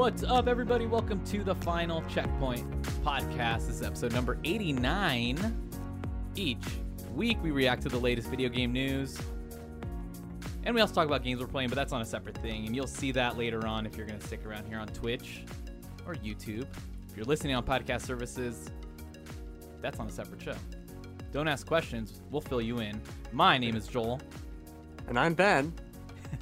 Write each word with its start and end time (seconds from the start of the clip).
What's 0.00 0.22
up, 0.22 0.48
everybody? 0.48 0.86
Welcome 0.86 1.22
to 1.26 1.44
the 1.44 1.54
Final 1.56 2.02
Checkpoint 2.08 2.64
podcast. 3.04 3.66
This 3.66 3.76
is 3.76 3.82
episode 3.82 4.14
number 4.14 4.38
89. 4.44 5.70
Each 6.34 6.64
week, 7.14 7.36
we 7.42 7.50
react 7.50 7.82
to 7.82 7.90
the 7.90 7.98
latest 7.98 8.28
video 8.28 8.48
game 8.48 8.72
news. 8.72 9.20
And 10.64 10.74
we 10.74 10.80
also 10.80 10.94
talk 10.94 11.06
about 11.06 11.22
games 11.22 11.38
we're 11.38 11.48
playing, 11.48 11.68
but 11.68 11.74
that's 11.74 11.92
on 11.92 12.00
a 12.00 12.06
separate 12.06 12.38
thing. 12.38 12.64
And 12.64 12.74
you'll 12.74 12.86
see 12.86 13.12
that 13.12 13.36
later 13.36 13.66
on 13.66 13.84
if 13.84 13.94
you're 13.94 14.06
going 14.06 14.18
to 14.18 14.26
stick 14.26 14.46
around 14.46 14.66
here 14.68 14.78
on 14.78 14.88
Twitch 14.88 15.44
or 16.06 16.14
YouTube. 16.14 16.64
If 17.10 17.16
you're 17.16 17.26
listening 17.26 17.54
on 17.54 17.62
podcast 17.62 18.00
services, 18.06 18.70
that's 19.82 20.00
on 20.00 20.08
a 20.08 20.10
separate 20.10 20.40
show. 20.40 20.56
Don't 21.30 21.46
ask 21.46 21.66
questions, 21.66 22.22
we'll 22.30 22.40
fill 22.40 22.62
you 22.62 22.78
in. 22.78 23.02
My 23.32 23.58
name 23.58 23.76
is 23.76 23.86
Joel. 23.86 24.18
And 25.08 25.18
I'm 25.18 25.34
Ben. 25.34 25.74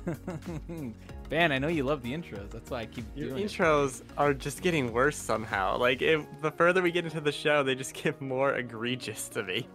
Ben, 1.29 1.53
I 1.53 1.59
know 1.59 1.69
you 1.69 1.85
love 1.85 2.03
the 2.03 2.13
intros. 2.13 2.51
That's 2.51 2.71
why 2.71 2.81
I 2.81 2.87
keep 2.87 3.05
Your 3.15 3.31
doing 3.31 3.45
it. 3.45 3.51
intros 3.51 4.03
are 4.17 4.33
just 4.33 4.63
getting 4.63 4.93
worse 4.93 5.17
somehow. 5.17 5.77
Like, 5.77 6.01
if, 6.01 6.25
the 6.41 6.51
further 6.51 6.81
we 6.81 6.91
get 6.91 7.05
into 7.05 7.21
the 7.21 7.33
show, 7.33 7.63
they 7.63 7.75
just 7.75 7.95
get 8.03 8.21
more 8.21 8.55
egregious 8.55 9.29
to 9.31 9.43
me. 9.43 9.69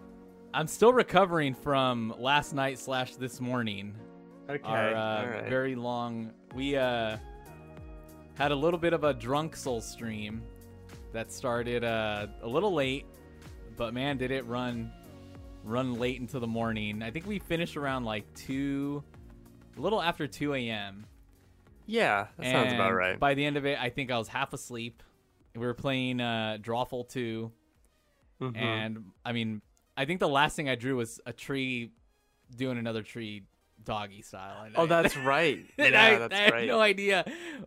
I'm 0.52 0.66
still 0.66 0.92
recovering 0.92 1.54
from 1.54 2.14
last 2.18 2.54
night 2.54 2.78
slash 2.78 3.16
this 3.16 3.40
morning. 3.40 3.94
Okay. 4.48 4.62
Our 4.64 4.94
uh, 4.94 5.22
all 5.22 5.26
right. 5.28 5.48
very 5.48 5.74
long. 5.74 6.32
We 6.54 6.76
uh, 6.76 7.16
had 8.34 8.50
a 8.50 8.56
little 8.56 8.78
bit 8.78 8.92
of 8.92 9.04
a 9.04 9.14
drunk 9.14 9.56
soul 9.56 9.80
stream 9.80 10.42
that 11.12 11.32
started 11.32 11.84
uh, 11.84 12.26
a 12.42 12.48
little 12.48 12.72
late, 12.74 13.06
but 13.76 13.94
man, 13.94 14.16
did 14.16 14.30
it 14.30 14.44
run 14.46 14.92
run 15.64 15.94
late 15.94 16.20
into 16.20 16.38
the 16.38 16.46
morning. 16.46 17.02
I 17.02 17.10
think 17.10 17.26
we 17.26 17.38
finished 17.38 17.76
around 17.76 18.04
like 18.04 18.24
two, 18.34 19.02
a 19.76 19.80
little 19.80 20.02
after 20.02 20.26
two 20.26 20.54
a.m. 20.54 21.06
yeah, 21.86 22.26
that 22.38 22.46
sounds 22.50 22.72
about 22.72 22.92
right. 22.94 23.18
By 23.18 23.34
the 23.34 23.44
end 23.44 23.56
of 23.56 23.66
it, 23.66 23.78
I 23.80 23.90
think 23.90 24.10
I 24.10 24.18
was 24.18 24.28
half 24.28 24.52
asleep. 24.52 25.02
We 25.54 25.60
were 25.66 25.74
playing 25.74 26.20
uh, 26.20 26.58
Drawful 26.60 27.08
2, 27.08 27.52
Mhm. 28.40 28.56
and 28.56 29.04
I 29.24 29.32
mean, 29.32 29.62
I 29.96 30.04
think 30.04 30.18
the 30.20 30.28
last 30.28 30.56
thing 30.56 30.68
I 30.68 30.74
drew 30.74 30.96
was 30.96 31.20
a 31.26 31.32
tree 31.32 31.92
doing 32.56 32.78
another 32.78 33.02
tree 33.02 33.44
doggy 33.84 34.22
style. 34.22 34.64
And 34.64 34.74
oh, 34.76 34.82
I- 34.82 34.86
that's 34.86 35.16
right. 35.18 35.64
and 35.78 35.92
yeah, 35.92 36.02
I, 36.02 36.18
that's 36.18 36.34
I 36.34 36.38
had 36.38 36.52
right. 36.52 36.66
no 36.68 36.80
idea 36.80 37.24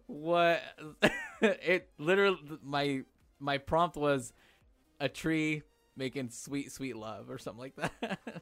what 0.07 0.61
it 1.41 1.89
literally 1.97 2.39
my 2.63 3.01
my 3.39 3.57
prompt 3.59 3.95
was 3.95 4.33
a 4.99 5.07
tree 5.07 5.61
making 5.95 6.29
sweet 6.31 6.71
sweet 6.71 6.95
love 6.97 7.29
or 7.29 7.37
something 7.37 7.59
like 7.61 7.75
that. 7.75 8.19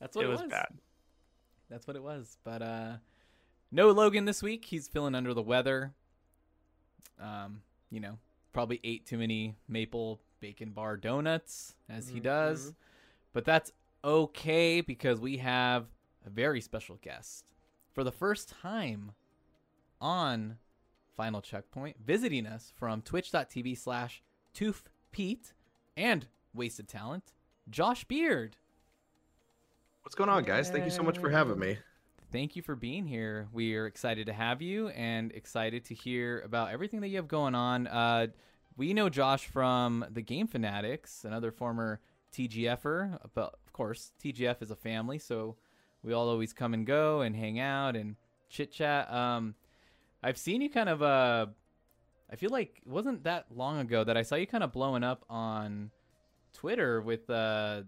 That's 0.00 0.14
what 0.14 0.24
it 0.24 0.28
it, 0.28 0.30
was 0.32 0.42
bad. 0.42 0.66
That's 1.70 1.86
what 1.86 1.96
it 1.96 2.02
was. 2.02 2.36
But 2.44 2.60
uh 2.62 2.92
no 3.70 3.90
Logan 3.90 4.24
this 4.24 4.42
week. 4.42 4.64
He's 4.66 4.88
feeling 4.88 5.14
under 5.14 5.34
the 5.34 5.42
weather. 5.42 5.92
Um, 7.20 7.62
you 7.90 8.00
know, 8.00 8.18
probably 8.52 8.80
ate 8.84 9.06
too 9.06 9.18
many 9.18 9.56
maple 9.68 10.20
bacon 10.40 10.70
bar 10.70 10.96
donuts 10.96 11.74
as 11.88 12.08
he 12.08 12.20
does. 12.20 12.70
Mhm. 12.70 12.74
But 13.32 13.44
that's 13.44 13.72
okay 14.04 14.80
because 14.80 15.20
we 15.20 15.38
have 15.38 15.86
a 16.24 16.30
very 16.30 16.60
special 16.60 16.96
guest 16.96 17.44
for 17.92 18.04
the 18.04 18.12
first 18.12 18.48
time 18.48 19.12
on 20.00 20.58
Final 21.16 21.40
Checkpoint, 21.40 21.96
visiting 22.04 22.46
us 22.46 22.72
from 22.76 23.00
twitch.tv 23.00 23.76
slash 23.78 24.22
toothpete 24.54 25.52
and 25.96 26.26
Wasted 26.52 26.88
Talent, 26.88 27.32
Josh 27.70 28.04
Beard. 28.04 28.56
What's 30.02 30.14
going 30.14 30.30
on, 30.30 30.44
guys? 30.44 30.70
Thank 30.70 30.84
you 30.84 30.90
so 30.90 31.02
much 31.02 31.18
for 31.18 31.30
having 31.30 31.58
me. 31.58 31.78
Thank 32.32 32.56
you 32.56 32.62
for 32.62 32.74
being 32.74 33.06
here. 33.06 33.46
We 33.52 33.76
are 33.76 33.86
excited 33.86 34.26
to 34.26 34.32
have 34.32 34.60
you 34.60 34.88
and 34.88 35.30
excited 35.30 35.84
to 35.86 35.94
hear 35.94 36.40
about 36.40 36.72
everything 36.72 37.00
that 37.00 37.08
you 37.08 37.16
have 37.16 37.28
going 37.28 37.54
on. 37.54 37.86
Uh, 37.86 38.26
we 38.76 38.92
know 38.92 39.08
Josh 39.08 39.46
from 39.46 40.04
the 40.10 40.22
Game 40.22 40.48
Fanatics, 40.48 41.24
another 41.24 41.52
former 41.52 42.00
TGFer. 42.32 43.18
But 43.32 43.54
of 43.64 43.72
course, 43.72 44.10
TGF 44.22 44.60
is 44.60 44.72
a 44.72 44.76
family, 44.76 45.20
so 45.20 45.56
we 46.02 46.12
all 46.12 46.28
always 46.28 46.52
come 46.52 46.74
and 46.74 46.84
go 46.84 47.20
and 47.20 47.36
hang 47.36 47.60
out 47.60 47.94
and 47.94 48.16
chit 48.48 48.72
chat. 48.72 49.10
Um, 49.12 49.54
I've 50.20 50.38
seen 50.38 50.60
you 50.60 50.68
kind 50.68 50.88
of. 50.88 51.02
Uh, 51.02 51.46
I 52.28 52.34
feel 52.34 52.50
like 52.50 52.82
it 52.84 52.90
wasn't 52.90 53.22
that 53.22 53.46
long 53.54 53.78
ago 53.78 54.02
that 54.02 54.16
I 54.16 54.22
saw 54.22 54.34
you 54.34 54.48
kind 54.48 54.64
of 54.64 54.72
blowing 54.72 55.04
up 55.04 55.24
on 55.30 55.92
Twitter 56.52 57.00
with 57.00 57.30
uh, 57.30 57.82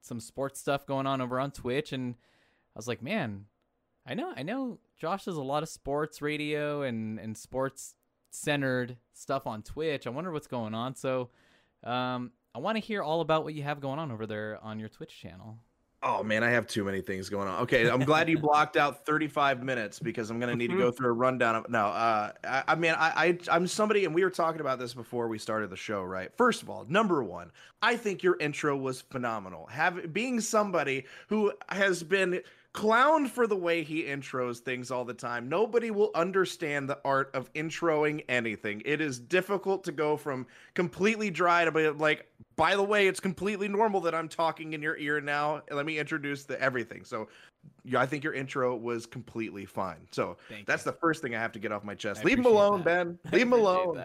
some 0.00 0.18
sports 0.18 0.58
stuff 0.58 0.84
going 0.84 1.06
on 1.06 1.20
over 1.20 1.38
on 1.38 1.52
Twitch, 1.52 1.92
and 1.92 2.16
I 2.74 2.78
was 2.78 2.88
like, 2.88 3.02
man, 3.02 3.44
I 4.08 4.14
know, 4.14 4.32
I 4.34 4.42
know. 4.42 4.78
Josh 4.96 5.26
does 5.26 5.36
a 5.36 5.42
lot 5.42 5.62
of 5.62 5.68
sports 5.68 6.22
radio 6.22 6.82
and 6.82 7.20
and 7.20 7.36
sports 7.36 7.94
centered 8.30 8.96
stuff 9.12 9.46
on 9.46 9.62
Twitch. 9.62 10.06
I 10.06 10.10
wonder 10.10 10.32
what's 10.32 10.46
going 10.46 10.74
on. 10.74 10.94
So, 10.94 11.28
um, 11.84 12.32
I 12.54 12.58
want 12.58 12.76
to 12.76 12.80
hear 12.80 13.02
all 13.02 13.20
about 13.20 13.44
what 13.44 13.52
you 13.52 13.62
have 13.64 13.80
going 13.80 13.98
on 13.98 14.10
over 14.10 14.26
there 14.26 14.58
on 14.62 14.80
your 14.80 14.88
Twitch 14.88 15.20
channel. 15.20 15.58
Oh 16.00 16.22
man, 16.22 16.44
I 16.44 16.50
have 16.50 16.68
too 16.68 16.84
many 16.84 17.00
things 17.00 17.28
going 17.28 17.48
on. 17.48 17.62
Okay, 17.62 17.90
I'm 17.90 18.04
glad 18.04 18.28
you 18.28 18.38
blocked 18.38 18.76
out 18.76 19.04
35 19.04 19.64
minutes 19.64 19.98
because 19.98 20.30
I'm 20.30 20.38
gonna 20.38 20.54
need 20.54 20.70
to 20.70 20.78
go 20.78 20.90
through 20.92 21.08
a 21.08 21.12
rundown 21.12 21.56
of. 21.56 21.68
No, 21.68 21.86
uh, 21.86 22.32
I, 22.44 22.62
I 22.68 22.74
mean, 22.76 22.94
I, 22.96 23.12
I, 23.16 23.38
I'm 23.50 23.66
somebody, 23.66 24.04
and 24.04 24.14
we 24.14 24.22
were 24.22 24.30
talking 24.30 24.60
about 24.60 24.78
this 24.78 24.94
before 24.94 25.26
we 25.26 25.38
started 25.38 25.70
the 25.70 25.76
show, 25.76 26.02
right? 26.02 26.30
First 26.36 26.62
of 26.62 26.70
all, 26.70 26.86
number 26.88 27.24
one, 27.24 27.50
I 27.82 27.96
think 27.96 28.22
your 28.22 28.36
intro 28.38 28.76
was 28.76 29.00
phenomenal. 29.00 29.66
Have 29.66 30.12
being 30.14 30.40
somebody 30.40 31.04
who 31.26 31.52
has 31.68 32.04
been 32.04 32.42
clowned 32.78 33.28
for 33.28 33.48
the 33.48 33.56
way 33.56 33.82
he 33.82 34.04
intros 34.04 34.58
things 34.58 34.92
all 34.92 35.04
the 35.04 35.12
time. 35.12 35.48
Nobody 35.48 35.90
will 35.90 36.12
understand 36.14 36.88
the 36.88 37.00
art 37.04 37.28
of 37.34 37.52
introing 37.54 38.24
anything. 38.28 38.82
It 38.84 39.00
is 39.00 39.18
difficult 39.18 39.82
to 39.84 39.92
go 39.92 40.16
from 40.16 40.46
completely 40.74 41.28
dry 41.28 41.64
to 41.64 41.72
be 41.72 41.88
like, 41.88 42.30
by 42.54 42.76
the 42.76 42.82
way, 42.84 43.08
it's 43.08 43.18
completely 43.18 43.66
normal 43.66 44.00
that 44.02 44.14
I'm 44.14 44.28
talking 44.28 44.74
in 44.74 44.82
your 44.82 44.96
ear 44.96 45.20
now. 45.20 45.62
Let 45.72 45.86
me 45.86 45.98
introduce 45.98 46.44
the 46.44 46.60
everything. 46.62 47.04
So, 47.04 47.26
yeah, 47.84 48.00
I 48.00 48.06
think 48.06 48.22
your 48.22 48.32
intro 48.32 48.76
was 48.76 49.06
completely 49.06 49.64
fine. 49.64 50.06
So 50.12 50.36
Thank 50.48 50.68
that's 50.68 50.86
you. 50.86 50.92
the 50.92 50.98
first 50.98 51.20
thing 51.20 51.34
I 51.34 51.40
have 51.40 51.52
to 51.52 51.58
get 51.58 51.72
off 51.72 51.82
my 51.82 51.96
chest. 51.96 52.20
I 52.20 52.24
Leave 52.24 52.38
him 52.38 52.46
alone, 52.46 52.84
that. 52.84 52.84
Ben. 52.84 53.18
Leave 53.32 53.42
him 53.42 53.54
alone. 53.54 54.04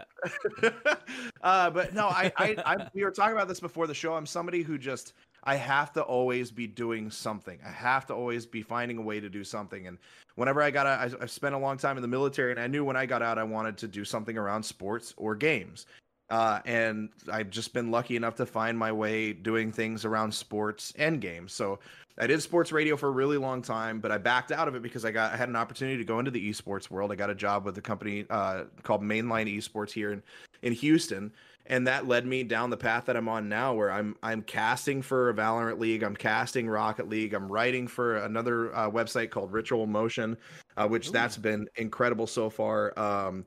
uh, 1.44 1.69
but 1.69 1.94
no, 1.94 2.07
I, 2.07 2.31
I, 2.38 2.56
I, 2.66 2.89
we 2.95 3.03
were 3.03 3.12
talking 3.12 3.35
about 3.35 3.47
this 3.47 3.59
before 3.59 3.85
the 3.85 3.94
show. 3.94 4.16
I'm 4.16 4.25
somebody 4.25 4.63
who 4.63 4.79
just, 4.79 5.13
I 5.44 5.56
have 5.56 5.92
to 5.94 6.02
always 6.02 6.52
be 6.52 6.68
doing 6.68 7.12
something. 7.12 7.59
I 7.66 7.72
have 7.72 8.06
to 8.08 8.14
always 8.14 8.46
be 8.46 8.62
finding 8.62 8.98
a 8.98 9.02
way 9.02 9.20
to 9.20 9.30
do 9.30 9.44
something. 9.44 9.88
And 9.88 9.98
whenever 10.36 10.62
I 10.62 10.72
got 10.72 10.88
out, 10.88 11.00
I, 11.00 11.24
I 11.24 11.26
spent 11.26 11.54
a 11.54 11.58
long 11.58 11.78
time 11.78 11.98
in 11.98 12.02
the 12.02 12.08
military, 12.08 12.52
and 12.52 12.59
I 12.59 12.68
knew 12.68 12.86
when 12.86 12.96
I 12.96 13.06
got 13.06 13.22
out, 13.22 13.38
I 13.38 13.44
wanted 13.44 13.78
to 13.78 13.88
do 13.88 14.06
something 14.06 14.38
around 14.38 14.64
sports 14.64 15.14
or 15.18 15.36
games. 15.36 15.86
Uh, 16.30 16.59
and 16.66 17.09
I've 17.31 17.50
just 17.50 17.74
been 17.74 17.92
lucky 17.92 18.16
enough 18.16 18.36
to 18.36 18.46
find 18.46 18.78
my 18.78 18.92
way 18.92 19.34
doing 19.34 19.72
things 19.72 20.06
around 20.06 20.34
sports 20.34 20.94
and 20.98 21.20
games. 21.20 21.54
So 21.54 21.80
I 22.18 22.28
did 22.28 22.41
sports 22.41 22.72
radio 22.72 22.96
for 22.96 23.07
a 23.07 23.12
really 23.12 23.38
long 23.38 23.62
time, 23.62 24.00
but 24.00 24.12
I 24.12 24.18
backed 24.18 24.51
out 24.51 24.68
of 24.68 24.75
it 24.75 24.84
because 24.84 25.03
I 25.03 25.12
got 25.12 25.34
I 25.34 25.38
had 25.38 25.50
an 25.50 25.56
opportunity 25.56 25.97
to 25.97 26.03
go 26.03 26.19
into 26.19 26.31
the 26.31 26.50
esports 26.50 26.91
world. 26.91 27.12
I 27.12 27.16
got 27.16 27.29
a 27.29 27.35
job 27.35 27.66
with 27.66 27.78
a 27.78 27.81
company 27.81 28.25
uh, 28.29 28.66
called 28.84 29.01
Mainline 29.01 29.51
Esports 29.53 29.91
here 29.91 30.12
in 30.12 30.22
in 30.62 30.74
Houston, 30.74 31.31
and 31.66 31.88
that 31.88 32.07
led 32.07 32.25
me 32.25 32.44
down 32.44 32.69
the 32.69 32.78
path 32.78 33.06
that 33.06 33.18
I'm 33.18 33.28
on 33.28 33.50
now, 33.50 33.74
where 33.74 33.91
I'm 33.91 34.16
I'm 34.22 34.44
casting 34.44 35.01
for 35.01 35.29
a 35.29 35.34
Valorant 35.34 35.79
League, 35.79 36.03
I'm 36.03 36.16
casting 36.16 36.69
Rocket 36.69 37.09
League, 37.09 37.34
I'm 37.34 37.51
writing 37.51 37.88
for 37.88 38.18
another 38.18 38.74
uh, 38.75 38.90
website 38.90 39.31
called 39.31 39.51
Ritual 39.51 39.88
Motion, 39.88 40.38
uh, 40.78 40.88
which 40.88 41.12
that's 41.12 41.38
been 41.38 41.68
incredible 41.77 42.27
so 42.27 42.48
far. 42.50 42.98
Um, 42.98 43.44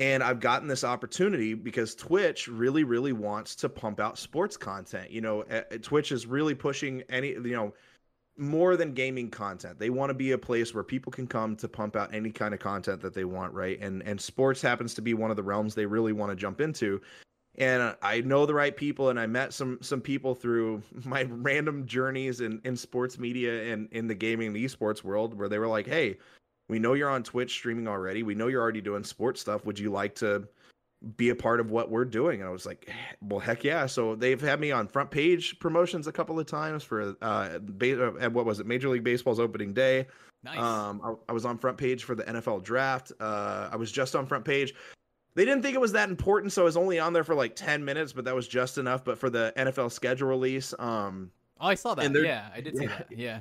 and 0.00 0.22
I've 0.22 0.38
gotten 0.38 0.68
this 0.68 0.84
opportunity 0.84 1.54
because 1.54 1.94
Twitch 1.96 2.46
really, 2.46 2.84
really 2.84 3.12
wants 3.12 3.56
to 3.56 3.68
pump 3.68 3.98
out 3.98 4.16
sports 4.16 4.56
content. 4.56 5.10
You 5.10 5.20
know, 5.20 5.42
uh, 5.42 5.62
Twitch 5.82 6.12
is 6.12 6.24
really 6.24 6.54
pushing 6.54 7.02
any, 7.08 7.30
you 7.30 7.52
know, 7.52 7.74
more 8.38 8.76
than 8.76 8.92
gaming 8.92 9.30
content. 9.30 9.78
They 9.78 9.90
want 9.90 10.10
to 10.10 10.14
be 10.14 10.32
a 10.32 10.38
place 10.38 10.74
where 10.74 10.84
people 10.84 11.10
can 11.10 11.26
come 11.26 11.56
to 11.56 11.68
pump 11.68 11.96
out 11.96 12.14
any 12.14 12.30
kind 12.30 12.54
of 12.54 12.60
content 12.60 13.00
that 13.02 13.14
they 13.14 13.24
want, 13.24 13.52
right? 13.52 13.78
And 13.80 14.02
and 14.02 14.20
sports 14.20 14.62
happens 14.62 14.94
to 14.94 15.02
be 15.02 15.14
one 15.14 15.30
of 15.30 15.36
the 15.36 15.42
realms 15.42 15.74
they 15.74 15.86
really 15.86 16.12
want 16.12 16.30
to 16.30 16.36
jump 16.36 16.60
into. 16.60 17.00
And 17.56 17.96
I 18.02 18.20
know 18.20 18.46
the 18.46 18.54
right 18.54 18.76
people, 18.76 19.08
and 19.08 19.18
I 19.18 19.26
met 19.26 19.52
some 19.52 19.78
some 19.82 20.00
people 20.00 20.34
through 20.34 20.82
my 21.04 21.22
random 21.22 21.86
journeys 21.86 22.40
in 22.40 22.60
in 22.64 22.76
sports 22.76 23.18
media 23.18 23.72
and 23.72 23.88
in 23.92 24.06
the 24.06 24.14
gaming 24.14 24.48
and 24.48 24.56
esports 24.56 25.02
world, 25.02 25.34
where 25.34 25.48
they 25.48 25.58
were 25.58 25.68
like, 25.68 25.86
"Hey, 25.86 26.18
we 26.68 26.78
know 26.78 26.94
you're 26.94 27.10
on 27.10 27.22
Twitch 27.22 27.52
streaming 27.52 27.88
already. 27.88 28.22
We 28.22 28.34
know 28.34 28.46
you're 28.46 28.62
already 28.62 28.80
doing 28.80 29.04
sports 29.04 29.40
stuff. 29.40 29.64
Would 29.64 29.78
you 29.78 29.90
like 29.90 30.14
to 30.16 30.46
be 31.16 31.28
a 31.30 31.34
part 31.34 31.60
of 31.60 31.70
what 31.70 31.90
we're 31.90 32.04
doing?" 32.04 32.40
And 32.40 32.48
I 32.48 32.52
was 32.52 32.66
like, 32.66 32.90
"Well, 33.20 33.40
heck 33.40 33.64
yeah!" 33.64 33.86
So 33.86 34.14
they've 34.14 34.40
had 34.40 34.60
me 34.60 34.72
on 34.72 34.88
front 34.88 35.10
page 35.10 35.58
promotions 35.58 36.06
a 36.06 36.12
couple 36.12 36.38
of 36.38 36.46
times 36.46 36.82
for 36.82 37.16
uh, 37.22 37.24
uh 37.24 38.28
what 38.30 38.44
was 38.44 38.60
it, 38.60 38.66
Major 38.66 38.88
League 38.88 39.04
Baseball's 39.04 39.40
opening 39.40 39.72
day. 39.72 40.06
Nice. 40.44 40.58
Um, 40.58 41.00
I, 41.04 41.30
I 41.30 41.32
was 41.32 41.44
on 41.44 41.58
front 41.58 41.78
page 41.78 42.04
for 42.04 42.14
the 42.14 42.22
NFL 42.24 42.62
draft. 42.62 43.12
Uh, 43.20 43.68
I 43.72 43.76
was 43.76 43.90
just 43.90 44.14
on 44.14 44.26
front 44.26 44.44
page. 44.44 44.74
They 45.34 45.44
didn't 45.44 45.62
think 45.62 45.74
it 45.74 45.80
was 45.80 45.92
that 45.92 46.08
important, 46.08 46.52
so 46.52 46.62
I 46.62 46.64
was 46.64 46.76
only 46.76 46.98
on 46.98 47.12
there 47.12 47.24
for 47.24 47.34
like 47.34 47.54
ten 47.54 47.84
minutes, 47.84 48.12
but 48.12 48.24
that 48.24 48.34
was 48.34 48.48
just 48.48 48.78
enough. 48.78 49.04
But 49.04 49.18
for 49.18 49.30
the 49.30 49.52
NFL 49.56 49.92
schedule 49.92 50.28
release, 50.28 50.74
um, 50.78 51.30
oh, 51.60 51.68
I 51.68 51.74
saw 51.74 51.94
that. 51.94 52.12
Yeah, 52.12 52.48
I 52.54 52.60
did 52.60 52.76
see 52.76 52.84
yeah. 52.84 52.88
that. 52.88 53.06
Yeah. 53.10 53.40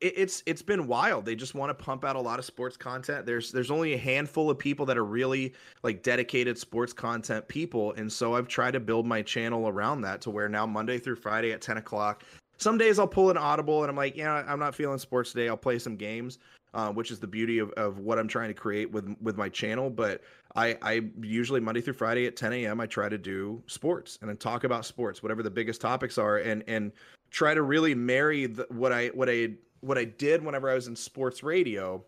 It, 0.00 0.14
it's 0.16 0.42
it's 0.46 0.62
been 0.62 0.86
wild. 0.86 1.24
They 1.24 1.34
just 1.34 1.54
want 1.54 1.70
to 1.70 1.84
pump 1.84 2.04
out 2.04 2.16
a 2.16 2.20
lot 2.20 2.38
of 2.38 2.44
sports 2.44 2.76
content. 2.76 3.26
There's 3.26 3.52
there's 3.52 3.70
only 3.70 3.94
a 3.94 3.98
handful 3.98 4.50
of 4.50 4.58
people 4.58 4.86
that 4.86 4.96
are 4.96 5.04
really 5.04 5.54
like 5.82 6.02
dedicated 6.02 6.58
sports 6.58 6.92
content 6.92 7.46
people, 7.48 7.92
and 7.92 8.12
so 8.12 8.34
I've 8.34 8.48
tried 8.48 8.72
to 8.72 8.80
build 8.80 9.06
my 9.06 9.22
channel 9.22 9.68
around 9.68 10.02
that 10.02 10.20
to 10.22 10.30
where 10.30 10.48
now 10.48 10.66
Monday 10.66 10.98
through 10.98 11.16
Friday 11.16 11.52
at 11.52 11.60
10 11.60 11.76
o'clock. 11.76 12.24
Some 12.58 12.76
days 12.76 12.98
I'll 12.98 13.08
pull 13.08 13.30
an 13.30 13.38
audible 13.38 13.82
and 13.82 13.90
I'm 13.90 13.96
like, 13.96 14.16
yeah, 14.16 14.44
I'm 14.46 14.58
not 14.58 14.74
feeling 14.74 14.98
sports 14.98 15.32
today. 15.32 15.48
I'll 15.48 15.56
play 15.56 15.78
some 15.78 15.96
games, 15.96 16.38
uh, 16.74 16.92
which 16.92 17.10
is 17.10 17.18
the 17.18 17.26
beauty 17.26 17.58
of, 17.58 17.70
of 17.70 18.00
what 18.00 18.18
I'm 18.18 18.28
trying 18.28 18.48
to 18.48 18.54
create 18.54 18.90
with 18.90 19.16
with 19.22 19.36
my 19.36 19.48
channel. 19.48 19.88
But 19.88 20.22
I, 20.56 20.76
I 20.82 21.02
usually 21.22 21.60
Monday 21.60 21.80
through 21.80 21.94
Friday 21.94 22.26
at 22.26 22.36
10 22.36 22.52
a.m. 22.52 22.80
I 22.80 22.86
try 22.86 23.08
to 23.08 23.16
do 23.16 23.62
sports 23.66 24.18
and 24.20 24.28
then 24.28 24.36
talk 24.36 24.64
about 24.64 24.84
sports, 24.84 25.22
whatever 25.22 25.42
the 25.42 25.50
biggest 25.50 25.80
topics 25.80 26.18
are, 26.18 26.38
and 26.38 26.62
and 26.66 26.92
try 27.30 27.54
to 27.54 27.62
really 27.62 27.94
marry 27.94 28.46
the, 28.46 28.66
what 28.68 28.92
I 28.92 29.08
what 29.08 29.30
I 29.30 29.52
what 29.80 29.98
I 29.98 30.04
did 30.04 30.44
whenever 30.44 30.70
I 30.70 30.74
was 30.74 30.86
in 30.86 30.96
sports 30.96 31.42
radio 31.42 32.04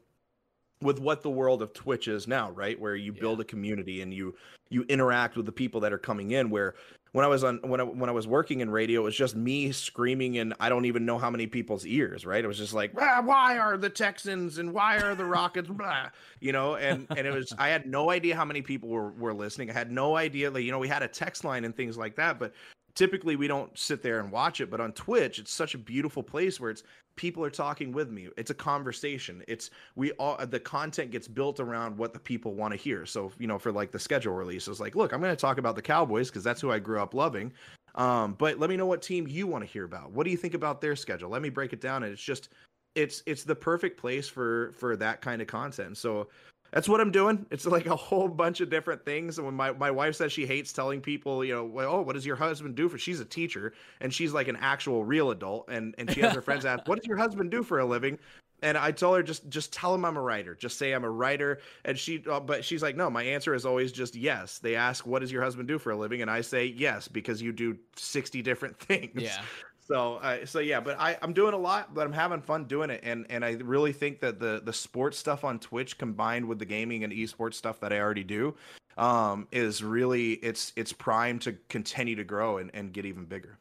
with 0.83 0.99
what 0.99 1.23
the 1.23 1.31
world 1.31 1.63
of 1.63 1.73
Twitch 1.73 2.09
is 2.09 2.27
now, 2.27 2.51
right? 2.51 2.79
Where 2.79 2.97
you 2.97 3.13
build 3.13 3.41
a 3.41 3.45
community 3.45 4.03
and 4.03 4.13
you 4.13 4.35
you 4.69 4.85
interact 4.89 5.37
with 5.37 5.47
the 5.47 5.53
people 5.53 5.81
that 5.83 5.93
are 5.93 5.99
coming 5.99 6.33
in. 6.33 6.51
Where 6.51 6.75
when 7.13 7.25
I 7.25 7.29
was 7.29 7.45
on 7.45 7.59
when 7.63 7.81
I 7.81 7.85
when 7.85 8.09
I 8.09 8.13
was 8.13 8.27
working 8.27 8.61
in 8.61 8.71
radio, 8.71 9.03
it 9.03 9.05
was 9.05 9.17
just 9.17 9.37
me 9.37 9.71
screaming 9.73 10.37
in 10.37 10.53
I 10.59 10.69
don't 10.69 10.87
even 10.87 11.07
know 11.07 11.19
how 11.19 11.31
many 11.31 11.47
people's 11.47 11.87
ears, 11.87 12.27
right? 12.27 12.43
It 12.43 12.49
was 12.49 12.59
just 12.59 12.75
like, 12.75 12.93
ah, 12.99 13.23
why 13.25 13.59
are 13.59 13.77
the 13.77 13.91
Texans 13.91 14.59
and 14.59 14.73
why 14.73 14.99
are 14.99 15.15
the 15.15 15.25
Rockets, 15.25 15.69
blah, 15.69 16.09
you 16.41 16.53
know? 16.53 16.77
And 16.77 17.07
and 17.11 17.27
it 17.27 17.33
was 17.33 17.55
I 17.59 17.69
had 17.69 17.87
no 17.87 18.11
idea 18.11 18.35
how 18.35 18.45
many 18.45 18.63
people 18.63 18.89
were 18.89 19.11
were 19.13 19.35
listening. 19.35 19.71
I 19.71 19.75
had 19.75 19.93
no 19.93 20.17
idea, 20.17 20.51
like 20.51 20.65
you 20.65 20.73
know, 20.73 20.79
we 20.79 20.89
had 20.89 21.03
a 21.03 21.09
text 21.09 21.45
line 21.45 21.65
and 21.65 21.77
things 21.77 21.97
like 21.97 22.17
that, 22.17 22.39
but 22.39 22.53
typically 22.95 23.37
we 23.37 23.49
don't 23.49 23.77
sit 23.79 24.03
there 24.03 24.21
and 24.21 24.31
watch 24.31 24.61
it 24.61 24.71
but 24.71 24.81
on 24.81 24.93
twitch 24.93 25.39
it's 25.39 25.53
such 25.53 25.75
a 25.75 25.79
beautiful 25.79 26.23
place 26.23 26.61
where 26.61 26.71
it's 26.71 26.83
people 27.17 27.45
are 27.45 27.51
talking 27.51 27.93
with 27.93 28.11
me. 28.11 28.29
It's 28.37 28.51
a 28.51 28.55
conversation. 28.55 29.43
It's 29.49 29.71
we 29.97 30.13
all 30.13 30.45
the 30.47 30.61
content 30.61 31.11
gets 31.11 31.29
built 31.29 31.61
around 31.61 31.97
what 31.97 32.13
the 32.13 32.19
people 32.19 32.55
want 32.55 32.73
to 32.73 32.79
hear. 32.79 33.07
So 33.07 33.33
you 33.39 33.47
know 33.47 33.59
for 33.59 33.73
like 33.73 33.91
the 33.91 33.99
schedule 33.99 34.35
release 34.35 34.69
it's 34.69 34.81
like 34.81 34.95
look 34.95 35.13
i'm 35.13 35.21
going 35.21 35.35
to 35.35 35.41
talk 35.41 35.59
about 35.59 35.77
the 35.77 35.83
cowboys 35.83 36.29
because 36.29 36.45
that's 36.45 36.61
who 36.61 36.71
i 36.71 36.79
grew 36.79 37.01
up 37.01 37.15
loving. 37.15 37.53
Um, 37.95 38.35
but 38.39 38.59
let 38.59 38.71
me 38.71 38.77
know 38.77 38.87
what 38.87 39.03
team 39.03 39.27
you 39.29 39.47
want 39.47 39.63
to 39.65 39.71
hear 39.71 39.85
about. 39.85 40.13
What 40.13 40.25
do 40.25 40.31
you 40.31 40.37
think 40.39 40.55
about 40.55 40.81
their 40.81 40.97
schedule? 40.97 41.29
Let 41.29 41.43
me 41.43 41.51
break 41.51 41.75
it 41.75 41.81
down 41.81 42.03
and 42.05 42.13
it's 42.13 42.23
just 42.23 42.49
it's 42.95 43.23
it's 43.27 43.45
the 43.45 43.55
perfect 43.55 43.99
place 44.01 44.29
for 44.29 44.73
for 44.73 44.97
that 44.97 45.21
kind 45.21 45.43
of 45.43 45.49
content. 45.49 45.99
So 45.99 46.29
that's 46.73 46.89
what 46.89 47.01
I'm 47.01 47.11
doing. 47.11 47.45
It's 47.51 47.67
like 47.67 47.87
a 47.87 47.95
whole 47.95 48.29
bunch 48.29 48.61
of 48.61 48.71
different 48.71 49.05
things. 49.05 49.39
And 49.39 49.47
when 49.47 49.55
my, 49.55 49.73
my 49.73 49.91
wife 49.91 50.17
says 50.17 50.33
she 50.33 50.47
hates 50.47 50.73
telling 50.73 51.03
people, 51.03 51.45
you 51.45 51.55
know, 51.55 51.65
well, 51.65 51.97
oh, 51.97 52.01
what 52.01 52.15
does 52.15 52.25
your 52.25 52.37
husband 52.37 52.75
do 52.75 52.89
for? 52.89 52.97
She's 52.97 53.21
a 53.21 53.27
teacher 53.27 53.75
and 54.01 54.13
she's 54.13 54.33
like 54.33 54.49
an 54.49 54.57
actual 54.57 55.05
real 55.05 55.31
adult. 55.31 55.69
And 55.69 55.95
and 55.99 56.11
she 56.11 56.21
has 56.21 56.33
her 56.33 56.41
friends 56.43 56.65
ask, 56.65 56.89
what 56.89 56.99
does 56.99 57.07
your 57.07 57.19
husband 57.19 57.51
do 57.51 57.63
for 57.63 57.79
a 57.79 57.85
living? 57.85 58.19
And 58.63 58.79
I 58.79 58.93
told 58.93 59.17
her 59.17 59.23
just 59.23 59.49
just 59.49 59.73
tell 59.73 59.95
him 59.95 60.05
I'm 60.05 60.17
a 60.17 60.23
writer. 60.23 60.55
Just 60.55 60.79
say 60.79 60.93
I'm 60.93 61.05
a 61.05 61.11
writer. 61.11 61.61
And 61.85 61.99
she, 61.99 62.25
uh, 62.31 62.41
but 62.41 62.65
she's 62.65 62.83
like, 62.83 62.97
no. 62.97 63.11
My 63.11 63.25
answer 63.25 63.55
is 63.55 63.67
always 63.67 63.93
just 63.93 64.15
yes. 64.15 64.59
They 64.59 64.77
ask, 64.77 65.07
what 65.07 65.19
does 65.19 65.33
your 65.33 65.43
husband 65.43 65.69
do 65.69 65.79
for 65.79 65.91
a 65.91 65.97
living? 65.97 66.23
And 66.23 66.31
I 66.31 66.41
say 66.41 66.67
yes 66.67 67.07
because 67.09 67.43
you 67.43 67.53
do 67.53 67.77
sixty 67.97 68.41
different 68.41 68.79
things. 68.79 69.21
Yeah. 69.21 69.43
So, 69.85 70.17
uh, 70.17 70.47
so 70.47 70.61
yeah, 70.61 70.81
but 70.81 70.99
I, 71.01 71.19
I'm 71.23 71.33
doing 71.33 71.55
a 71.55 71.59
lot, 71.59 71.93
but 71.93 72.07
I'm 72.07 72.13
having 72.13 72.41
fun 72.41 72.65
doing 72.65 72.91
it, 72.91 73.01
and 73.03 73.27
and 73.29 73.45
I 73.45 73.53
really 73.55 73.93
think 73.93 74.21
that 74.21 74.39
the 74.39 74.63
the 74.65 74.73
sports 74.73 75.19
stuff 75.19 75.43
on 75.43 75.59
Twitch 75.59 75.99
combined 75.99 76.47
with 76.47 76.61
the 76.61 76.65
gaming 76.65 77.03
and 77.03 77.13
esports 77.13 77.55
stuff 77.55 77.81
that 77.81 77.93
I 77.93 77.99
already 77.99 78.23
do, 78.23 78.55
um, 78.97 79.49
is 79.51 79.83
really 79.83 80.35
it's 80.35 80.73
it's 80.77 80.93
primed 80.93 81.43
to 81.43 81.55
continue 81.69 82.15
to 82.15 82.25
grow 82.25 82.59
and, 82.59 82.71
and 82.73 82.93
get 82.93 83.07
even 83.07 83.25
bigger. 83.25 83.59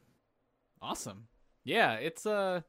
Awesome, 0.80 1.26
yeah, 1.64 1.94
it's 1.94 2.24
uh, 2.24 2.60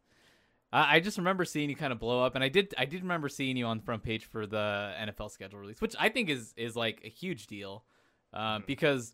I 0.71 0.99
just 0.99 1.19
remember 1.19 1.45
seeing 1.45 1.69
you 1.69 1.75
kind 1.75 1.94
of 1.94 1.99
blow 1.99 2.23
up, 2.23 2.33
and 2.33 2.44
I 2.44 2.49
did 2.49 2.73
I 2.75 2.85
did 2.85 3.03
remember 3.03 3.29
seeing 3.29 3.56
you 3.56 3.67
on 3.67 3.77
the 3.77 3.83
front 3.83 4.01
page 4.01 4.25
for 4.25 4.47
the 4.47 4.94
NFL 4.99 5.29
schedule 5.29 5.59
release, 5.59 5.79
which 5.79 5.95
I 5.99 6.09
think 6.09 6.31
is 6.31 6.56
is 6.57 6.75
like 6.75 7.01
a 7.03 7.09
huge 7.09 7.45
deal, 7.45 7.83
uh, 8.33 8.56
mm-hmm. 8.56 8.63
because 8.65 9.13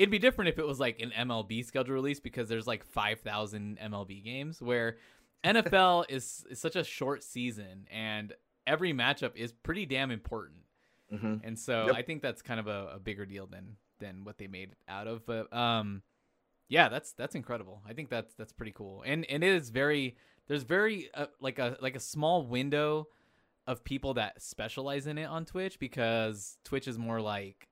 It'd 0.00 0.10
be 0.10 0.18
different 0.18 0.48
if 0.48 0.58
it 0.58 0.66
was 0.66 0.80
like 0.80 0.98
an 1.00 1.12
MLB 1.28 1.62
schedule 1.62 1.94
release 1.94 2.20
because 2.20 2.48
there's 2.48 2.66
like 2.66 2.84
5,000 2.84 3.78
MLB 3.78 4.24
games 4.24 4.62
where 4.62 4.96
NFL 5.44 6.06
is, 6.08 6.46
is 6.48 6.58
such 6.58 6.74
a 6.74 6.82
short 6.82 7.22
season 7.22 7.86
and 7.90 8.32
every 8.66 8.94
matchup 8.94 9.36
is 9.36 9.52
pretty 9.52 9.84
damn 9.84 10.10
important. 10.10 10.60
Mm-hmm. 11.12 11.46
And 11.46 11.58
so 11.58 11.86
yep. 11.86 11.96
I 11.96 12.02
think 12.02 12.22
that's 12.22 12.40
kind 12.40 12.58
of 12.58 12.66
a, 12.66 12.92
a, 12.94 12.98
bigger 12.98 13.26
deal 13.26 13.46
than 13.46 13.76
than 13.98 14.24
what 14.24 14.38
they 14.38 14.46
made 14.46 14.70
out 14.88 15.06
of. 15.06 15.26
But 15.26 15.52
um, 15.52 16.02
yeah, 16.68 16.88
that's 16.88 17.12
that's 17.12 17.34
incredible. 17.34 17.82
I 17.86 17.92
think 17.92 18.08
that's 18.08 18.32
that's 18.34 18.52
pretty 18.52 18.72
cool. 18.72 19.02
And 19.04 19.26
and 19.28 19.42
it 19.42 19.52
is 19.52 19.70
very 19.70 20.16
there's 20.46 20.62
very 20.62 21.10
uh, 21.14 21.26
like 21.40 21.58
a 21.58 21.76
like 21.80 21.96
a 21.96 22.00
small 22.00 22.46
window 22.46 23.08
of 23.66 23.84
people 23.84 24.14
that 24.14 24.40
specialize 24.40 25.06
in 25.06 25.18
it 25.18 25.24
on 25.24 25.44
Twitch 25.44 25.78
because 25.78 26.58
Twitch 26.64 26.88
is 26.88 26.98
more 26.98 27.20
like 27.20 27.68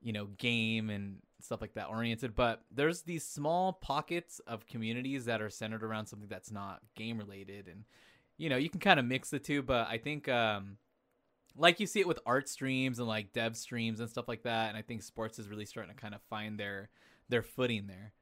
you 0.00 0.12
know 0.12 0.26
game 0.38 0.90
and 0.90 1.18
stuff 1.44 1.60
like 1.60 1.74
that 1.74 1.88
oriented 1.88 2.34
but 2.34 2.62
there's 2.70 3.02
these 3.02 3.24
small 3.24 3.72
pockets 3.72 4.40
of 4.46 4.66
communities 4.66 5.24
that 5.24 5.40
are 5.40 5.50
centered 5.50 5.82
around 5.82 6.06
something 6.06 6.28
that's 6.28 6.50
not 6.50 6.80
game 6.96 7.18
related 7.18 7.68
and 7.68 7.84
you 8.36 8.48
know 8.48 8.56
you 8.56 8.70
can 8.70 8.80
kind 8.80 8.98
of 9.00 9.06
mix 9.06 9.30
the 9.30 9.38
two 9.38 9.62
but 9.62 9.86
i 9.88 9.98
think 9.98 10.28
um 10.28 10.76
like 11.56 11.80
you 11.80 11.86
see 11.86 12.00
it 12.00 12.08
with 12.08 12.20
art 12.24 12.48
streams 12.48 12.98
and 12.98 13.08
like 13.08 13.32
dev 13.32 13.56
streams 13.56 14.00
and 14.00 14.08
stuff 14.08 14.28
like 14.28 14.42
that 14.42 14.68
and 14.68 14.76
i 14.76 14.82
think 14.82 15.02
sports 15.02 15.38
is 15.38 15.48
really 15.48 15.64
starting 15.64 15.94
to 15.94 16.00
kind 16.00 16.14
of 16.14 16.20
find 16.28 16.58
their 16.58 16.90
their 17.30 17.42
footing 17.42 17.86
there. 17.86 18.12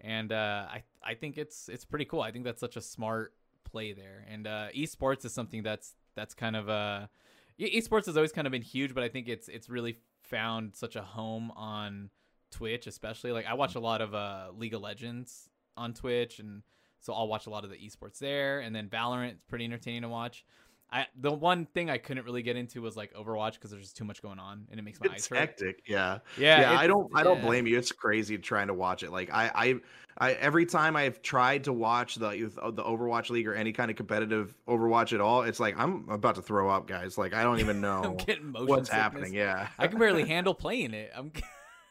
And 0.00 0.32
uh 0.32 0.66
i 0.68 0.82
i 1.02 1.14
think 1.14 1.38
it's 1.38 1.68
it's 1.68 1.84
pretty 1.84 2.04
cool. 2.04 2.20
I 2.20 2.32
think 2.32 2.44
that's 2.44 2.60
such 2.60 2.76
a 2.76 2.82
smart 2.82 3.34
play 3.64 3.92
there. 3.92 4.26
And 4.28 4.46
uh 4.46 4.68
esports 4.76 5.24
is 5.24 5.32
something 5.32 5.62
that's 5.62 5.94
that's 6.14 6.34
kind 6.34 6.56
of 6.56 6.68
uh 6.68 7.06
esports 7.58 8.06
has 8.06 8.16
always 8.16 8.32
kind 8.32 8.46
of 8.46 8.50
been 8.50 8.62
huge 8.62 8.92
but 8.92 9.04
i 9.04 9.08
think 9.08 9.28
it's 9.28 9.46
it's 9.46 9.68
really 9.68 9.96
found 10.20 10.74
such 10.74 10.96
a 10.96 11.02
home 11.02 11.52
on 11.54 12.10
Twitch, 12.52 12.86
especially. 12.86 13.32
Like 13.32 13.46
I 13.46 13.54
watch 13.54 13.74
a 13.74 13.80
lot 13.80 14.00
of 14.00 14.14
uh, 14.14 14.48
League 14.56 14.74
of 14.74 14.82
Legends 14.82 15.48
on 15.76 15.94
Twitch, 15.94 16.38
and 16.38 16.62
so 17.00 17.12
I'll 17.12 17.26
watch 17.26 17.46
a 17.46 17.50
lot 17.50 17.64
of 17.64 17.70
the 17.70 17.76
esports 17.76 18.18
there. 18.18 18.60
And 18.60 18.74
then 18.74 18.88
Valorant 18.88 19.32
is 19.32 19.42
pretty 19.48 19.64
entertaining 19.64 20.02
to 20.02 20.08
watch. 20.08 20.44
I 20.92 21.06
the 21.18 21.32
one 21.32 21.66
thing 21.66 21.88
I 21.88 21.96
couldn't 21.96 22.24
really 22.24 22.42
get 22.42 22.56
into 22.56 22.82
was 22.82 22.96
like 22.96 23.14
Overwatch 23.14 23.54
because 23.54 23.70
there's 23.70 23.84
just 23.84 23.96
too 23.96 24.04
much 24.04 24.20
going 24.20 24.38
on 24.38 24.66
and 24.70 24.78
it 24.78 24.82
makes 24.82 25.00
my 25.00 25.06
it's 25.06 25.24
eyes 25.24 25.26
hurt. 25.28 25.38
hectic. 25.38 25.82
Yeah, 25.88 26.18
yeah. 26.36 26.60
yeah 26.60 26.78
I 26.78 26.86
don't 26.86 27.10
I 27.14 27.22
don't 27.22 27.38
yeah. 27.38 27.46
blame 27.46 27.66
you. 27.66 27.78
It's 27.78 27.90
crazy 27.90 28.36
trying 28.36 28.66
to 28.66 28.74
watch 28.74 29.02
it. 29.02 29.10
Like 29.10 29.30
I 29.32 29.50
I. 29.54 29.74
I, 30.18 30.32
every 30.32 30.66
time 30.66 30.94
I've 30.94 31.22
tried 31.22 31.64
to 31.64 31.72
watch 31.72 32.16
the 32.16 32.28
the 32.28 32.82
Overwatch 32.82 33.30
League 33.30 33.48
or 33.48 33.54
any 33.54 33.72
kind 33.72 33.90
of 33.90 33.96
competitive 33.96 34.54
Overwatch 34.68 35.14
at 35.14 35.22
all, 35.22 35.40
it's 35.40 35.58
like 35.58 35.74
I'm 35.78 36.06
about 36.10 36.34
to 36.34 36.42
throw 36.42 36.68
up, 36.68 36.86
guys. 36.86 37.16
Like 37.16 37.32
I 37.32 37.42
don't 37.42 37.60
even 37.60 37.80
know 37.80 38.02
what's 38.02 38.26
sickness. 38.26 38.88
happening. 38.90 39.32
Yeah, 39.32 39.68
I 39.78 39.86
can 39.86 39.98
barely 39.98 40.26
handle 40.26 40.52
playing 40.52 40.92
it. 40.92 41.12
I'm 41.16 41.32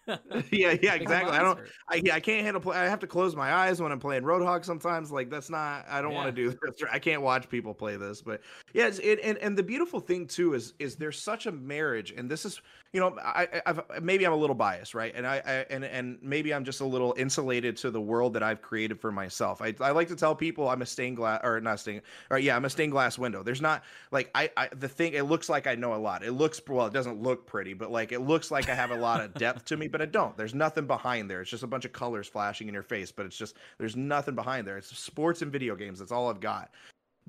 yeah, 0.52 0.76
yeah, 0.82 0.96
exactly. 0.96 1.38
I 1.38 1.42
don't. 1.42 1.60
I, 1.88 2.02
I 2.14 2.20
can't 2.20 2.44
handle. 2.44 2.62
Play, 2.62 2.78
I 2.78 2.86
have 2.86 3.00
to 3.00 3.08
close 3.08 3.36
my 3.36 3.54
eyes 3.54 3.82
when 3.82 3.92
I'm 3.92 4.00
playing 4.00 4.24
Roadhog. 4.24 4.66
Sometimes, 4.66 5.12
like 5.12 5.30
that's 5.30 5.50
not. 5.50 5.86
I 5.88 6.02
don't 6.02 6.12
yeah. 6.12 6.18
want 6.18 6.36
to 6.36 6.44
do 6.44 6.50
this. 6.66 6.84
I 6.92 7.00
can't 7.00 7.22
watch 7.22 7.50
people 7.50 7.74
play 7.74 7.98
this. 7.98 8.22
But 8.22 8.42
yeah, 8.74 8.90
it, 9.02 9.20
and 9.24 9.38
and 9.38 9.58
the 9.58 9.64
beautiful 9.64 10.00
thing 10.00 10.26
too 10.28 10.54
is 10.54 10.74
is 10.80 10.96
there's 10.96 11.22
such 11.22 11.46
a 11.46 11.52
marriage, 11.52 12.14
and 12.16 12.30
this 12.30 12.46
is 12.46 12.62
you 12.94 13.00
know 13.00 13.18
I 13.24 13.62
I've, 13.66 13.82
maybe 14.02 14.26
I'm 14.26 14.34
a 14.34 14.38
little 14.38 14.56
biased, 14.56 14.94
right? 14.94 15.14
And 15.16 15.26
I, 15.26 15.42
I 15.46 15.52
and 15.70 15.86
and 15.86 16.18
maybe 16.22 16.54
I'm 16.54 16.66
just 16.66 16.82
a 16.82 16.86
little 16.86 17.14
insulated 17.18 17.78
to 17.78 17.92
the 17.92 18.02
world 18.02 18.34
that 18.34 18.44
I've 18.44 18.62
created 18.62 19.00
for 19.00 19.12
myself. 19.12 19.62
I 19.62 19.74
I 19.80 19.92
like 19.92 20.10
to 20.10 20.16
tell 20.16 20.36
people 20.36 20.68
I'm 20.68 20.82
a 20.82 20.86
stained 20.86 21.18
glass 21.18 21.40
or 21.44 21.62
not 21.62 21.80
stained 21.80 22.02
or 22.30 22.38
yeah 22.38 22.56
I'm 22.56 22.66
a 22.66 22.70
stained 22.70 22.92
glass 22.92 23.18
window. 23.18 23.44
There's 23.44 23.62
not 23.62 23.84
like 24.12 24.30
I 24.36 24.50
I 24.58 24.70
the 24.76 24.90
thing. 24.90 25.14
It 25.14 25.24
looks 25.24 25.48
like 25.48 25.68
I 25.68 25.76
know 25.76 25.96
a 25.96 25.98
lot. 25.98 26.24
It 26.24 26.34
looks 26.34 26.62
well. 26.68 26.88
It 26.88 26.94
doesn't 26.94 27.22
look 27.22 27.48
pretty, 27.48 27.74
but 27.74 27.92
like 27.92 28.12
it 28.12 28.20
looks 28.20 28.52
like 28.52 28.70
I 28.70 28.76
have 28.76 28.92
a 28.92 28.98
lot 28.98 29.22
of 29.22 29.34
depth 29.36 29.66
to 29.66 29.78
me, 29.78 29.88
but 29.88 30.02
I 30.02 30.06
don't. 30.06 30.36
There's 30.36 30.56
nothing 30.56 30.86
behind 30.86 31.30
there. 31.30 31.42
It's 31.42 31.52
just 31.52 31.64
a 31.64 31.68
bunch 31.68 31.86
of 31.86 31.94
colors 31.94 32.28
flashing 32.28 32.68
in 32.68 32.74
your 32.74 32.84
face, 32.84 33.12
but 33.12 33.26
it's 33.26 33.38
just 33.38 33.56
there's 33.78 33.96
nothing 33.96 34.36
behind 34.36 34.68
there. 34.68 34.78
It's 34.78 34.98
sports 34.98 35.42
and 35.42 35.52
video 35.52 35.76
games. 35.76 36.00
That's 36.00 36.12
all 36.12 36.30
I've 36.30 36.42
got. 36.42 36.72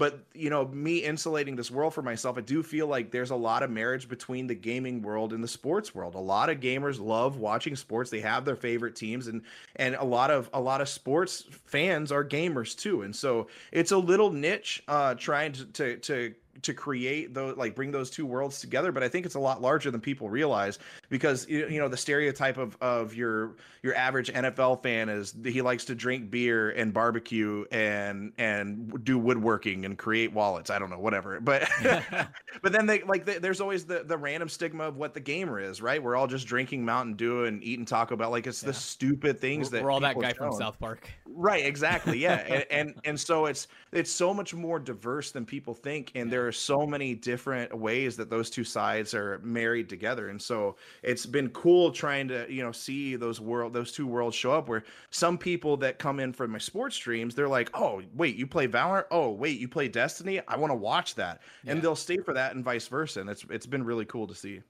But 0.02 0.18
you 0.34 0.50
know, 0.50 0.66
me 0.66 0.98
insulating 0.98 1.54
this 1.54 1.70
world 1.70 1.94
for 1.94 2.02
myself, 2.02 2.36
I 2.36 2.40
do 2.40 2.64
feel 2.64 2.88
like 2.88 3.12
there's 3.12 3.30
a 3.30 3.36
lot 3.36 3.62
of 3.62 3.70
marriage 3.70 4.08
between 4.08 4.48
the 4.48 4.54
gaming 4.56 5.00
world 5.00 5.32
and 5.32 5.44
the 5.44 5.46
sports 5.46 5.94
world. 5.94 6.16
A 6.16 6.18
lot 6.18 6.50
of 6.50 6.58
gamers 6.58 6.98
love 6.98 7.36
watching 7.36 7.76
sports. 7.76 8.10
They 8.10 8.18
have 8.18 8.44
their 8.44 8.56
favorite 8.56 8.96
teams, 8.96 9.28
and 9.28 9.42
and 9.76 9.94
a 9.94 10.02
lot 10.02 10.32
of 10.32 10.50
a 10.52 10.60
lot 10.60 10.80
of 10.80 10.88
sports 10.88 11.44
fans 11.66 12.10
are 12.10 12.24
gamers 12.24 12.76
too. 12.76 13.02
And 13.02 13.14
so 13.14 13.46
it's 13.70 13.92
a 13.92 13.96
little 13.96 14.32
niche 14.32 14.82
uh, 14.88 15.14
trying 15.14 15.52
to, 15.52 15.66
to 15.66 15.96
to 15.98 16.34
to 16.60 16.74
create 16.74 17.32
those 17.32 17.56
like 17.56 17.74
bring 17.74 17.90
those 17.90 18.10
two 18.10 18.26
worlds 18.26 18.60
together 18.60 18.92
but 18.92 19.02
i 19.02 19.08
think 19.08 19.24
it's 19.24 19.34
a 19.36 19.40
lot 19.40 19.62
larger 19.62 19.90
than 19.90 20.00
people 20.00 20.28
realize 20.28 20.78
because 21.08 21.48
you 21.48 21.66
you 21.68 21.78
know 21.78 21.88
the 21.88 21.96
stereotype 21.96 22.58
of 22.58 22.76
of 22.80 23.14
your 23.14 23.56
your 23.82 23.94
average 23.94 24.30
nfl 24.32 24.82
fan 24.82 25.08
is 25.08 25.34
he 25.44 25.62
likes 25.62 25.84
to 25.84 25.94
drink 25.94 26.30
beer 26.30 26.70
and 26.70 26.92
barbecue 26.92 27.64
and 27.72 28.32
and 28.38 29.04
do 29.04 29.18
woodworking 29.18 29.84
and 29.84 29.96
create 29.96 30.32
wallets 30.32 30.70
i 30.70 30.78
don't 30.78 30.90
know 30.90 30.98
whatever 30.98 31.40
but 31.40 31.68
but 32.62 32.72
then 32.72 32.86
they 32.86 33.02
like 33.02 33.24
the, 33.24 33.38
there's 33.40 33.60
always 33.60 33.84
the 33.84 34.04
the 34.04 34.16
random 34.16 34.48
stigma 34.48 34.84
of 34.84 34.96
what 34.96 35.14
the 35.14 35.20
gamer 35.20 35.58
is 35.58 35.80
right 35.80 36.02
we're 36.02 36.16
all 36.16 36.26
just 36.26 36.46
drinking 36.46 36.84
mountain 36.84 37.14
dew 37.14 37.44
and 37.44 37.62
eating 37.64 37.84
taco 37.84 38.14
bell 38.16 38.30
like 38.30 38.46
it's 38.46 38.62
Yeah. 38.62 38.68
the 38.68 38.74
stupid 38.74 39.40
things 39.40 39.70
we're, 39.70 39.78
that 39.78 39.84
we're 39.84 39.90
all 39.90 40.00
that 40.00 40.18
guy 40.18 40.32
from. 40.32 40.52
South 40.52 40.78
Park. 40.78 41.10
Right, 41.26 41.64
exactly. 41.64 42.18
Yeah. 42.18 42.34
and, 42.48 42.64
and 42.70 42.94
and 43.04 43.20
so 43.20 43.46
it's 43.46 43.68
it's 43.92 44.10
so 44.10 44.34
much 44.34 44.54
more 44.54 44.78
diverse 44.78 45.30
than 45.30 45.44
people 45.46 45.74
think 45.74 46.12
and 46.14 46.30
there 46.30 46.41
are 46.46 46.52
so 46.52 46.86
many 46.86 47.14
different 47.14 47.76
ways 47.76 48.16
that 48.16 48.30
those 48.30 48.50
two 48.50 48.64
sides 48.64 49.14
are 49.14 49.40
married 49.42 49.88
together. 49.88 50.28
And 50.28 50.40
so 50.40 50.76
it's 51.02 51.26
been 51.26 51.48
cool 51.50 51.90
trying 51.90 52.28
to, 52.28 52.46
you 52.52 52.62
know, 52.62 52.72
see 52.72 53.16
those 53.16 53.40
world 53.40 53.72
those 53.72 53.92
two 53.92 54.06
worlds 54.06 54.36
show 54.36 54.52
up 54.52 54.68
where 54.68 54.84
some 55.10 55.38
people 55.38 55.76
that 55.78 55.98
come 55.98 56.20
in 56.20 56.32
from 56.32 56.52
my 56.52 56.58
sports 56.58 56.96
streams, 56.96 57.34
they're 57.34 57.48
like, 57.48 57.70
"Oh, 57.74 58.02
wait, 58.14 58.36
you 58.36 58.46
play 58.46 58.68
Valorant? 58.68 59.06
Oh, 59.10 59.30
wait, 59.30 59.58
you 59.58 59.68
play 59.68 59.88
Destiny? 59.88 60.40
I 60.46 60.56
want 60.56 60.70
to 60.70 60.76
watch 60.76 61.14
that." 61.16 61.42
And 61.66 61.80
they'll 61.82 61.96
stay 61.96 62.18
for 62.18 62.34
that 62.34 62.54
and 62.54 62.64
vice 62.64 62.88
versa. 62.88 63.20
And 63.20 63.30
it's 63.30 63.44
it's 63.50 63.66
been 63.66 63.84
really 63.84 64.04
cool 64.04 64.26
to 64.26 64.34
see. 64.34 64.62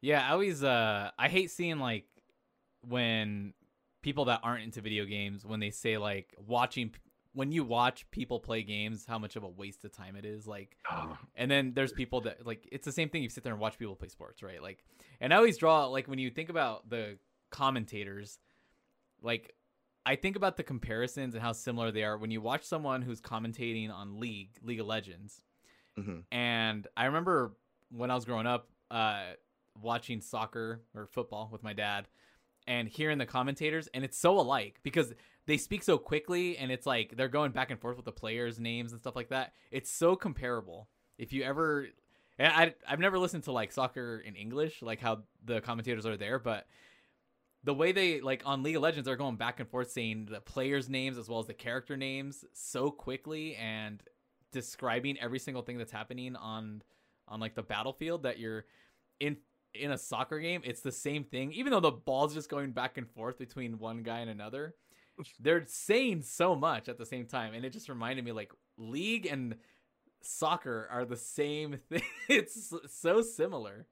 Yeah, 0.00 0.26
I 0.26 0.32
always 0.32 0.62
uh 0.62 1.10
I 1.18 1.28
hate 1.28 1.50
seeing 1.50 1.78
like 1.78 2.04
when 2.86 3.52
people 4.02 4.26
that 4.26 4.40
aren't 4.42 4.64
into 4.64 4.80
video 4.80 5.04
games 5.04 5.44
when 5.44 5.60
they 5.60 5.70
say 5.70 5.98
like 5.98 6.34
watching 6.46 6.92
when 7.38 7.52
you 7.52 7.62
watch 7.64 7.98
people 8.10 8.38
play 8.40 8.62
games 8.62 9.04
how 9.06 9.18
much 9.18 9.36
of 9.36 9.42
a 9.44 9.48
waste 9.48 9.84
of 9.84 9.92
time 9.92 10.16
it 10.16 10.24
is 10.24 10.46
like 10.46 10.76
and 11.36 11.48
then 11.50 11.72
there's 11.74 11.92
people 11.92 12.20
that 12.22 12.44
like 12.44 12.68
it's 12.72 12.84
the 12.84 12.92
same 12.92 13.08
thing 13.08 13.22
you 13.22 13.28
sit 13.28 13.44
there 13.44 13.52
and 13.52 13.60
watch 13.60 13.78
people 13.78 13.94
play 13.94 14.08
sports 14.08 14.42
right? 14.42 14.62
Like 14.62 14.84
and 15.20 15.32
i 15.32 15.36
always 15.36 15.56
draw 15.56 15.86
like 15.86 16.06
when 16.08 16.18
you 16.18 16.30
think 16.30 16.48
about 16.50 16.88
the 16.90 17.18
commentators 17.50 18.38
like 19.22 19.54
i 20.06 20.14
think 20.16 20.36
about 20.36 20.56
the 20.56 20.62
comparisons 20.62 21.34
and 21.34 21.42
how 21.42 21.52
similar 21.52 21.90
they 21.92 22.04
are. 22.04 22.16
When 22.18 22.30
you 22.30 22.40
watch 22.40 22.64
someone 22.64 23.02
who's 23.02 23.20
commentating 23.20 23.90
on 23.92 24.18
league 24.20 24.50
league 24.62 24.80
of 24.80 24.86
legends 24.86 25.42
Mhm. 25.98 26.24
and 26.32 26.86
i 26.96 27.04
remember 27.06 27.54
when 27.90 28.10
i 28.10 28.14
was 28.14 28.24
growing 28.24 28.46
up 28.46 28.68
uh 28.90 29.26
watching 29.80 30.20
soccer 30.20 30.82
or 30.94 31.06
football 31.06 31.48
with 31.52 31.62
my 31.62 31.72
dad 31.72 32.08
and 32.66 32.88
hearing 32.88 33.18
the 33.18 33.26
commentators 33.26 33.88
and 33.94 34.04
it's 34.04 34.18
so 34.18 34.38
alike 34.38 34.78
because 34.82 35.12
they 35.48 35.56
speak 35.56 35.82
so 35.82 35.96
quickly 35.96 36.58
and 36.58 36.70
it's 36.70 36.86
like 36.86 37.16
they're 37.16 37.26
going 37.26 37.52
back 37.52 37.70
and 37.70 37.80
forth 37.80 37.96
with 37.96 38.04
the 38.04 38.12
players 38.12 38.60
names 38.60 38.92
and 38.92 39.00
stuff 39.00 39.16
like 39.16 39.30
that. 39.30 39.54
It's 39.70 39.90
so 39.90 40.14
comparable. 40.14 40.88
If 41.16 41.32
you 41.32 41.42
ever 41.42 41.88
I, 42.38 42.74
i've 42.86 43.00
never 43.00 43.18
listened 43.18 43.42
to 43.44 43.52
like 43.52 43.72
soccer 43.72 44.22
in 44.24 44.36
english 44.36 44.80
like 44.80 45.00
how 45.00 45.22
the 45.44 45.60
commentators 45.60 46.06
are 46.06 46.16
there 46.16 46.38
but 46.38 46.68
the 47.64 47.74
way 47.74 47.90
they 47.90 48.20
like 48.20 48.42
on 48.46 48.62
league 48.62 48.76
of 48.76 48.82
legends 48.82 49.06
they're 49.06 49.16
going 49.16 49.34
back 49.34 49.58
and 49.58 49.68
forth 49.68 49.90
saying 49.90 50.28
the 50.30 50.40
players 50.40 50.88
names 50.88 51.18
as 51.18 51.28
well 51.28 51.40
as 51.40 51.48
the 51.48 51.54
character 51.54 51.96
names 51.96 52.44
so 52.52 52.92
quickly 52.92 53.56
and 53.56 54.04
describing 54.52 55.18
every 55.18 55.40
single 55.40 55.62
thing 55.62 55.78
that's 55.78 55.90
happening 55.90 56.36
on 56.36 56.80
on 57.26 57.40
like 57.40 57.56
the 57.56 57.62
battlefield 57.62 58.22
that 58.22 58.38
you're 58.38 58.66
in 59.18 59.36
in 59.74 59.90
a 59.90 59.98
soccer 59.98 60.38
game. 60.38 60.62
It's 60.64 60.80
the 60.80 60.92
same 60.92 61.24
thing. 61.24 61.52
Even 61.52 61.72
though 61.72 61.80
the 61.80 61.90
ball's 61.90 62.34
just 62.34 62.48
going 62.48 62.72
back 62.72 62.98
and 62.98 63.08
forth 63.10 63.38
between 63.38 63.78
one 63.78 64.02
guy 64.02 64.20
and 64.20 64.30
another 64.30 64.74
they're 65.40 65.64
saying 65.66 66.22
so 66.22 66.54
much 66.54 66.88
at 66.88 66.98
the 66.98 67.06
same 67.06 67.26
time 67.26 67.54
and 67.54 67.64
it 67.64 67.72
just 67.72 67.88
reminded 67.88 68.24
me 68.24 68.32
like 68.32 68.52
league 68.76 69.26
and 69.26 69.56
soccer 70.22 70.88
are 70.90 71.04
the 71.04 71.16
same 71.16 71.78
thing 71.90 72.02
it's 72.28 72.72
so 72.88 73.22
similar 73.22 73.86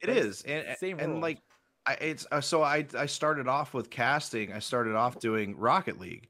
It 0.00 0.08
That's 0.08 0.18
is, 0.26 0.42
and 0.42 0.66
same 0.72 0.98
and 0.98 1.12
world. 1.12 1.22
like, 1.22 1.42
I, 1.86 1.94
it's 1.94 2.26
uh, 2.32 2.40
so 2.40 2.62
I 2.62 2.86
I 2.98 3.06
started 3.06 3.48
off 3.48 3.72
with 3.74 3.90
casting. 3.90 4.52
I 4.52 4.58
started 4.58 4.94
off 4.96 5.18
doing 5.18 5.56
Rocket 5.56 5.98
League, 5.98 6.28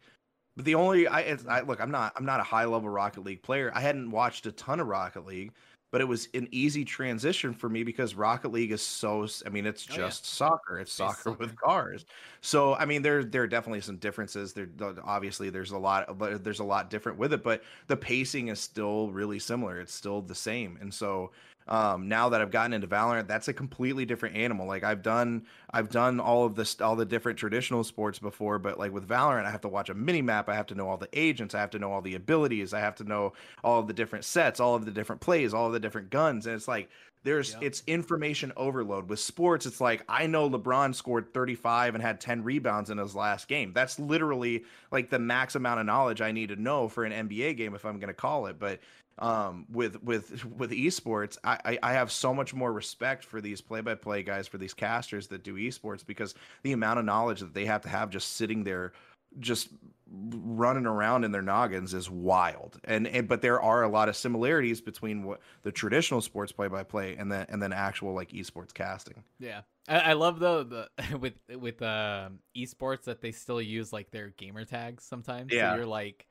but 0.57 0.64
the 0.64 0.75
only 0.75 1.07
I, 1.09 1.21
it's, 1.21 1.47
I 1.47 1.61
look, 1.62 1.81
I'm 1.81 1.91
not 1.91 2.12
I'm 2.17 2.25
not 2.26 2.41
a 2.41 2.45
high 2.45 2.64
level 2.67 2.88
Rocket 2.91 3.23
League 3.25 3.43
player. 3.43 3.73
I 3.75 3.81
hadn't 3.81 4.11
watched 4.11 4.47
a 4.47 4.52
ton 4.52 4.81
of 4.81 4.87
Rocket 4.88 5.26
League, 5.26 5.52
but 5.93 6.01
it 6.01 6.05
was 6.09 6.29
an 6.35 6.49
easy 6.51 6.85
transition 6.85 7.55
for 7.55 7.69
me 7.69 7.85
because 7.85 8.15
Rocket 8.17 8.51
League 8.51 8.73
is 8.73 8.83
so 8.83 9.29
I 9.47 9.51
mean, 9.51 9.67
it's 9.67 9.87
Oh, 9.91 9.95
yeah. 9.95 9.99
just 9.99 10.27
soccer. 10.27 10.81
It's 10.81 10.91
It's 10.91 10.97
soccer 10.97 11.33
with 11.33 11.55
cars. 11.57 12.05
So 12.41 12.75
I 12.75 12.85
mean, 12.87 13.03
there 13.03 13.23
there 13.25 13.43
are 13.43 13.47
definitely 13.47 13.83
some 13.83 13.99
differences. 13.99 14.53
There 14.55 14.69
obviously 15.05 15.51
there's 15.51 15.71
a 15.73 15.79
lot, 15.79 16.19
but 16.19 16.43
there's 16.43 16.61
a 16.61 16.65
lot 16.65 16.91
different 16.91 17.19
with 17.19 17.33
it. 17.33 17.45
But 17.45 17.63
the 17.87 17.97
pacing 17.97 18.49
is 18.49 18.59
still 18.61 19.13
really 19.13 19.39
similar. 19.39 19.81
It's 19.81 19.95
still 19.95 20.23
the 20.23 20.35
same, 20.35 20.79
and 20.81 20.93
so 20.93 21.31
um 21.69 22.09
now 22.09 22.28
that 22.28 22.40
i've 22.40 22.50
gotten 22.50 22.73
into 22.73 22.87
valorant 22.87 23.26
that's 23.26 23.49
a 23.49 23.52
completely 23.52 24.04
different 24.04 24.37
animal. 24.37 24.66
Like 24.66 24.85
i've 24.85 25.02
done 25.02 25.45
i've 25.71 25.90
done 25.90 26.21
all 26.21 26.45
of 26.45 26.54
this 26.54 26.81
all 26.81 26.97
the 26.97 27.04
different 27.04 27.38
traditional 27.38 27.85
sports 27.85 28.19
before 28.19 28.59
but 28.59 28.78
like 28.78 28.92
with 28.92 29.09
valorant 29.09 29.45
i 29.45 29.50
have 29.50 29.61
to 29.62 29.69
watch 29.69 29.88
a 29.88 29.95
mini 29.95 30.23
map 30.23 30.49
i 30.49 30.54
have 30.54 30.66
to 30.66 30.75
know 30.75 30.88
all 30.88 30.97
the 30.97 31.09
agents 31.12 31.54
i 31.54 31.61
have 31.61 31.71
to 31.71 31.78
know 31.78 31.92
all 31.92 32.02
the 32.02 32.14
abilities 32.14 32.73
i 32.73 32.81
have 32.81 32.95
to 32.97 33.04
know 33.04 33.33
all 33.62 33.81
of 33.81 33.87
the 33.87 33.92
different 33.92 34.25
sets 34.25 34.61
all 34.61 34.75
of 34.75 34.85
the 34.85 34.90
different 34.90 35.21
plays 35.21 35.54
all 35.54 35.66
of 35.66 35.73
the 35.73 35.81
different 35.81 36.11
guns 36.11 36.47
and 36.47 36.54
it's 36.57 36.69
like 36.69 36.88
there's 37.25 37.57
it's 37.61 37.83
information 37.87 38.52
overload. 38.57 39.09
With 39.09 39.21
sports 39.21 39.66
it's 39.66 39.81
like 39.81 40.02
i 40.09 40.26
know 40.26 40.49
lebron 40.49 40.95
scored 40.95 41.33
35 41.33 41.95
and 41.95 42.02
had 42.02 42.21
10 42.21 42.42
rebounds 42.42 42.90
in 42.90 42.99
his 42.99 43.14
last 43.14 43.49
game. 43.49 43.73
That's 43.73 43.99
literally 43.99 44.64
like 44.90 45.11
the 45.11 45.19
max 45.19 45.54
amount 45.54 45.81
of 45.81 45.87
knowledge 45.87 46.21
i 46.21 46.33
need 46.33 46.49
to 46.49 46.57
know 46.57 46.88
for 46.88 47.04
an 47.04 47.28
nba 47.28 47.57
game 47.57 47.75
if 47.75 47.85
i'm 47.85 47.99
going 47.99 48.09
to 48.09 48.14
call 48.14 48.47
it 48.47 48.59
but 48.59 48.81
um 49.19 49.66
with 49.71 50.02
with 50.02 50.45
with 50.45 50.71
esports 50.71 51.37
I, 51.45 51.59
I 51.64 51.78
i 51.83 51.92
have 51.92 52.11
so 52.11 52.33
much 52.33 52.54
more 52.54 52.73
respect 52.73 53.25
for 53.25 53.40
these 53.40 53.61
play-by-play 53.61 54.23
guys 54.23 54.49
for 54.49 54.59
these 54.59 54.75
casters 54.75 55.26
that 55.28 55.42
do 55.42 55.57
esports 55.57 56.04
because 56.04 56.35
the 56.62 56.73
amount 56.73 56.99
of 56.99 57.04
knowledge 57.04 57.40
that 57.40 57.54
they 57.54 57.66
have 57.66 57.83
to 57.83 57.88
have 57.88 58.11
just 58.11 58.37
sitting 58.37 58.64
there 58.64 58.92
just 59.38 59.69
running 60.11 60.87
around 60.87 61.25
in 61.25 61.33
their 61.33 61.42
noggins 61.42 61.95
is 61.95 62.11
wild 62.11 62.78
and, 62.85 63.07
and 63.07 63.28
but 63.28 63.40
there 63.42 63.61
are 63.61 63.83
a 63.83 63.88
lot 63.88 64.09
of 64.09 64.16
similarities 64.16 64.81
between 64.81 65.25
what 65.25 65.40
the 65.62 65.73
traditional 65.73 66.21
sports 66.21 66.52
play-by-play 66.52 67.16
and 67.16 67.31
then 67.31 67.47
and 67.49 67.62
then 67.62 67.73
actual 67.73 68.12
like 68.14 68.31
esports 68.31 68.75
casting 68.75 69.23
Yeah, 69.38 69.62
I, 69.88 69.99
I 69.99 70.12
love 70.12 70.38
though 70.38 70.62
the 70.62 70.88
with 71.19 71.35
with 71.49 71.83
um 71.83 72.40
esports 72.57 73.04
that 73.04 73.21
they 73.21 73.33
still 73.33 73.61
use 73.61 73.92
like 73.92 74.11
their 74.11 74.28
gamer 74.31 74.64
tags 74.64 75.04
sometimes. 75.04 75.52
Yeah. 75.52 75.73
so 75.73 75.76
you're 75.76 75.87
like, 75.87 76.26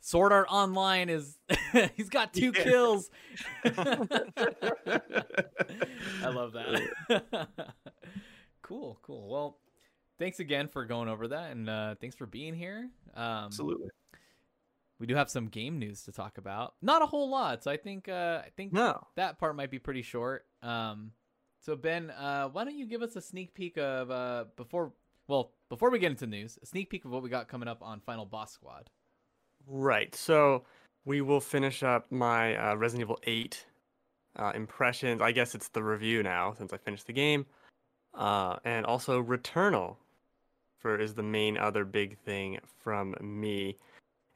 Sword 0.00 0.32
Art 0.32 0.46
Online 0.50 1.08
is 1.08 1.36
he's 1.96 2.08
got 2.08 2.32
two 2.32 2.52
Yeah. 2.56 2.62
kills. 2.64 3.10
I 3.64 3.72
love 6.28 6.52
that. 6.52 6.82
cool, 8.62 8.98
cool. 9.02 9.28
Well, 9.28 9.58
thanks 10.18 10.40
again 10.40 10.68
for 10.68 10.84
going 10.84 11.08
over 11.08 11.28
that, 11.28 11.52
and 11.52 11.68
uh, 11.68 11.94
thanks 12.00 12.16
for 12.16 12.26
being 12.26 12.54
here. 12.54 12.88
Um, 13.14 13.24
absolutely 13.46 13.88
we 15.00 15.06
do 15.06 15.14
have 15.14 15.30
some 15.30 15.46
game 15.46 15.78
news 15.78 16.02
to 16.02 16.10
talk 16.10 16.38
about. 16.38 16.74
Not 16.82 17.02
a 17.02 17.06
whole 17.06 17.30
lot, 17.30 17.62
so 17.62 17.70
I 17.70 17.76
think 17.76 18.08
uh, 18.08 18.42
I 18.44 18.48
think 18.56 18.72
No. 18.72 19.06
that 19.14 19.38
part 19.38 19.54
might 19.54 19.70
be 19.70 19.78
pretty 19.78 20.02
short. 20.02 20.44
Um, 20.60 21.12
so 21.60 21.76
Ben, 21.76 22.10
uh, 22.10 22.48
why 22.48 22.64
don't 22.64 22.76
you 22.76 22.84
give 22.84 23.00
us 23.02 23.14
a 23.14 23.20
sneak 23.20 23.54
peek 23.54 23.78
of 23.78 24.10
uh, 24.10 24.46
before 24.56 24.92
well 25.28 25.52
before 25.68 25.90
we 25.90 26.00
get 26.00 26.10
into 26.10 26.26
news, 26.26 26.58
a 26.62 26.66
sneak 26.66 26.90
peek 26.90 27.04
of 27.04 27.12
what 27.12 27.22
we 27.22 27.30
got 27.30 27.46
coming 27.46 27.68
up 27.68 27.80
on 27.80 28.00
Final 28.00 28.26
Boss 28.26 28.52
Squad. 28.52 28.90
Right. 29.68 30.14
So 30.14 30.64
we 31.04 31.20
will 31.20 31.40
finish 31.40 31.82
up 31.82 32.10
my 32.10 32.56
uh, 32.56 32.74
Resident 32.76 33.06
Evil 33.06 33.18
8 33.24 33.64
uh, 34.36 34.52
impressions. 34.54 35.20
I 35.20 35.32
guess 35.32 35.54
it's 35.54 35.68
the 35.68 35.82
review 35.82 36.22
now 36.22 36.54
since 36.56 36.72
I 36.72 36.78
finished 36.78 37.06
the 37.06 37.12
game. 37.12 37.46
Uh, 38.14 38.56
and 38.64 38.86
also 38.86 39.22
Returnal 39.22 39.96
for 40.78 40.98
is 40.98 41.14
the 41.14 41.22
main 41.22 41.58
other 41.58 41.84
big 41.84 42.18
thing 42.18 42.58
from 42.82 43.14
me. 43.20 43.76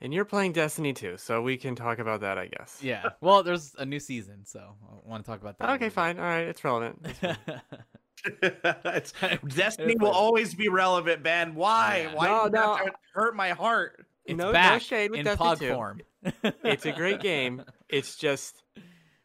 And 0.00 0.12
you're 0.12 0.24
playing 0.24 0.52
Destiny 0.52 0.92
too, 0.92 1.16
so 1.16 1.40
we 1.40 1.56
can 1.56 1.76
talk 1.76 2.00
about 2.00 2.20
that, 2.22 2.36
I 2.36 2.48
guess. 2.48 2.80
Yeah. 2.82 3.10
Well, 3.20 3.44
there's 3.44 3.74
a 3.78 3.86
new 3.86 4.00
season, 4.00 4.44
so 4.44 4.74
I 4.90 5.08
want 5.08 5.24
to 5.24 5.30
talk 5.30 5.40
about 5.40 5.58
that. 5.58 5.70
Okay, 5.70 5.84
little 5.84 5.90
fine. 5.90 6.18
All 6.18 6.24
right, 6.24 6.40
it's 6.48 6.64
relevant. 6.64 6.98
It's 7.04 7.18
fine. 7.20 7.36
bit. 7.46 7.60
it's, 8.84 9.12
destiny 9.56 9.96
will 9.98 10.10
always 10.10 10.54
be 10.54 10.68
relevant 10.68 11.22
man 11.22 11.54
why 11.54 12.02
Yeah. 12.08 12.14
why 12.14 12.26
No, 12.26 12.44
do 12.46 12.50
no. 12.52 12.78
hurt 13.14 13.34
my 13.36 13.50
heart 13.50 14.06
it's 14.26 14.36
No- 14.36 14.52
no 14.52 14.78
shade 14.78 15.10
with 15.10 15.20
in 15.20 15.24
Destiny 15.26 15.50
Pog 15.50 15.58
2. 15.58 15.74
form. 15.74 16.00
it's 16.64 16.86
a 16.86 16.92
great 16.92 17.20
game. 17.20 17.62
It's 17.88 18.16
just 18.16 18.62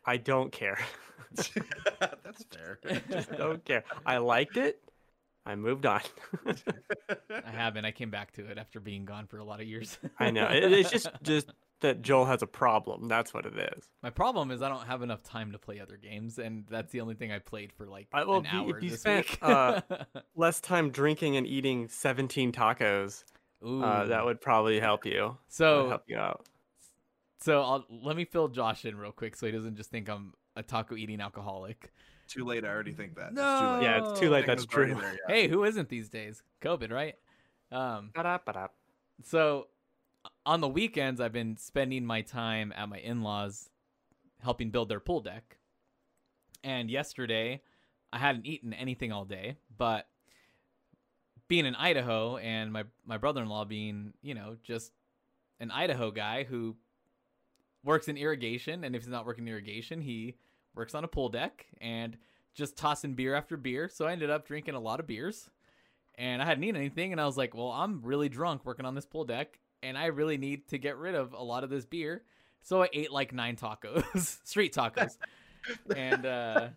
I 0.05 0.17
don't 0.17 0.51
care. 0.51 0.79
that's 1.35 2.43
fair 2.51 2.79
just 3.11 3.31
don't 3.31 3.63
care. 3.65 3.83
I 4.05 4.17
liked 4.17 4.57
it. 4.57 4.79
I 5.45 5.55
moved 5.55 5.85
on. 5.85 6.01
I 7.29 7.51
haven't. 7.51 7.85
I 7.85 7.91
came 7.91 8.09
back 8.09 8.33
to 8.33 8.45
it 8.47 8.57
after 8.57 8.79
being 8.81 9.05
gone 9.05 9.27
for 9.27 9.37
a 9.37 9.43
lot 9.45 9.61
of 9.61 9.67
years. 9.67 9.97
I 10.19 10.29
know. 10.31 10.47
It, 10.47 10.71
it's 10.73 10.89
just 10.89 11.07
just 11.23 11.51
that 11.81 12.01
Joel 12.01 12.25
has 12.25 12.41
a 12.41 12.47
problem. 12.47 13.07
That's 13.07 13.33
what 13.33 13.45
it 13.45 13.53
is. 13.77 13.87
My 14.03 14.09
problem 14.09 14.51
is 14.51 14.61
I 14.61 14.67
don't 14.67 14.85
have 14.87 15.03
enough 15.03 15.23
time 15.23 15.53
to 15.53 15.57
play 15.59 15.79
other 15.79 15.95
games, 15.95 16.37
and 16.37 16.65
that's 16.69 16.91
the 16.91 16.99
only 17.01 17.15
thing 17.15 17.31
I 17.31 17.39
played 17.39 17.71
for 17.71 17.85
like 17.85 18.07
I- 18.11 18.25
well, 18.25 18.39
an 18.39 18.45
if 18.45 18.53
you- 18.53 18.59
if 18.59 18.65
hour 18.73 18.79
you 18.81 18.89
this 18.89 18.99
spent, 19.01 19.29
week. 19.29 19.39
uh, 19.41 19.81
Less 20.35 20.59
time 20.59 20.89
drinking 20.89 21.37
and 21.37 21.47
eating 21.47 21.87
17 21.87 22.51
tacos. 22.51 23.23
Ooh. 23.65 23.83
Uh, 23.83 24.05
that 24.05 24.25
would 24.25 24.39
probably 24.41 24.79
help 24.79 25.05
you. 25.05 25.37
So 25.47 25.89
help 25.89 26.03
you 26.07 26.17
out. 26.17 26.47
So 27.39 27.61
I'll, 27.61 27.85
let 27.89 28.15
me 28.15 28.25
fill 28.25 28.47
Josh 28.47 28.85
in 28.85 28.97
real 28.97 29.11
quick 29.11 29.35
so 29.35 29.45
he 29.45 29.51
doesn't 29.51 29.75
just 29.75 29.89
think 29.91 30.09
I'm 30.09 30.33
a 30.55 30.63
taco 30.63 30.95
eating 30.95 31.21
alcoholic. 31.21 31.91
Too 32.27 32.43
late. 32.43 32.65
I 32.65 32.69
already 32.69 32.91
think 32.91 33.15
that. 33.15 33.33
No. 33.33 33.79
Yeah, 33.81 34.09
it's 34.09 34.19
too 34.19 34.29
late. 34.29 34.39
It's 34.39 34.47
That's 34.47 34.65
too 34.65 34.79
late. 34.81 34.85
true. 34.87 35.01
There, 35.01 35.11
yeah. 35.29 35.33
Hey, 35.33 35.47
who 35.47 35.63
isn't 35.63 35.87
these 35.89 36.09
days? 36.09 36.43
COVID, 36.61 36.91
right? 36.91 37.15
Um, 37.71 38.11
Ba-da-ba-da. 38.13 38.67
so 39.23 39.67
on 40.45 40.61
the 40.61 40.67
weekends, 40.67 41.21
I've 41.21 41.33
been 41.33 41.57
spending 41.57 42.05
my 42.05 42.21
time 42.21 42.73
at 42.75 42.89
my 42.89 42.97
in-laws, 42.97 43.69
helping 44.41 44.71
build 44.71 44.89
their 44.89 44.99
pool 44.99 45.21
deck. 45.21 45.57
And 46.63 46.89
yesterday, 46.89 47.61
I 48.11 48.17
hadn't 48.17 48.45
eaten 48.45 48.73
anything 48.73 49.11
all 49.11 49.25
day, 49.25 49.57
but 49.77 50.07
being 51.47 51.65
in 51.65 51.75
Idaho 51.75 52.37
and 52.37 52.71
my 52.71 52.83
my 53.05 53.17
brother-in-law 53.17 53.65
being, 53.65 54.13
you 54.21 54.33
know, 54.33 54.57
just 54.63 54.91
an 55.59 55.71
Idaho 55.71 56.11
guy 56.11 56.43
who 56.43 56.75
works 57.83 58.07
in 58.07 58.17
irrigation, 58.17 58.83
and 58.83 58.95
if 58.95 59.03
he's 59.03 59.11
not 59.11 59.25
working 59.25 59.47
in 59.47 59.53
irrigation, 59.53 60.01
he 60.01 60.35
works 60.75 60.93
on 60.93 61.03
a 61.03 61.07
pool 61.07 61.29
deck 61.29 61.65
and 61.81 62.17
just 62.53 62.75
tossing 62.75 63.13
beer 63.13 63.33
after 63.33 63.57
beer. 63.57 63.89
So 63.91 64.05
I 64.05 64.11
ended 64.11 64.29
up 64.29 64.45
drinking 64.47 64.75
a 64.75 64.79
lot 64.79 64.99
of 64.99 65.07
beers, 65.07 65.49
and 66.15 66.41
I 66.41 66.45
hadn't 66.45 66.63
eaten 66.63 66.75
anything, 66.75 67.11
and 67.11 67.21
I 67.21 67.25
was 67.25 67.37
like, 67.37 67.55
well, 67.55 67.71
I'm 67.71 68.01
really 68.01 68.29
drunk 68.29 68.65
working 68.65 68.85
on 68.85 68.95
this 68.95 69.05
pool 69.05 69.25
deck, 69.25 69.59
and 69.81 69.97
I 69.97 70.07
really 70.07 70.37
need 70.37 70.67
to 70.69 70.77
get 70.77 70.97
rid 70.97 71.15
of 71.15 71.33
a 71.33 71.43
lot 71.43 71.63
of 71.63 71.69
this 71.69 71.85
beer. 71.85 72.23
So 72.61 72.83
I 72.83 72.89
ate 72.91 73.11
like 73.11 73.33
nine 73.33 73.55
tacos, 73.55 74.37
street 74.45 74.73
tacos, 74.73 75.17
and 75.95 76.25
uh, 76.25 76.69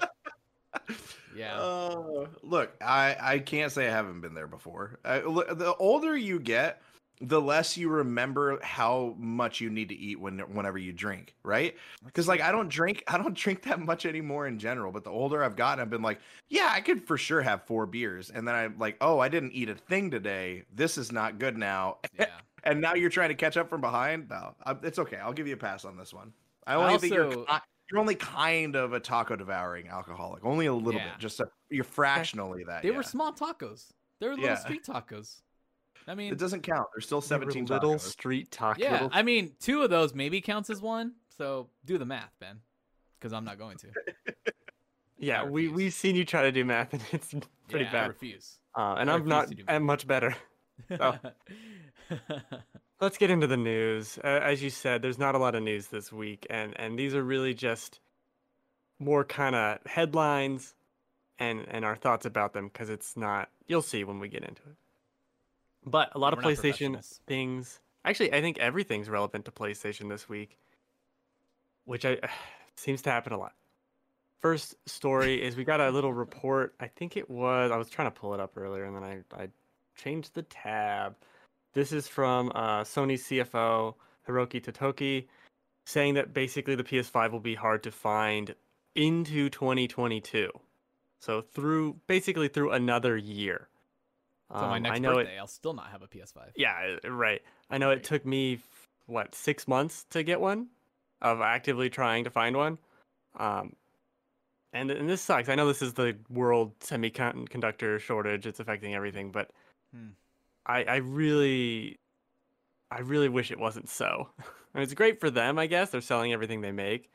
yeah. 1.37 1.59
Uh, 1.59 2.27
look, 2.43 2.75
I 2.81 3.17
I 3.21 3.39
can't 3.39 3.73
say 3.73 3.89
I 3.89 3.91
haven't 3.91 4.21
been 4.21 4.35
there 4.35 4.47
before. 4.47 4.99
I, 5.05 5.21
look, 5.21 5.59
the 5.59 5.75
older 5.77 6.17
you 6.17 6.39
get, 6.41 6.83
the 7.21 7.41
less 7.41 7.77
you 7.77 7.89
remember 7.89 8.59
how 8.63 9.15
much 9.19 9.61
you 9.61 9.69
need 9.71 9.89
to 9.91 9.95
eat 9.95 10.19
when 10.19 10.39
whenever 10.41 10.79
you 10.79 10.93
drink, 10.93 11.35
right? 11.43 11.77
Because 12.05 12.27
like 12.29 12.41
I 12.41 12.51
don't 12.53 12.69
drink, 12.69 13.05
I 13.07 13.19
don't 13.19 13.35
drink 13.37 13.63
that 13.65 13.81
much 13.81 14.07
anymore 14.07 14.47
in 14.47 14.59
general. 14.59 14.93
But 14.93 15.05
the 15.05 15.11
older 15.11 15.43
I've 15.45 15.57
gotten, 15.57 15.81
I've 15.83 15.91
been 15.91 16.03
like, 16.03 16.21
yeah, 16.49 16.71
I 16.73 16.81
could 16.81 17.07
for 17.07 17.19
sure 17.19 17.43
have 17.43 17.65
four 17.67 17.87
beers, 17.87 18.31
and 18.31 18.47
then 18.47 18.55
I'm 18.55 18.79
like, 18.79 18.97
oh, 19.01 19.19
I 19.19 19.29
didn't 19.29 19.53
eat 19.53 19.69
a 19.69 19.75
thing 19.75 20.11
today. 20.11 20.65
This 20.75 20.99
is 20.99 21.13
not 21.13 21.39
good 21.39 21.57
now. 21.57 21.99
yeah. 22.19 22.27
and 22.65 22.81
now 22.81 22.95
you're 22.95 23.11
trying 23.11 23.31
to 23.31 23.35
catch 23.35 23.57
up 23.57 23.69
from 23.71 23.81
behind. 23.81 24.29
No, 24.29 24.55
it's 24.83 24.99
okay. 24.99 25.17
I'll 25.17 25.33
give 25.33 25.47
you 25.47 25.55
a 25.55 25.59
pass 25.59 25.85
on 25.85 25.97
this 25.97 26.13
one. 26.13 26.33
I 26.67 26.75
I 26.75 26.77
only 26.77 26.99
think 26.99 27.15
you're 27.15 27.27
also- 27.27 27.47
you're 27.91 28.01
only 28.01 28.15
kind 28.15 28.77
of 28.77 28.93
a 28.93 29.01
taco 29.01 29.37
devouring 29.37 29.89
alcoholic, 29.89 30.45
only 30.45 30.67
a 30.67 30.75
little 30.75 31.01
Yeah. 31.01 31.11
bit, 31.13 31.19
just 31.19 31.41
a, 31.41 31.49
you're 31.71 31.85
fractionally 31.85 32.65
that. 32.65 32.83
They 32.83 32.91
yeah. 32.91 32.97
were 32.97 33.03
small 33.03 33.33
tacos. 33.33 33.93
They 34.21 34.27
were 34.29 34.35
little 34.35 34.47
Yeah. 34.47 34.55
street 34.57 34.85
tacos. 34.85 35.41
I 36.07 36.15
mean, 36.15 36.33
It 36.33 36.39
doesn't 36.39 36.63
count. 36.63 36.87
There's 36.95 37.07
still 37.07 37.21
They 37.21 37.37
were 37.37 37.43
17 37.53 37.67
little 37.67 37.95
tacos. 37.95 38.01
street 38.01 38.51
tacos. 38.51 38.79
yeah. 38.79 39.09
I 39.13 39.23
mean, 39.23 39.55
two 39.61 39.83
of 39.83 39.91
those 39.91 40.15
maybe 40.15 40.41
counts 40.41 40.71
as 40.71 40.81
one. 40.81 41.15
So 41.37 41.71
do 41.85 41.99
the 41.99 42.05
math, 42.07 42.33
Ben, 42.39 42.61
because 43.19 43.33
I'm 43.33 43.45
not 43.45 43.59
going 43.59 43.77
to. 43.79 43.89
yeah, 45.19 45.45
we 45.45 45.69
we've 45.69 45.93
seen 45.95 46.17
you 46.17 46.25
try 46.25 46.43
to 46.43 46.53
do 46.53 46.65
math, 46.65 46.93
and 46.93 47.03
it's 47.13 47.31
pretty 47.69 47.85
yeah, 47.87 47.91
I 47.91 47.93
bad. 47.93 48.09
refuse. 48.09 48.59
Uh, 48.77 48.97
and 48.99 49.11
I 49.11 49.15
I'm 49.15 49.27
not 49.27 49.49
to 49.49 49.55
do 49.55 49.65
uh, 49.69 49.81
much 49.81 50.07
better. 50.07 50.35
Oh. 50.99 51.17
Let's 53.01 53.17
get 53.17 53.31
into 53.31 53.47
the 53.47 53.57
news. 53.57 54.19
Uh, 54.23 54.27
as 54.27 54.63
you 54.63 54.69
said, 54.69 55.01
there's 55.01 55.19
not 55.19 55.35
a 55.35 55.39
lot 55.39 55.55
of 55.55 55.63
news 55.63 55.87
this 55.87 56.13
week, 56.13 56.47
and 56.51 56.79
and 56.79 56.99
these 56.99 57.15
are 57.15 57.23
really 57.23 57.55
just 57.55 57.99
more 58.99 59.25
kind 59.25 59.57
of 59.57 59.79
headlines 59.87 60.75
and 61.39 61.65
and 61.69 61.85
our 61.85 61.97
thoughts 61.97 62.27
about 62.27 62.53
them 62.53 62.69
because 62.69 62.91
it's 62.91 63.17
not. 63.17 63.49
You'll 63.67 63.83
see 63.83 64.05
when 64.05 64.19
we 64.21 64.29
get 64.29 64.43
into 64.43 64.63
it. 64.63 64.77
But 65.85 66.11
a 66.15 66.19
lot 66.19 66.37
We're 66.37 66.41
of 66.41 66.59
PlayStation 66.59 67.03
things. 67.27 67.81
Actually, 68.05 68.35
I 68.35 68.43
think 68.43 68.59
everything's 68.59 69.09
relevant 69.09 69.47
to 69.47 69.51
PlayStation 69.51 70.09
this 70.11 70.29
week, 70.29 70.59
which 71.85 72.05
I 72.05 72.19
seems 72.77 73.01
to 73.03 73.11
happen 73.11 73.33
a 73.33 73.39
lot. 73.39 73.55
First 74.41 74.75
story 74.87 75.43
is 75.43 75.57
we 75.57 75.65
got 75.65 75.81
a 75.81 75.91
little 75.91 76.13
report. 76.13 76.75
I 76.81 76.89
think 76.89 77.17
it 77.17 77.31
was 77.31 77.71
I 77.71 77.77
was 77.77 77.89
trying 77.89 78.11
to 78.11 78.19
pull 78.21 78.35
it 78.35 78.41
up 78.41 78.59
earlier, 78.59 78.85
and 78.85 78.95
then 78.95 79.05
I 79.05 79.43
I 79.43 79.49
changed 79.97 80.35
the 80.35 80.43
tab. 80.43 81.17
This 81.73 81.93
is 81.93 82.09
from 82.09 82.51
uh, 82.55 82.83
Sony 82.83 83.15
CFO 83.15 83.95
Hiroki 84.29 84.61
Totoki 84.63 85.27
saying 85.87 86.15
that 86.15 86.35
basically 86.35 86.75
the 86.75 86.85
PS5 86.85 87.33
will 87.33 87.41
be 87.41 87.55
hard 87.55 87.83
to 87.83 87.91
find 87.91 88.55
into 88.95 89.49
2022. 89.51 90.51
So 91.21 91.41
through 91.43 91.97
basically 92.07 92.49
through 92.49 92.73
another 92.73 93.17
year. 93.17 93.69
so 94.53 94.61
my 94.63 94.77
Um, 94.77 94.83
next 94.83 95.01
birthday, 95.01 95.37
it. 95.37 95.39
I'll 95.39 95.47
still 95.47 95.75
not 95.75 95.91
have 95.91 96.03
a 96.03 96.09
PS5. 96.09 96.53
Yeah, 96.57 96.97
uh, 97.05 97.11
right. 97.11 97.43
I 97.71 97.79
know 97.79 97.91
it 97.91 98.03
took 98.05 98.25
me 98.25 98.59
what 99.07 99.35
six 99.35 99.69
months 99.69 100.05
to 100.11 100.23
get 100.23 100.41
one, 100.41 100.69
of 101.21 101.41
actively 101.41 101.91
trying 101.91 102.25
to 102.25 102.31
find 102.31 102.57
one. 102.57 102.79
Um, 103.37 103.77
and 104.73 104.91
and 104.91 105.09
this 105.09 105.21
sucks. 105.21 105.49
I 105.49 105.55
know 105.55 105.67
this 105.67 105.83
is 105.83 105.95
the 105.95 106.17
world 106.29 106.79
semiconductor 106.81 107.99
shortage. 108.01 108.47
It's 108.47 108.61
affecting 108.61 108.95
everything, 108.95 109.31
but 109.31 109.51
Hmm. 109.93 110.11
I 110.71 110.85
I 110.85 110.97
really, 110.97 111.99
I 112.91 113.01
really 113.01 113.29
wish 113.29 113.51
it 113.51 113.59
wasn't 113.59 113.89
so. 113.89 114.29
I 114.39 114.79
mean, 114.79 114.85
it's 114.85 114.95
great 114.95 115.21
for 115.21 115.31
them, 115.31 115.59
I 115.59 115.67
guess. 115.67 115.91
They're 115.91 116.01
selling 116.01 116.33
everything 116.33 116.61
they 116.61 116.73
make, 116.73 117.11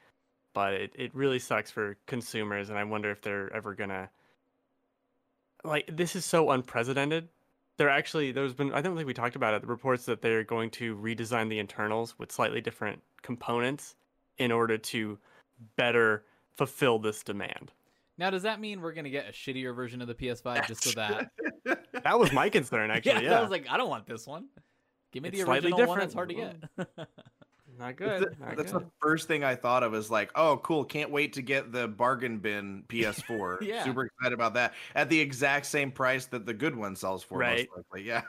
but 0.53 0.73
it 0.73 0.91
it 0.95 1.15
really 1.15 1.39
sucks 1.39 1.71
for 1.71 1.97
consumers. 2.05 2.69
And 2.69 2.77
I 2.77 2.83
wonder 2.83 3.11
if 3.11 3.21
they're 3.21 3.53
ever 3.53 3.73
gonna. 3.75 4.09
Like 5.63 5.89
this 5.91 6.15
is 6.15 6.25
so 6.25 6.51
unprecedented 6.51 7.29
they're 7.77 7.89
actually 7.89 8.31
there's 8.31 8.53
been 8.53 8.73
I 8.73 8.81
don't 8.81 8.95
think 8.95 9.07
we 9.07 9.13
talked 9.13 9.35
about 9.35 9.53
it. 9.53 9.61
The 9.61 9.67
reports 9.67 10.05
that 10.05 10.21
they're 10.21 10.43
going 10.43 10.69
to 10.71 10.95
redesign 10.95 11.49
the 11.49 11.59
internals 11.59 12.17
with 12.17 12.31
slightly 12.31 12.61
different 12.61 13.01
components 13.21 13.95
in 14.37 14.51
order 14.51 14.77
to 14.77 15.17
better 15.75 16.23
fulfill 16.55 16.99
this 16.99 17.23
demand. 17.23 17.71
Now, 18.17 18.29
does 18.29 18.43
that 18.43 18.61
mean 18.61 18.81
we're 18.81 18.93
gonna 18.93 19.09
get 19.09 19.27
a 19.27 19.31
shittier 19.31 19.75
version 19.75 20.01
of 20.01 20.07
the 20.07 20.15
PS5 20.15 20.67
just 20.67 20.83
so 20.83 20.91
that? 20.91 21.31
That 22.05 22.17
was 22.17 22.31
my 22.31 22.49
concern 22.57 22.89
actually. 22.91 23.25
Yeah, 23.25 23.39
I 23.39 23.41
was 23.41 23.49
like, 23.51 23.65
I 23.69 23.75
don't 23.75 23.89
want 23.89 24.07
this 24.07 24.25
one. 24.25 24.45
Give 25.11 25.23
me 25.23 25.29
It's 25.29 25.39
the 25.39 25.45
slightly 25.45 25.71
original 25.71 25.89
one 25.89 25.99
that's 25.99 26.13
hard 26.13 26.29
to 26.29 26.35
get. 26.35 26.55
not 27.79 27.95
good. 27.97 28.21
the- 28.21 28.45
not 28.45 28.55
That's 28.55 28.71
good. 28.71 28.83
the 28.83 28.87
first 29.01 29.27
thing 29.27 29.43
I 29.43 29.55
thought 29.55 29.81
of 29.83 29.93
is 29.95 30.09
like, 30.11 30.31
oh, 30.35 30.57
cool. 30.57 30.85
Can't 30.85 31.09
wait 31.09 31.33
to 31.33 31.41
get 31.41 31.71
the 31.71 31.87
bargain 31.87 32.37
bin 32.37 32.83
PS4. 32.89 33.61
Yeah. 33.61 33.83
Super 33.83 34.05
excited 34.05 34.33
about 34.33 34.53
that 34.53 34.73
at 34.93 35.09
the 35.09 35.19
exact 35.19 35.65
same 35.65 35.91
price 35.91 36.25
that 36.27 36.45
the 36.45 36.53
good 36.53 36.75
one 36.75 36.95
sells 36.95 37.23
for. 37.23 37.37
Right. 37.39 37.67
Most 37.75 37.85
likely. 37.91 38.07
Yeah. 38.07 38.21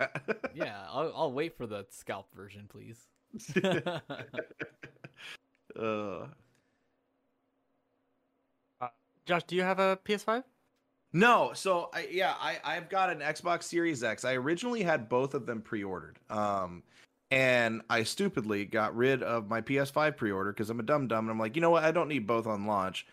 yeah, 0.55 0.85
I'll, 0.89 1.13
I'll 1.15 1.33
wait 1.33 1.57
for 1.57 1.67
the 1.67 1.87
scalp 1.91 2.29
version, 2.35 2.69
please. 2.69 3.07
uh, 5.79 6.27
Josh, 9.27 9.43
do 9.45 9.57
you 9.57 9.63
have 9.63 9.81
a 9.81 9.99
PS5? 10.05 10.45
No, 11.17 11.53
so 11.55 11.89
I, 11.95 12.09
yeah, 12.11 12.35
I 12.39 12.59
I've 12.63 12.91
got 12.91 13.09
an 13.09 13.21
Xbox 13.21 13.63
Series 13.63 14.05
X. 14.05 14.23
I 14.27 14.35
originally 14.35 14.83
had 14.83 15.09
both 15.09 15.33
of 15.33 15.47
them 15.47 15.63
pre-ordered. 15.63 16.19
Um 16.29 16.83
and 17.31 17.81
I 17.89 18.03
stupidly 18.03 18.67
got 18.67 18.95
rid 18.95 19.23
of 19.23 19.49
my 19.49 19.63
PS5 19.63 20.19
pre-order 20.19 20.53
because 20.53 20.69
I'm 20.69 20.79
a 20.79 20.83
dumb 20.83 21.09
dumb 21.09 21.25
and 21.25 21.31
I'm 21.31 21.39
like, 21.39 21.57
you 21.57 21.63
know 21.63 21.71
what, 21.71 21.85
I 21.85 21.91
don't 21.91 22.09
need 22.09 22.27
both 22.27 22.47
on 22.47 22.67
launch. 22.67 23.07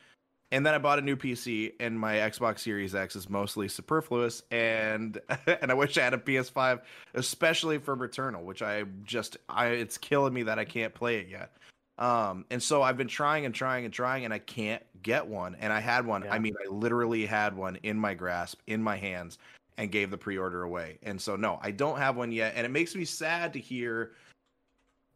And 0.51 0.65
then 0.65 0.73
I 0.73 0.79
bought 0.79 0.99
a 0.99 1.01
new 1.01 1.15
PC 1.15 1.75
and 1.79 1.97
my 1.97 2.15
Xbox 2.15 2.59
Series 2.59 2.93
X 2.93 3.15
is 3.15 3.29
mostly 3.29 3.69
superfluous 3.69 4.43
and 4.51 5.17
and 5.61 5.71
I 5.71 5.73
wish 5.73 5.97
I 5.97 6.01
had 6.03 6.13
a 6.13 6.17
PS5, 6.17 6.81
especially 7.13 7.77
for 7.77 7.95
Returnal, 7.95 8.43
which 8.43 8.61
I 8.61 8.83
just 9.05 9.37
I 9.47 9.67
it's 9.67 9.97
killing 9.97 10.33
me 10.33 10.43
that 10.43 10.59
I 10.59 10.65
can't 10.65 10.93
play 10.93 11.19
it 11.19 11.29
yet. 11.29 11.53
Um, 11.97 12.45
and 12.49 12.61
so 12.61 12.81
I've 12.81 12.97
been 12.97 13.07
trying 13.07 13.45
and 13.45 13.53
trying 13.53 13.85
and 13.85 13.93
trying, 13.93 14.25
and 14.25 14.33
I 14.33 14.39
can't 14.39 14.83
get 15.03 15.27
one. 15.27 15.55
And 15.59 15.71
I 15.71 15.79
had 15.79 16.05
one. 16.05 16.25
I 16.29 16.39
mean, 16.39 16.55
I 16.63 16.69
literally 16.71 17.25
had 17.25 17.55
one 17.55 17.77
in 17.83 17.97
my 17.97 18.13
grasp, 18.13 18.59
in 18.67 18.81
my 18.81 18.95
hands, 18.95 19.37
and 19.77 19.91
gave 19.91 20.11
the 20.11 20.17
pre-order 20.17 20.63
away. 20.63 20.97
And 21.03 21.21
so 21.21 21.35
no, 21.35 21.59
I 21.61 21.71
don't 21.71 21.97
have 21.97 22.15
one 22.15 22.31
yet, 22.31 22.53
and 22.55 22.65
it 22.65 22.69
makes 22.69 22.95
me 22.95 23.05
sad 23.05 23.53
to 23.53 23.59
hear. 23.59 24.13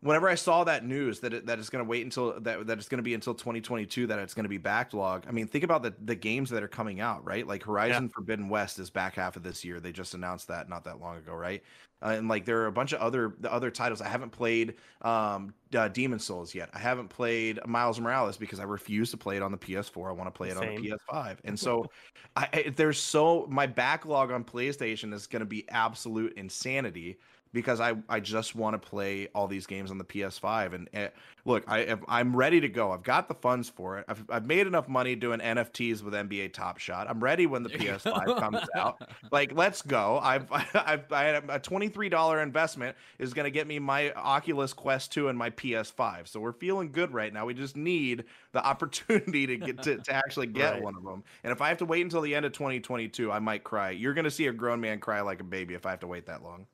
Whenever 0.02 0.30
I 0.30 0.36
saw 0.36 0.64
that 0.64 0.86
news 0.86 1.22
that 1.22 1.34
it, 1.34 1.48
that 1.48 1.58
it's 1.58 1.70
going 1.70 1.84
to 1.84 1.90
wait 1.90 2.04
until 2.04 2.40
that 2.42 2.68
that 2.68 2.78
it's 2.78 2.88
going 2.88 3.00
to 3.00 3.04
be 3.04 3.16
until 3.16 3.34
2022 3.34 4.08
that 4.08 4.20
it's 4.20 4.36
going 4.36 4.44
to 4.44 4.50
be 4.50 4.60
backlog. 4.60 5.26
I 5.28 5.32
mean, 5.32 5.48
think 5.48 5.64
about 5.64 5.82
the 5.82 5.94
the 6.06 6.16
games 6.16 6.52
that 6.52 6.62
are 6.62 6.68
coming 6.68 7.02
out, 7.02 7.26
right? 7.26 7.48
Like 7.48 7.64
Horizon 7.64 8.10
Forbidden 8.10 8.48
West 8.48 8.78
is 8.78 8.92
back 8.92 9.16
half 9.16 9.36
of 9.36 9.44
this 9.44 9.66
year. 9.66 9.80
They 9.80 9.92
just 9.92 10.14
announced 10.14 10.50
that 10.50 10.70
not 10.70 10.84
that 10.84 11.00
long 11.00 11.18
ago, 11.18 11.34
right? 11.34 11.64
Uh, 12.00 12.10
and 12.10 12.28
like 12.28 12.46
there 12.46 12.62
are 12.62 12.68
a 12.68 12.72
bunch 12.72 12.94
of 12.94 13.02
other 13.02 13.36
the 13.40 13.52
other 13.52 13.72
titles 13.72 14.02
I 14.02 14.08
haven't 14.08 14.30
played 14.30 14.76
um 15.02 15.56
uh, 15.76 15.88
Demon's 15.88 16.24
Souls 16.24 16.54
yet. 16.54 16.70
I 16.74 16.80
haven't 16.80 17.08
played 17.08 17.60
Miles 17.66 18.00
Morales 18.00 18.38
because 18.38 18.60
I 18.60 18.64
refuse 18.64 19.10
to 19.12 19.18
play 19.18 19.36
it 19.36 19.42
on 19.42 19.52
the 19.52 19.58
PS4. 19.58 20.10
I 20.10 20.12
want 20.12 20.28
to 20.28 20.38
play 20.38 20.50
it 20.50 20.58
on 20.58 20.64
Same. 20.64 20.84
the 20.84 20.92
PS5. 21.12 21.38
And 21.44 21.60
so 21.60 21.88
I, 22.36 22.48
I 22.54 22.74
there's 22.76 23.00
so 23.00 23.48
my 23.50 23.66
backlog 23.66 24.32
on 24.32 24.44
PlayStation 24.44 25.12
is 25.12 25.26
going 25.26 25.40
to 25.40 25.48
be 25.48 25.68
absolute 25.70 26.34
insanity 26.38 27.18
because 27.54 27.80
I 27.80 27.96
I 28.10 28.20
just 28.20 28.56
want 28.56 28.82
to 28.82 28.90
play 28.90 29.28
all 29.36 29.48
these 29.48 29.66
games 29.66 29.92
on 29.92 29.98
the 29.98 30.04
PS5 30.06 30.74
and 30.74 30.90
uh, 30.94 31.08
look, 31.46 31.64
I 31.68 31.96
I'm 32.08 32.36
ready 32.36 32.62
to 32.62 32.70
go. 32.70 32.92
I've 32.92 33.04
got 33.04 33.28
the 33.28 33.34
funds 33.34 33.70
for 33.70 33.98
it. 34.00 34.06
I've 34.08 34.24
I've 34.30 34.46
made 34.46 34.68
enough 34.68 34.88
money 34.88 35.16
doing 35.16 35.40
NFTs 35.40 36.04
with 36.04 36.14
NBA 36.14 36.54
Top 36.54 36.78
Shot. 36.78 37.10
I'm 37.10 37.22
ready 37.24 37.46
when 37.48 37.64
the 37.64 37.70
PS5 37.70 38.40
comes 38.40 38.60
out. 38.76 39.02
Like, 39.32 39.54
let's 39.54 39.82
go. 39.82 40.20
I've 40.22 40.52
I've 40.52 41.12
I 41.12 41.24
had 41.24 41.44
a 41.50 41.60
$23 41.60 42.44
investment 42.44 42.96
is 43.20 43.34
going 43.34 43.46
to 43.46 43.52
get 43.52 43.68
me 43.68 43.80
my 43.80 44.12
Oculus 44.14 44.74
Quest 44.74 45.12
2 45.14 45.30
and 45.30 45.38
my 45.38 45.50
PS5. 45.52 46.28
So 46.28 46.40
we're 46.40 46.54
feeling 46.54 46.92
good 46.92 47.14
right 47.14 47.34
now. 47.34 47.46
We 47.46 47.54
just 47.54 47.76
need 47.78 48.26
the 48.52 48.66
opportunity 48.66 49.48
to 49.48 49.58
get 49.58 49.82
to, 49.84 49.98
to 49.98 50.14
actually 50.14 50.48
get 50.48 50.74
Right. 50.74 50.82
one 50.82 50.96
of 50.98 51.04
them. 51.04 51.24
And 51.44 51.52
if 51.52 51.62
I 51.62 51.70
have 51.70 51.78
to 51.78 51.86
wait 51.86 52.02
until 52.02 52.22
the 52.22 52.36
end 52.36 52.46
of 52.46 52.52
2022, 52.52 53.32
I 53.32 53.40
might 53.40 53.64
cry. 53.64 53.92
You're 53.92 54.14
going 54.14 54.26
to 54.26 54.32
see 54.32 54.48
a 54.48 54.54
grown 54.54 54.82
man 54.82 55.00
cry 55.00 55.22
like 55.22 55.40
a 55.40 55.46
baby 55.46 55.74
if 55.76 55.86
I 55.86 55.92
have 55.92 56.00
to 56.02 56.08
wait 56.08 56.26
that 56.28 56.44
long. 56.44 56.68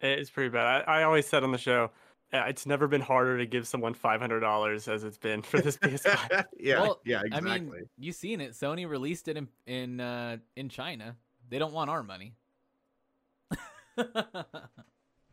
It's 0.00 0.30
pretty 0.30 0.50
bad. 0.50 0.84
I, 0.86 1.00
I 1.00 1.02
always 1.04 1.26
said 1.26 1.42
on 1.42 1.50
the 1.52 1.58
show, 1.58 1.90
uh, 2.32 2.44
it's 2.46 2.66
never 2.66 2.86
been 2.86 3.00
harder 3.00 3.38
to 3.38 3.46
give 3.46 3.66
someone 3.66 3.94
five 3.94 4.20
hundred 4.20 4.40
dollars 4.40 4.86
as 4.88 5.02
it's 5.04 5.18
been 5.18 5.42
for 5.42 5.60
this 5.60 5.76
PS5. 5.78 6.44
yeah, 6.58 6.80
Well, 6.80 7.00
yeah, 7.04 7.22
I 7.32 7.40
mean, 7.40 7.72
you 7.98 8.12
seen 8.12 8.40
it. 8.40 8.52
Sony 8.52 8.88
released 8.88 9.28
it 9.28 9.36
in 9.36 9.48
in 9.66 10.00
uh, 10.00 10.36
in 10.56 10.68
China. 10.68 11.16
They 11.48 11.58
don't 11.58 11.72
want 11.72 11.90
our 11.90 12.02
money. 12.02 12.34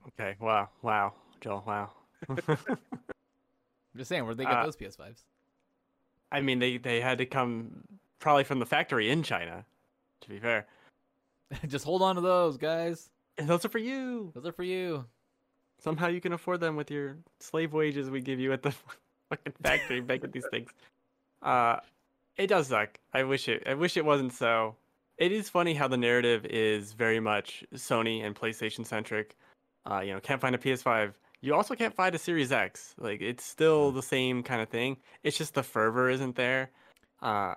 Okay. 0.08 0.36
Wow. 0.40 0.70
Wow. 0.82 1.14
Joel. 1.42 1.64
Wow. 1.66 1.92
I'm 2.30 2.38
just 3.98 4.10
saying, 4.10 4.24
where'd 4.24 4.38
they 4.38 4.46
get 4.46 4.54
Uh, 4.54 4.64
those 4.66 4.76
PS5s? 4.78 5.24
I 6.32 6.42
mean, 6.42 6.60
they 6.60 6.78
they 6.78 7.02
had 7.02 7.18
to 7.20 7.26
come 7.26 7.84
probably 8.20 8.44
from 8.44 8.60
the 8.60 8.66
factory 8.66 9.10
in 9.10 9.24
China. 9.24 9.66
To 10.22 10.30
be 10.30 10.40
fair, 10.40 10.66
just 11.68 11.86
hold 11.86 12.02
on 12.02 12.16
to 12.16 12.22
those, 12.22 12.58
guys. 12.58 13.10
And 13.38 13.48
those 13.48 13.66
are 13.66 13.70
for 13.70 13.78
you. 13.80 14.32
Those 14.36 14.46
are 14.46 14.52
for 14.52 14.64
you. 14.64 15.06
Somehow 15.84 16.08
you 16.08 16.22
can 16.22 16.34
afford 16.34 16.60
them 16.62 16.76
with 16.76 16.90
your 16.90 17.18
slave 17.40 17.74
wages 17.74 18.10
we 18.10 18.22
give 18.22 18.40
you 18.40 18.54
at 18.54 18.64
the 18.64 18.72
fucking 19.30 19.54
factory 19.62 20.02
making 20.02 20.32
these 20.32 20.46
things. 20.52 20.70
Uh, 21.42 21.78
it 22.38 22.48
does 22.48 22.68
suck. 22.68 23.00
I 23.14 23.24
wish 23.24 23.48
it. 23.50 23.64
I 23.68 23.74
wish 23.74 23.98
it 23.98 24.06
wasn't 24.06 24.34
so. 24.34 24.76
It 25.18 25.32
is 25.32 25.50
funny 25.50 25.74
how 25.74 25.88
the 25.88 25.98
narrative 25.98 26.46
is 26.46 26.94
very 26.94 27.20
much 27.20 27.64
Sony 27.74 28.24
and 28.26 28.36
PlayStation 28.36 28.86
centric. 28.86 29.36
Uh, 29.90 30.00
you 30.02 30.14
know, 30.14 30.20
can't 30.20 30.42
find 30.42 30.56
a 30.56 30.58
PS5. 30.58 31.14
You 31.42 31.54
also 31.56 31.76
can't 31.76 31.94
find 31.94 32.16
a 32.16 32.18
Series 32.18 32.52
X. 32.52 32.96
Like 32.98 33.22
it's 33.22 33.44
still 33.44 33.92
the 33.92 34.02
same 34.02 34.44
kind 34.44 34.62
of 34.62 34.70
thing. 34.70 34.98
It's 35.24 35.38
just 35.38 35.54
the 35.54 35.64
fervor 35.64 36.10
isn't 36.10 36.36
there. 36.36 36.72
Uh, 37.22 37.56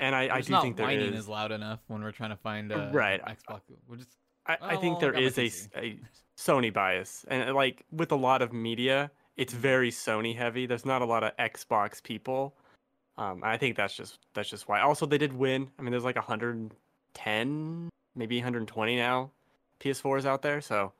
and 0.00 0.14
I, 0.14 0.28
I 0.36 0.40
do 0.42 0.52
not 0.52 0.62
think 0.62 0.76
there 0.76 0.86
whining 0.86 1.12
is. 1.12 1.20
as 1.20 1.28
loud 1.28 1.52
enough 1.52 1.80
when 1.86 2.02
we're 2.02 2.12
trying 2.12 2.30
to 2.30 2.36
find 2.36 2.70
a 2.72 2.90
Right. 2.92 3.20
Xbox. 3.24 3.60
We're 3.88 3.96
just 3.96 4.10
I, 4.48 4.56
I 4.60 4.76
Oh, 4.76 4.80
think 4.80 4.98
there 5.00 5.12
my 5.12 5.20
a, 5.20 5.50
a 5.76 6.00
Sony 6.36 6.72
bias, 6.72 7.24
and 7.28 7.50
uh, 7.50 7.54
like 7.54 7.84
with 7.92 8.12
a 8.12 8.16
lot 8.16 8.42
of 8.42 8.52
media, 8.52 9.10
it's 9.36 9.52
very 9.52 9.90
Sony 9.90 10.34
heavy. 10.34 10.66
There's 10.66 10.86
not 10.86 11.02
a 11.02 11.04
lot 11.04 11.22
of 11.22 11.36
Xbox 11.36 12.02
people. 12.02 12.54
Um, 13.18 13.42
I 13.44 13.56
think 13.56 13.76
that's 13.76 13.94
just 13.94 14.20
that's 14.34 14.48
just 14.48 14.68
why. 14.68 14.80
Also, 14.80 15.04
they 15.04 15.18
did 15.18 15.32
win. 15.32 15.68
I 15.78 15.82
mean, 15.82 15.90
there's 15.90 16.04
like 16.04 16.16
110, 16.16 17.88
maybe 18.14 18.36
120 18.36 18.96
now 18.96 19.30
PS4s 19.80 20.24
out 20.24 20.42
there, 20.42 20.60
so 20.60 20.92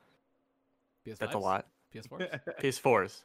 PS5s? 1.07 1.17
that's 1.17 1.35
a 1.35 1.39
lot. 1.39 1.67
PS4. 1.93 2.39
PS4s. 2.61 3.23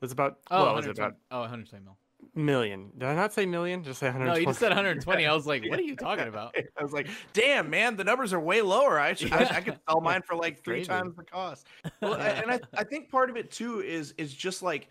That's 0.00 0.12
about 0.12 0.38
Oh, 0.50 0.64
what 0.66 0.76
was 0.76 0.86
it 0.86 0.98
about 0.98 1.16
oh, 1.30 1.40
120 1.40 1.84
mil. 1.84 1.96
Million? 2.36 2.90
Did 2.96 3.08
I 3.08 3.14
not 3.14 3.32
say 3.32 3.46
million? 3.46 3.82
Just 3.82 4.00
say 4.00 4.06
120. 4.06 4.34
No, 4.34 4.40
you 4.40 4.46
just 4.46 4.60
said 4.60 4.68
120. 4.68 5.26
I 5.26 5.34
was 5.34 5.46
like, 5.46 5.64
what 5.68 5.78
are 5.78 5.82
you 5.82 5.96
talking 5.96 6.28
about? 6.28 6.54
I 6.78 6.82
was 6.82 6.92
like, 6.92 7.08
"Damn, 7.32 7.70
man, 7.70 7.96
the 7.96 8.04
numbers 8.04 8.32
are 8.32 8.40
way 8.40 8.62
lower. 8.62 8.98
I 8.98 9.14
should, 9.14 9.32
I, 9.32 9.56
I 9.56 9.60
could 9.60 9.78
sell 9.88 10.00
mine 10.02 10.22
for 10.22 10.36
like 10.36 10.62
three 10.62 10.84
times 10.84 11.16
the 11.16 11.24
cost." 11.24 11.66
Well, 12.00 12.14
and 12.14 12.50
I, 12.50 12.60
I 12.76 12.84
think 12.84 13.10
part 13.10 13.30
of 13.30 13.36
it 13.36 13.50
too 13.50 13.80
is 13.80 14.14
is 14.18 14.34
just 14.34 14.62
like 14.62 14.88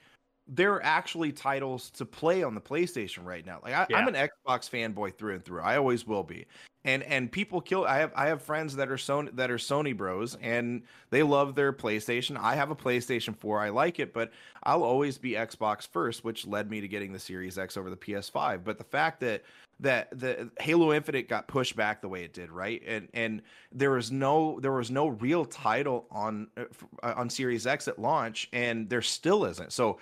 there 0.48 0.74
are 0.74 0.84
actually 0.84 1.32
titles 1.32 1.90
to 1.92 2.06
play 2.06 2.44
on 2.44 2.54
the 2.54 2.62
PlayStation 2.62 3.26
right 3.26 3.46
now. 3.46 3.60
Like 3.64 3.74
I, 3.74 3.82
I'm 3.96 4.14
Yeah. 4.14 4.22
an 4.22 4.30
Xbox 4.30 4.70
fanboy 4.70 5.18
through 5.18 5.36
and 5.36 5.44
through. 5.44 5.62
I 5.62 5.78
always 5.78 6.06
will 6.06 6.24
be. 6.24 6.46
And 6.84 7.02
and 7.04 7.32
people 7.32 7.62
kill. 7.62 7.86
I 7.86 7.98
have 7.98 8.12
I 8.16 8.28
have 8.28 8.44
friends 8.44 8.76
that 8.76 8.90
are 8.92 8.96
Sony 8.98 9.36
that 9.36 9.50
are 9.50 9.58
Sony 9.58 9.98
bros, 9.98 10.38
and 10.40 10.84
they 11.10 11.24
love 11.24 11.56
their 11.56 11.74
PlayStation. 11.74 12.38
I 12.40 12.54
have 12.54 12.70
a 12.70 12.76
PlayStation 12.76 13.36
4. 13.36 13.60
I 13.60 13.70
like 13.70 14.00
it, 14.00 14.14
but 14.14 14.32
I'll 14.64 14.84
always 14.84 15.18
be 15.18 15.32
Xbox 15.32 15.88
first, 15.88 16.24
which 16.24 16.46
led 16.46 16.70
me 16.70 16.82
to 16.82 16.88
getting 16.88 17.12
the 17.12 17.18
Series 17.18 17.58
X 17.58 17.76
over 17.76 17.90
the 17.90 17.98
PS5. 17.98 18.64
But 18.64 18.78
the 18.78 18.84
fact 18.84 19.20
that 19.22 19.42
that 19.80 20.08
the 20.18 20.52
Halo 20.60 20.94
Infinite 20.94 21.28
got 21.28 21.48
pushed 21.48 21.76
back 21.76 22.02
the 22.02 22.08
way 22.08 22.24
it 22.24 22.34
did, 22.34 22.52
right? 22.52 22.84
And 22.86 23.10
and 23.16 23.42
there 23.72 23.90
was 23.90 24.12
no 24.12 24.60
there 24.60 24.72
was 24.74 24.92
no 24.92 25.08
real 25.08 25.44
title 25.44 26.06
on 26.12 26.48
uh, 26.56 26.66
uh, 27.02 27.16
on 27.18 27.32
Series 27.32 27.66
X 27.66 27.88
at 27.88 27.98
launch, 27.98 28.48
and 28.54 28.88
there 28.88 29.02
still 29.02 29.44
isn't. 29.46 29.74
So 29.74 29.98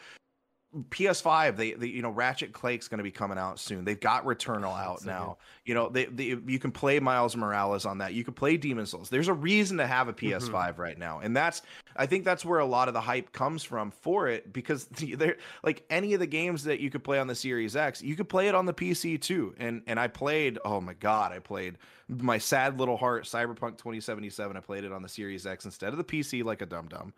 PS5, 0.90 1.56
they, 1.56 1.74
they 1.74 1.88
you 1.88 2.02
know 2.02 2.10
Ratchet 2.10 2.52
Clank's 2.52 2.88
going 2.88 2.98
to 2.98 3.04
be 3.04 3.12
coming 3.12 3.38
out 3.38 3.60
soon. 3.60 3.86
They've 3.86 4.00
got 4.00 4.26
Returnal 4.26 4.78
out 4.78 5.02
so 5.02 5.10
now. 5.10 5.38
You 5.66 5.76
know 5.76 5.90
they, 5.90 6.06
they 6.06 6.38
you 6.46 6.60
can 6.60 6.72
play 6.72 7.00
Miles 7.00 7.36
Morales 7.36 7.86
on 7.86 8.00
that. 8.00 8.14
You 8.14 8.24
can 8.24 8.34
play 8.34 8.58
Demon's 8.58 8.90
Souls. 8.90 9.10
There's 9.10 9.28
a 9.28 9.34
reason 9.34 9.78
to 9.78 9.88
have 9.88 10.08
a 10.08 10.14
mm-hmm. 10.14 10.52
PS5 10.52 10.78
right 10.78 10.98
now, 10.98 11.20
and 11.20 11.36
that's 11.36 11.62
I 11.96 12.06
think 12.06 12.26
that's 12.26 12.44
where 12.44 12.60
a 12.60 12.66
lot 12.66 12.88
of 12.88 12.94
the 12.94 13.02
hype 13.02 13.32
comes 13.32 13.64
from 13.64 13.92
for 13.92 14.28
it 14.28 14.52
because 14.52 14.86
they're 14.86 15.38
like 15.64 15.84
any 15.90 16.14
of 16.14 16.20
the 16.20 16.28
games 16.28 16.64
that 16.64 16.80
you 16.80 16.90
could 16.90 17.04
play 17.04 17.20
on 17.20 17.28
the 17.28 17.36
Series 17.36 17.76
X, 17.76 18.02
you 18.02 18.16
could 18.16 18.30
play 18.30 18.48
it 18.48 18.56
on 18.56 18.66
the 18.66 18.74
PC 18.74 19.22
too. 19.22 19.54
And 19.58 19.84
and 19.86 20.00
I 20.00 20.08
played, 20.08 20.58
oh 20.66 20.82
my 20.82 20.94
god, 20.94 21.32
I 21.32 21.40
played 21.40 21.78
my 22.08 22.38
sad 22.38 22.80
little 22.80 22.98
heart 22.98 23.26
Cyberpunk 23.26 23.78
2077. 23.78 24.58
I 24.58 24.60
played 24.60 24.84
it 24.84 24.92
on 24.92 25.04
the 25.04 25.10
Series 25.10 25.46
X 25.46 25.66
instead 25.66 25.90
of 25.90 25.98
the 25.98 26.04
PC 26.04 26.44
like 26.44 26.62
a 26.62 26.66
dum 26.66 26.88
dum. 26.88 27.14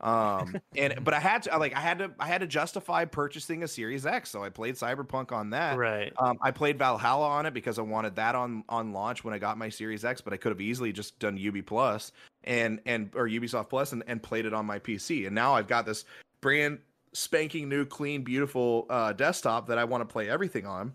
Um 0.00 0.56
and 0.76 1.04
but 1.04 1.14
I 1.14 1.20
had 1.20 1.42
to 1.44 1.58
like 1.58 1.76
I 1.76 1.80
had 1.80 1.98
to 1.98 2.10
I 2.18 2.26
had 2.26 2.40
to 2.40 2.46
justify 2.46 3.04
purchasing 3.04 3.62
a 3.62 3.68
Series 3.68 4.06
X, 4.06 4.30
so 4.30 4.42
I 4.42 4.48
played 4.48 4.74
Cyberpunk 4.76 5.32
on 5.32 5.50
that. 5.50 5.76
right. 5.76 6.12
Um, 6.18 6.38
I 6.40 6.50
played 6.50 6.78
Valhalla 6.78 7.28
on 7.28 7.46
it 7.46 7.54
because 7.54 7.78
I 7.78 7.82
wanted 7.82 8.16
that 8.16 8.34
on 8.34 8.64
on 8.68 8.92
launch 8.92 9.24
when 9.24 9.34
I 9.34 9.38
got 9.38 9.58
my 9.58 9.68
Series 9.68 10.04
X, 10.04 10.20
but 10.20 10.32
I 10.32 10.36
could 10.36 10.50
have 10.50 10.60
easily 10.60 10.92
just 10.92 11.18
done 11.18 11.38
UB 11.38 11.64
Plus 11.66 12.12
and 12.44 12.80
and 12.86 13.10
or 13.14 13.28
Ubisoft 13.28 13.68
Plus 13.68 13.92
and, 13.92 14.02
and 14.06 14.22
played 14.22 14.46
it 14.46 14.54
on 14.54 14.66
my 14.66 14.78
PC. 14.78 15.26
And 15.26 15.34
now 15.34 15.54
I've 15.54 15.68
got 15.68 15.86
this 15.86 16.04
brand 16.40 16.78
spanking 17.12 17.68
new, 17.68 17.84
clean, 17.84 18.22
beautiful 18.22 18.86
uh, 18.88 19.12
desktop 19.12 19.66
that 19.68 19.78
I 19.78 19.84
want 19.84 20.02
to 20.02 20.12
play 20.12 20.28
everything 20.28 20.66
on. 20.66 20.92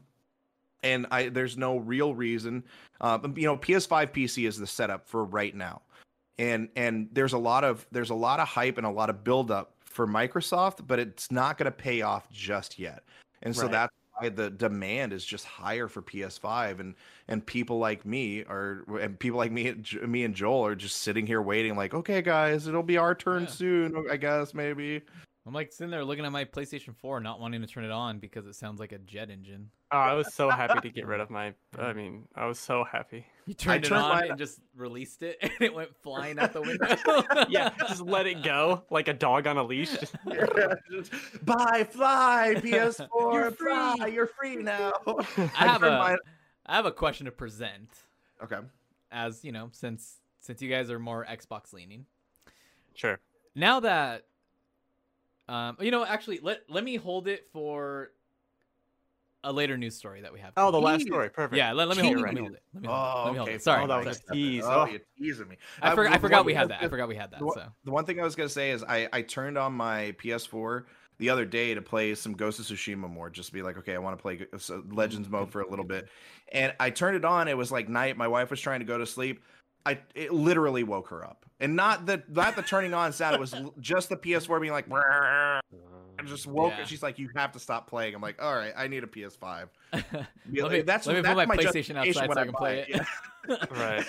And 0.84 1.08
I 1.10 1.30
there's 1.30 1.58
no 1.58 1.78
real 1.78 2.14
reason, 2.14 2.64
uh, 3.02 3.18
you 3.36 3.46
know, 3.46 3.58
PS5 3.58 4.12
PC 4.12 4.48
is 4.48 4.58
the 4.60 4.68
setup 4.68 5.08
for 5.08 5.24
right 5.24 5.56
now, 5.56 5.82
and 6.38 6.70
and 6.76 7.10
there's 7.14 7.34
a 7.34 7.38
lot 7.38 7.64
of 7.64 7.86
there's 7.92 8.10
a 8.10 8.16
lot 8.16 8.40
of 8.40 8.48
hype 8.48 8.78
and 8.78 8.86
a 8.86 8.90
lot 8.92 9.10
of 9.10 9.24
buildup 9.24 9.74
for 9.86 10.06
Microsoft, 10.08 10.86
but 10.88 11.00
it's 11.00 11.32
not 11.32 11.58
going 11.58 11.66
to 11.66 11.72
pay 11.72 12.02
off 12.02 12.30
just 12.30 12.78
yet. 12.78 13.04
And 13.44 13.56
so 13.56 13.64
Right. 13.64 13.72
that's 13.72 13.94
why 14.18 14.30
the 14.30 14.50
demand 14.50 15.14
is 15.14 15.26
just 15.26 15.46
higher 15.46 15.88
for 15.88 16.02
PS5 16.02 16.80
and 16.80 16.96
and 17.28 17.46
people 17.46 17.80
like 17.80 18.06
me 18.06 18.44
are 18.44 18.84
and 19.00 19.20
people 19.20 19.38
like 19.38 19.52
me 19.52 19.74
me 20.08 20.24
and 20.24 20.34
Joel 20.36 20.66
are 20.66 20.76
just 20.76 21.02
sitting 21.02 21.26
here 21.28 21.42
waiting 21.42 21.76
like 21.76 21.94
okay 21.94 22.22
guys 22.22 22.68
it'll 22.68 22.82
be 22.84 22.98
our 22.98 23.14
turn 23.14 23.44
Yeah. 23.44 23.50
soon 23.50 24.06
I 24.10 24.16
guess 24.18 24.54
maybe 24.54 25.02
I'm 25.48 25.54
like 25.54 25.72
sitting 25.72 25.92
there 25.92 26.04
looking 26.04 26.26
at 26.26 26.32
my 26.32 26.44
PlayStation 26.46 26.96
4, 26.96 27.20
not 27.20 27.40
wanting 27.40 27.62
to 27.62 27.68
turn 27.68 27.84
it 27.86 27.92
on 27.92 28.18
because 28.18 28.48
it 28.48 28.56
sounds 28.56 28.80
like 28.80 28.92
a 28.92 28.98
jet 28.98 29.30
engine. 29.30 29.70
Oh, 29.92 29.98
I 29.98 30.14
was 30.14 30.34
so 30.34 30.50
happy 30.50 30.80
to 30.82 30.90
get 30.90 31.06
rid 31.06 31.20
of 31.20 31.30
my. 31.30 31.54
I 31.78 31.94
mean, 31.94 32.28
I 32.36 32.48
was 32.48 32.58
so 32.58 32.84
happy. 32.84 33.28
You 33.46 33.54
turned 33.54 33.86
it 33.86 33.90
turned 33.90 34.02
on 34.02 34.10
mine- 34.10 34.30
and 34.32 34.40
just 34.40 34.60
released 34.76 35.22
it, 35.22 35.38
and 35.42 35.52
it 35.62 35.72
went 35.74 35.96
flying 36.02 36.40
out 36.40 36.52
the 36.54 36.62
window. 36.62 36.88
Yeah, 37.50 37.70
just 37.88 38.02
let 38.02 38.26
it 38.26 38.42
go 38.42 38.86
like 38.90 39.08
a 39.08 39.14
dog 39.14 39.46
on 39.46 39.58
a 39.58 39.64
leash. 39.64 39.92
Just- 40.00 40.16
Just, 40.92 41.46
bye 41.46 41.86
fly 41.92 42.56
PS4 42.58 43.08
You're 43.34 43.52
fly, 43.52 43.96
free. 44.00 44.14
you're 44.14 44.28
free 44.28 44.56
now 44.56 44.94
I 45.06 45.12
have 45.54 45.82
turned 45.82 45.94
a, 45.94 45.98
mine- 46.00 46.18
I 46.66 46.76
have 46.76 46.88
a 46.88 46.92
question 46.92 47.26
to 47.28 47.32
present. 47.32 47.90
okay 48.44 48.58
As 49.12 49.46
you 49.46 49.52
know, 49.52 49.70
since 49.74 50.16
since 50.40 50.60
you 50.64 50.70
guys 50.72 50.90
are 50.90 50.98
more 51.00 51.24
Xbox 51.30 51.72
leaning, 51.72 52.08
Sure. 52.96 53.20
now 53.54 53.80
that, 53.82 54.24
um, 55.48 55.78
you 55.80 55.92
know, 55.92 56.06
actually, 56.06 56.40
let 56.42 56.62
let 56.70 56.84
me 56.84 56.96
hold 56.96 57.28
it 57.28 57.48
for 57.54 58.12
a 59.44 59.54
later 59.54 59.78
news 59.78 59.96
story 59.96 60.22
that 60.22 60.34
we 60.34 60.40
have. 60.40 60.54
Oh, 60.58 60.72
the 60.72 60.82
last 60.82 61.02
Jeez. 61.02 61.08
story. 61.08 61.30
Perfect. 61.30 61.56
yeah. 61.58 61.72
Let, 61.72 61.88
let 61.88 61.98
me 61.98 62.04
hold 62.04 62.18
it. 62.18 62.22
Let 62.24 62.34
me 62.34 62.42
hold 62.42 62.54
it. 62.54 62.64
Let 62.74 62.82
me 62.82 62.88
hold 62.88 62.98
it. 62.98 63.02
oh 63.12 63.24
Let 63.26 63.32
me 63.32 63.38
hold 63.38 63.50
okay 63.50 63.56
it. 63.56 63.62
Sorry. 63.64 63.84
Oh, 63.84 63.88
that 63.88 64.06
was 64.06 64.18
sorry. 64.18 64.28
a 64.30 64.34
tease. 64.34 64.64
oh 64.66 64.70
Oh. 64.72 64.86
you're 64.86 65.00
teasing 65.20 65.48
me 65.48 65.58
I, 65.82 65.92
Uh, 65.92 65.96
forgot. 65.96 66.14
I 66.14 66.18
forgot 66.18 66.38
one 66.40 66.46
we 66.48 66.54
had 66.56 66.70
that. 66.70 66.82
I 66.84 66.88
forgot 66.88 67.08
we 67.08 67.16
had 67.16 67.30
that. 67.32 67.40
the, 67.40 67.52
So 67.54 67.62
the 67.84 67.92
one 67.92 68.06
thing 68.06 68.20
I 68.20 68.24
was 68.24 68.36
gonna 68.36 68.50
say 68.50 68.72
is 68.72 68.84
I 68.84 69.08
I 69.14 69.22
turned 69.22 69.58
on 69.58 69.74
my 69.74 70.16
PS4 70.18 70.86
the 71.20 71.30
other 71.30 71.46
day 71.46 71.74
to 71.76 71.82
play 71.82 72.14
some 72.16 72.34
Ghost 72.34 72.60
of 72.60 72.66
Tsushima 72.66 73.10
more, 73.10 73.30
just 73.30 73.48
to 73.50 73.54
be 73.54 73.62
like, 73.62 73.78
okay, 73.78 73.94
I 73.96 74.00
want 74.00 74.18
to 74.18 74.22
play 74.22 74.46
Legends 74.92 75.30
mode 75.30 75.50
for 75.52 75.62
a 75.62 75.70
little 75.70 75.86
bit, 75.86 76.10
and 76.52 76.74
I 76.80 76.90
turned 76.90 77.16
it 77.16 77.24
on. 77.24 77.48
It 77.48 77.56
was 77.56 77.72
like 77.72 77.88
night. 77.88 78.18
My 78.18 78.28
wife 78.28 78.50
was 78.50 78.60
trying 78.60 78.80
to 78.80 78.86
go 78.86 78.98
to 78.98 79.06
sleep. 79.06 79.44
I 79.86 80.00
it 80.16 80.34
literally 80.34 80.84
woke 80.84 81.10
her 81.10 81.24
up, 81.24 81.46
and 81.60 81.76
not 81.76 82.06
the 82.06 82.24
not 82.30 82.56
the 82.56 82.62
turning 82.62 82.94
on 82.94 83.14
sound. 83.14 83.36
It 83.36 83.40
was 83.40 83.56
just 83.80 84.10
the 84.10 84.18
PS4 84.18 84.60
being 84.62 84.74
like. 84.74 84.86
I 86.18 86.24
just 86.24 86.48
woke 86.48 86.74
Yeah. 86.78 86.86
She's 86.86 87.04
like, 87.04 87.20
"You 87.20 87.30
have 87.36 87.52
to 87.54 87.60
stop 87.60 87.88
playing." 87.88 88.16
I'm 88.16 88.22
like, 88.22 88.42
"All 88.42 88.56
right, 88.56 88.74
I 88.76 88.88
need 88.88 89.04
a 89.04 89.08
PS5." 89.08 89.68
let 89.94 90.72
me, 90.72 90.82
that's 90.82 91.08
let 91.08 91.16
me 91.16 91.22
that's 91.22 91.36
put 91.36 91.36
my 91.36 91.46
my 91.46 91.58
PlayStation 91.58 91.98
outside 91.98 92.34
so 92.34 92.40
I 92.40 92.46
can 92.46 92.54
play 92.54 92.80
it. 92.80 92.90
Yeah. 92.90 93.06
Right. 93.70 94.04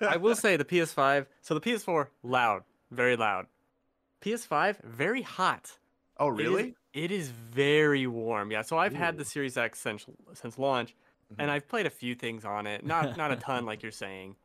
I 0.00 0.18
will 0.18 0.36
say 0.36 0.56
the 0.56 0.64
PS5. 0.64 1.26
So 1.42 1.54
the 1.54 1.60
PS4 1.60 2.06
loud. 2.22 2.62
very 2.92 3.16
loud. 3.16 3.46
PS5, 4.20 4.84
very 4.84 5.22
hot. 5.22 5.78
Oh, 6.16 6.28
really? 6.28 6.76
It 6.92 7.10
is, 7.10 7.28
very 7.30 8.06
warm. 8.06 8.52
Yeah. 8.52 8.62
So 8.62 8.78
I've 8.78 8.94
had 8.94 9.16
the 9.16 9.24
Series 9.24 9.56
X 9.56 9.80
since 9.80 10.06
since 10.34 10.58
launch, 10.58 10.94
and 11.30 11.38
mm-hmm. 11.38 11.50
I've 11.50 11.66
played 11.66 11.86
a 11.86 11.90
few 11.90 12.14
things 12.14 12.44
on 12.44 12.68
it. 12.68 12.86
Not 12.86 13.16
not 13.16 13.32
a 13.32 13.36
ton 13.36 13.66
like 13.66 13.82
you're 13.82 13.90
saying, 13.90 14.36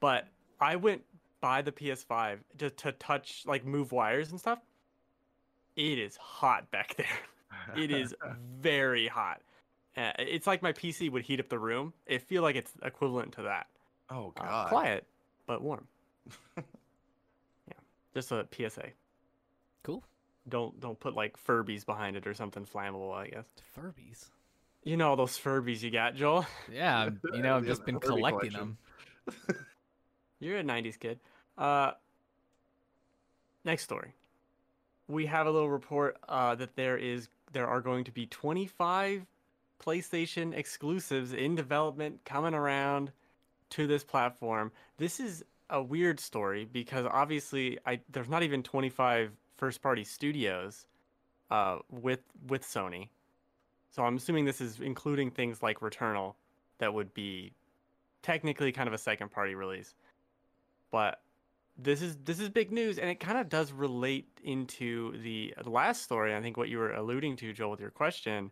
but 0.00 0.26
I 0.60 0.76
went 0.76 1.02
by 1.40 1.62
the 1.62 1.72
PS5 1.72 2.38
just 2.58 2.76
to 2.78 2.92
touch 2.92 3.44
like 3.46 3.64
move 3.64 3.92
wires 3.92 4.30
and 4.30 4.38
stuff. 4.40 4.58
It 5.76 5.98
is 5.98 6.16
hot 6.16 6.70
back 6.70 6.96
there. 6.96 7.06
It 7.76 7.90
is 7.90 8.14
very 8.60 9.06
hot. 9.08 9.40
Uh, 9.96 10.12
it's 10.18 10.46
like 10.46 10.62
my 10.62 10.72
PC 10.72 11.10
would 11.10 11.22
heat 11.22 11.40
up 11.40 11.48
the 11.48 11.58
room. 11.58 11.92
It 12.06 12.22
feel 12.22 12.42
like 12.42 12.56
it's 12.56 12.72
equivalent 12.82 13.32
to 13.34 13.42
that. 13.42 13.66
oh 14.10 14.32
Uh, 14.36 14.42
god. 14.42 14.68
quiet 14.68 15.06
but 15.46 15.62
warm. 15.62 15.86
yeah, 16.56 16.62
just 18.14 18.30
a 18.32 18.46
PSA. 18.52 18.88
Cool. 19.82 20.04
Don't 20.48 20.78
don't 20.80 20.98
put 20.98 21.14
like 21.14 21.36
Furbies 21.42 21.84
behind 21.86 22.16
it 22.16 22.26
or 22.26 22.34
something 22.34 22.64
flammable. 22.64 23.14
I 23.14 23.28
guess 23.28 23.46
Furbies. 23.78 24.28
you 24.84 24.96
know 24.96 25.10
all 25.10 25.16
those 25.16 25.38
Furbies 25.38 25.82
you 25.82 25.90
got, 25.90 26.14
Joel. 26.14 26.46
Yeah, 26.72 27.10
you 27.34 27.42
know, 27.42 27.56
I've 27.56 27.66
just 27.66 27.84
been 27.84 27.98
Furby 27.98 28.06
collecting 28.06 28.50
collection. 28.50 28.76
them. 29.48 29.66
You're 30.40 30.58
a 30.58 30.64
'90s 30.64 30.98
kid. 30.98 31.20
Uh, 31.56 31.92
next 33.64 33.84
story. 33.84 34.14
We 35.06 35.26
have 35.26 35.46
a 35.46 35.50
little 35.50 35.70
report 35.70 36.16
uh, 36.28 36.54
that 36.56 36.74
there 36.76 36.96
is 36.96 37.28
there 37.52 37.66
are 37.66 37.80
going 37.80 38.04
to 38.04 38.12
be 38.12 38.26
25 38.26 39.26
PlayStation 39.82 40.54
exclusives 40.54 41.32
in 41.32 41.54
development 41.54 42.20
coming 42.24 42.54
around 42.54 43.10
to 43.70 43.86
this 43.86 44.04
platform. 44.04 44.72
This 44.98 45.20
is 45.20 45.44
a 45.68 45.82
weird 45.82 46.20
story 46.20 46.64
because 46.64 47.06
obviously 47.10 47.78
I 47.86 48.00
there's 48.10 48.28
not 48.28 48.42
even 48.42 48.62
25 48.62 49.32
first 49.56 49.82
party 49.82 50.04
studios 50.04 50.86
uh, 51.50 51.78
with 51.90 52.20
with 52.48 52.62
Sony. 52.62 53.08
So 53.90 54.04
I'm 54.04 54.16
assuming 54.16 54.44
this 54.44 54.60
is 54.60 54.80
including 54.80 55.30
things 55.30 55.62
like 55.62 55.80
Returnal 55.80 56.34
that 56.78 56.94
would 56.94 57.12
be 57.12 57.52
technically 58.22 58.72
kind 58.72 58.88
of 58.88 58.92
a 58.94 58.98
second 58.98 59.30
party 59.30 59.54
release. 59.54 59.94
But 60.90 61.20
this 61.76 62.02
is 62.02 62.16
this 62.24 62.40
is 62.40 62.48
big 62.48 62.72
news 62.72 62.98
and 62.98 63.08
it 63.08 63.20
kind 63.20 63.38
of 63.38 63.48
does 63.48 63.72
relate 63.72 64.28
into 64.44 65.20
the 65.22 65.54
last 65.64 66.02
story, 66.02 66.34
I 66.34 66.40
think 66.40 66.56
what 66.56 66.68
you 66.68 66.78
were 66.78 66.92
alluding 66.92 67.36
to 67.36 67.52
Joel 67.52 67.70
with 67.70 67.80
your 67.80 67.90
question. 67.90 68.50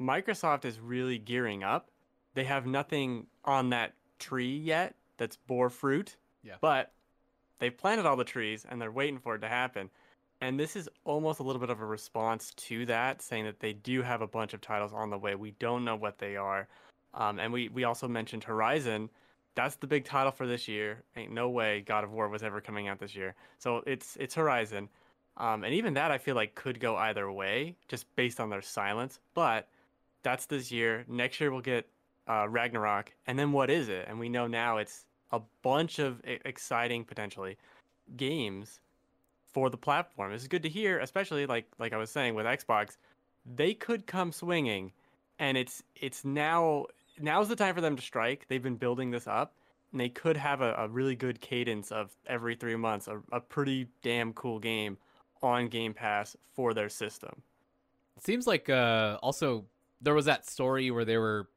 Microsoft 0.00 0.64
is 0.64 0.80
really 0.80 1.18
gearing 1.18 1.62
up. 1.62 1.90
They 2.34 2.44
have 2.44 2.66
nothing 2.66 3.26
on 3.44 3.70
that 3.70 3.94
tree 4.18 4.56
yet 4.56 4.94
that's 5.18 5.36
bore 5.36 5.70
fruit. 5.70 6.16
Yeah. 6.42 6.54
But 6.60 6.92
they've 7.58 7.76
planted 7.76 8.06
all 8.06 8.16
the 8.16 8.24
trees 8.24 8.66
and 8.68 8.80
they're 8.80 8.90
waiting 8.90 9.18
for 9.18 9.36
it 9.36 9.40
to 9.40 9.48
happen. 9.48 9.90
And 10.40 10.58
this 10.58 10.76
is 10.76 10.88
almost 11.04 11.40
a 11.40 11.42
little 11.42 11.60
bit 11.60 11.70
of 11.70 11.80
a 11.80 11.86
response 11.86 12.52
to 12.54 12.84
that, 12.86 13.22
saying 13.22 13.44
that 13.44 13.60
they 13.60 13.72
do 13.72 14.02
have 14.02 14.20
a 14.20 14.26
bunch 14.26 14.52
of 14.52 14.60
titles 14.60 14.92
on 14.92 15.10
the 15.10 15.16
way. 15.16 15.34
We 15.36 15.52
don't 15.52 15.84
know 15.84 15.96
what 15.96 16.18
they 16.18 16.36
are. 16.36 16.68
Um, 17.14 17.38
and 17.38 17.52
we, 17.52 17.68
we 17.68 17.84
also 17.84 18.08
mentioned 18.08 18.44
Horizon. 18.44 19.08
That's 19.54 19.76
the 19.76 19.86
big 19.86 20.04
title 20.04 20.32
for 20.32 20.46
this 20.46 20.66
year. 20.66 21.02
Ain't 21.16 21.32
no 21.32 21.48
way 21.48 21.82
God 21.86 22.04
of 22.04 22.12
War 22.12 22.28
was 22.28 22.42
ever 22.42 22.60
coming 22.60 22.88
out 22.88 22.98
this 22.98 23.14
year. 23.14 23.34
So 23.58 23.82
it's 23.86 24.16
it's 24.20 24.34
Horizon. 24.34 24.88
Um, 25.36 25.64
and 25.64 25.74
even 25.74 25.94
that 25.94 26.10
I 26.10 26.18
feel 26.18 26.36
like 26.36 26.54
could 26.54 26.78
go 26.78 26.96
either 26.96 27.30
way, 27.30 27.76
just 27.88 28.06
based 28.16 28.40
on 28.40 28.50
their 28.50 28.62
silence. 28.62 29.18
But 29.34 29.68
that's 30.22 30.46
this 30.46 30.70
year. 30.70 31.04
Next 31.08 31.40
year 31.40 31.50
we'll 31.50 31.60
get 31.60 31.88
uh, 32.28 32.46
Ragnarok, 32.48 33.12
and 33.26 33.38
then 33.38 33.52
what 33.52 33.70
is 33.70 33.88
it? 33.88 34.06
And 34.08 34.18
we 34.18 34.28
know 34.28 34.46
now 34.46 34.78
it's 34.78 35.04
a 35.30 35.40
bunch 35.62 35.98
of 35.98 36.20
exciting 36.24 37.04
potentially 37.04 37.58
games 38.16 38.80
for 39.52 39.70
the 39.70 39.76
platform. 39.76 40.32
This 40.32 40.42
is 40.42 40.48
good 40.48 40.62
to 40.62 40.68
hear, 40.68 40.98
especially 41.00 41.46
like 41.46 41.66
like 41.78 41.92
I 41.92 41.96
was 41.96 42.10
saying 42.10 42.34
with 42.34 42.46
Xbox, 42.46 42.96
they 43.44 43.74
could 43.74 44.06
come 44.06 44.32
swinging, 44.32 44.92
and 45.38 45.56
it's 45.56 45.82
it's 45.96 46.24
now 46.24 46.86
now's 47.18 47.48
the 47.48 47.56
time 47.56 47.74
for 47.74 47.80
them 47.80 47.96
to 47.96 48.02
strike. 48.02 48.46
They've 48.48 48.62
been 48.62 48.76
building 48.76 49.10
this 49.10 49.26
up, 49.26 49.54
and 49.92 50.00
they 50.00 50.08
could 50.08 50.36
have 50.36 50.60
a, 50.60 50.74
a 50.74 50.88
really 50.88 51.16
good 51.16 51.40
cadence 51.40 51.92
of 51.92 52.16
every 52.26 52.54
three 52.56 52.76
months, 52.76 53.08
a, 53.08 53.20
a 53.32 53.40
pretty 53.40 53.88
damn 54.02 54.32
cool 54.32 54.58
game 54.58 54.98
on 55.42 55.68
Game 55.68 55.94
Pass 55.94 56.36
for 56.54 56.74
their 56.74 56.88
system. 56.88 57.42
It 58.16 58.24
seems 58.24 58.46
like 58.46 58.68
uh 58.68 59.18
also 59.22 59.66
there 60.00 60.14
was 60.14 60.26
that 60.26 60.46
story 60.48 60.90
where 60.90 61.04
they 61.04 61.18
were 61.18 61.48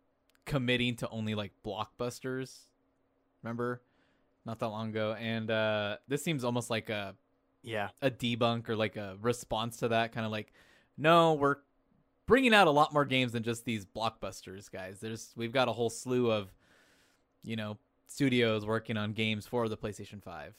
committing 0.45 0.95
to 0.97 1.09
only 1.09 1.35
like 1.35 1.51
blockbusters. 1.65 2.59
Remember? 3.43 3.81
Not 4.45 4.59
that 4.59 4.69
long 4.69 4.89
ago. 4.89 5.13
And 5.19 5.51
uh 5.51 5.97
this 6.07 6.23
seems 6.23 6.43
almost 6.43 6.69
like 6.69 6.89
a 6.89 7.15
Yeah, 7.63 7.89
a 8.01 8.09
debunk 8.09 8.69
or 8.69 8.75
like 8.75 8.95
a 8.95 9.17
response 9.21 9.77
to 9.77 9.89
that 9.89 10.11
kind 10.11 10.25
of 10.25 10.31
like 10.31 10.53
no, 10.97 11.33
we're 11.35 11.57
bringing 12.27 12.53
out 12.53 12.67
a 12.67 12.71
lot 12.71 12.93
more 12.93 13.05
games 13.05 13.31
than 13.31 13.41
just 13.41 13.65
these 13.65 13.85
blockbusters, 13.85 14.69
guys. 14.69 14.99
There's 14.99 15.33
we've 15.35 15.51
got 15.51 15.67
a 15.67 15.71
whole 15.71 15.89
slew 15.89 16.31
of 16.31 16.53
you 17.47 17.55
know, 17.55 17.77
studios 18.07 18.65
working 18.65 18.97
on 18.97 19.13
games 19.13 19.47
for 19.47 19.69
the 19.69 19.77
PlayStation 19.77 20.21
5. 20.21 20.53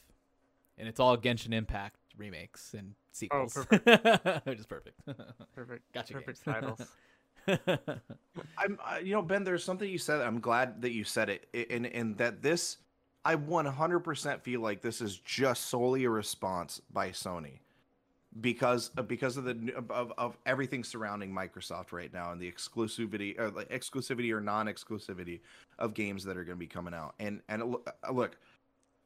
And 0.77 0.87
it's 0.87 0.99
all 0.99 1.15
Genshin 1.17 1.53
Impact 1.53 1.97
remakes 2.17 2.73
and 2.73 2.95
sequels. 3.11 3.55
oh, 3.55 3.63
perfect. 3.63 4.45
Which 4.47 4.59
is 4.59 4.65
perfect. 4.65 4.99
perfect. 5.55 5.93
Gotcha 5.93 6.13
Perfect 6.13 6.43
games. 6.43 6.55
titles. 6.55 6.81
I'm, 8.57 8.79
uh, 8.83 8.97
you 9.03 9.13
know, 9.13 9.21
Ben. 9.21 9.43
There's 9.43 9.63
something 9.63 9.89
you 9.89 9.97
said. 9.97 10.21
I'm 10.21 10.39
glad 10.39 10.81
that 10.81 10.91
you 10.91 11.03
said 11.03 11.29
it, 11.29 11.47
and 11.71 11.85
and 11.87 12.17
that 12.17 12.41
this, 12.41 12.77
I 13.25 13.35
100% 13.35 14.41
feel 14.41 14.61
like 14.61 14.81
this 14.81 15.01
is 15.01 15.17
just 15.19 15.65
solely 15.67 16.03
a 16.03 16.09
response 16.09 16.81
by 16.91 17.09
Sony, 17.09 17.59
because 18.41 18.91
uh, 18.97 19.01
because 19.01 19.37
of 19.37 19.43
the 19.43 19.73
of, 19.75 20.13
of, 20.17 20.37
everything 20.45 20.83
surrounding 20.83 21.31
Microsoft 21.31 21.91
right 21.91 22.13
now 22.13 22.31
and 22.31 22.39
the 22.39 22.51
exclusivity, 22.51 23.39
or 23.39 23.49
like 23.49 23.69
exclusivity 23.69 24.31
or 24.31 24.39
non-exclusivity 24.39 25.39
of 25.79 25.93
games 25.93 26.23
that 26.25 26.37
are 26.37 26.43
going 26.43 26.57
to 26.57 26.59
be 26.59 26.67
coming 26.67 26.93
out. 26.93 27.15
And 27.19 27.41
and 27.49 27.63
uh, 27.63 28.11
look, 28.11 28.37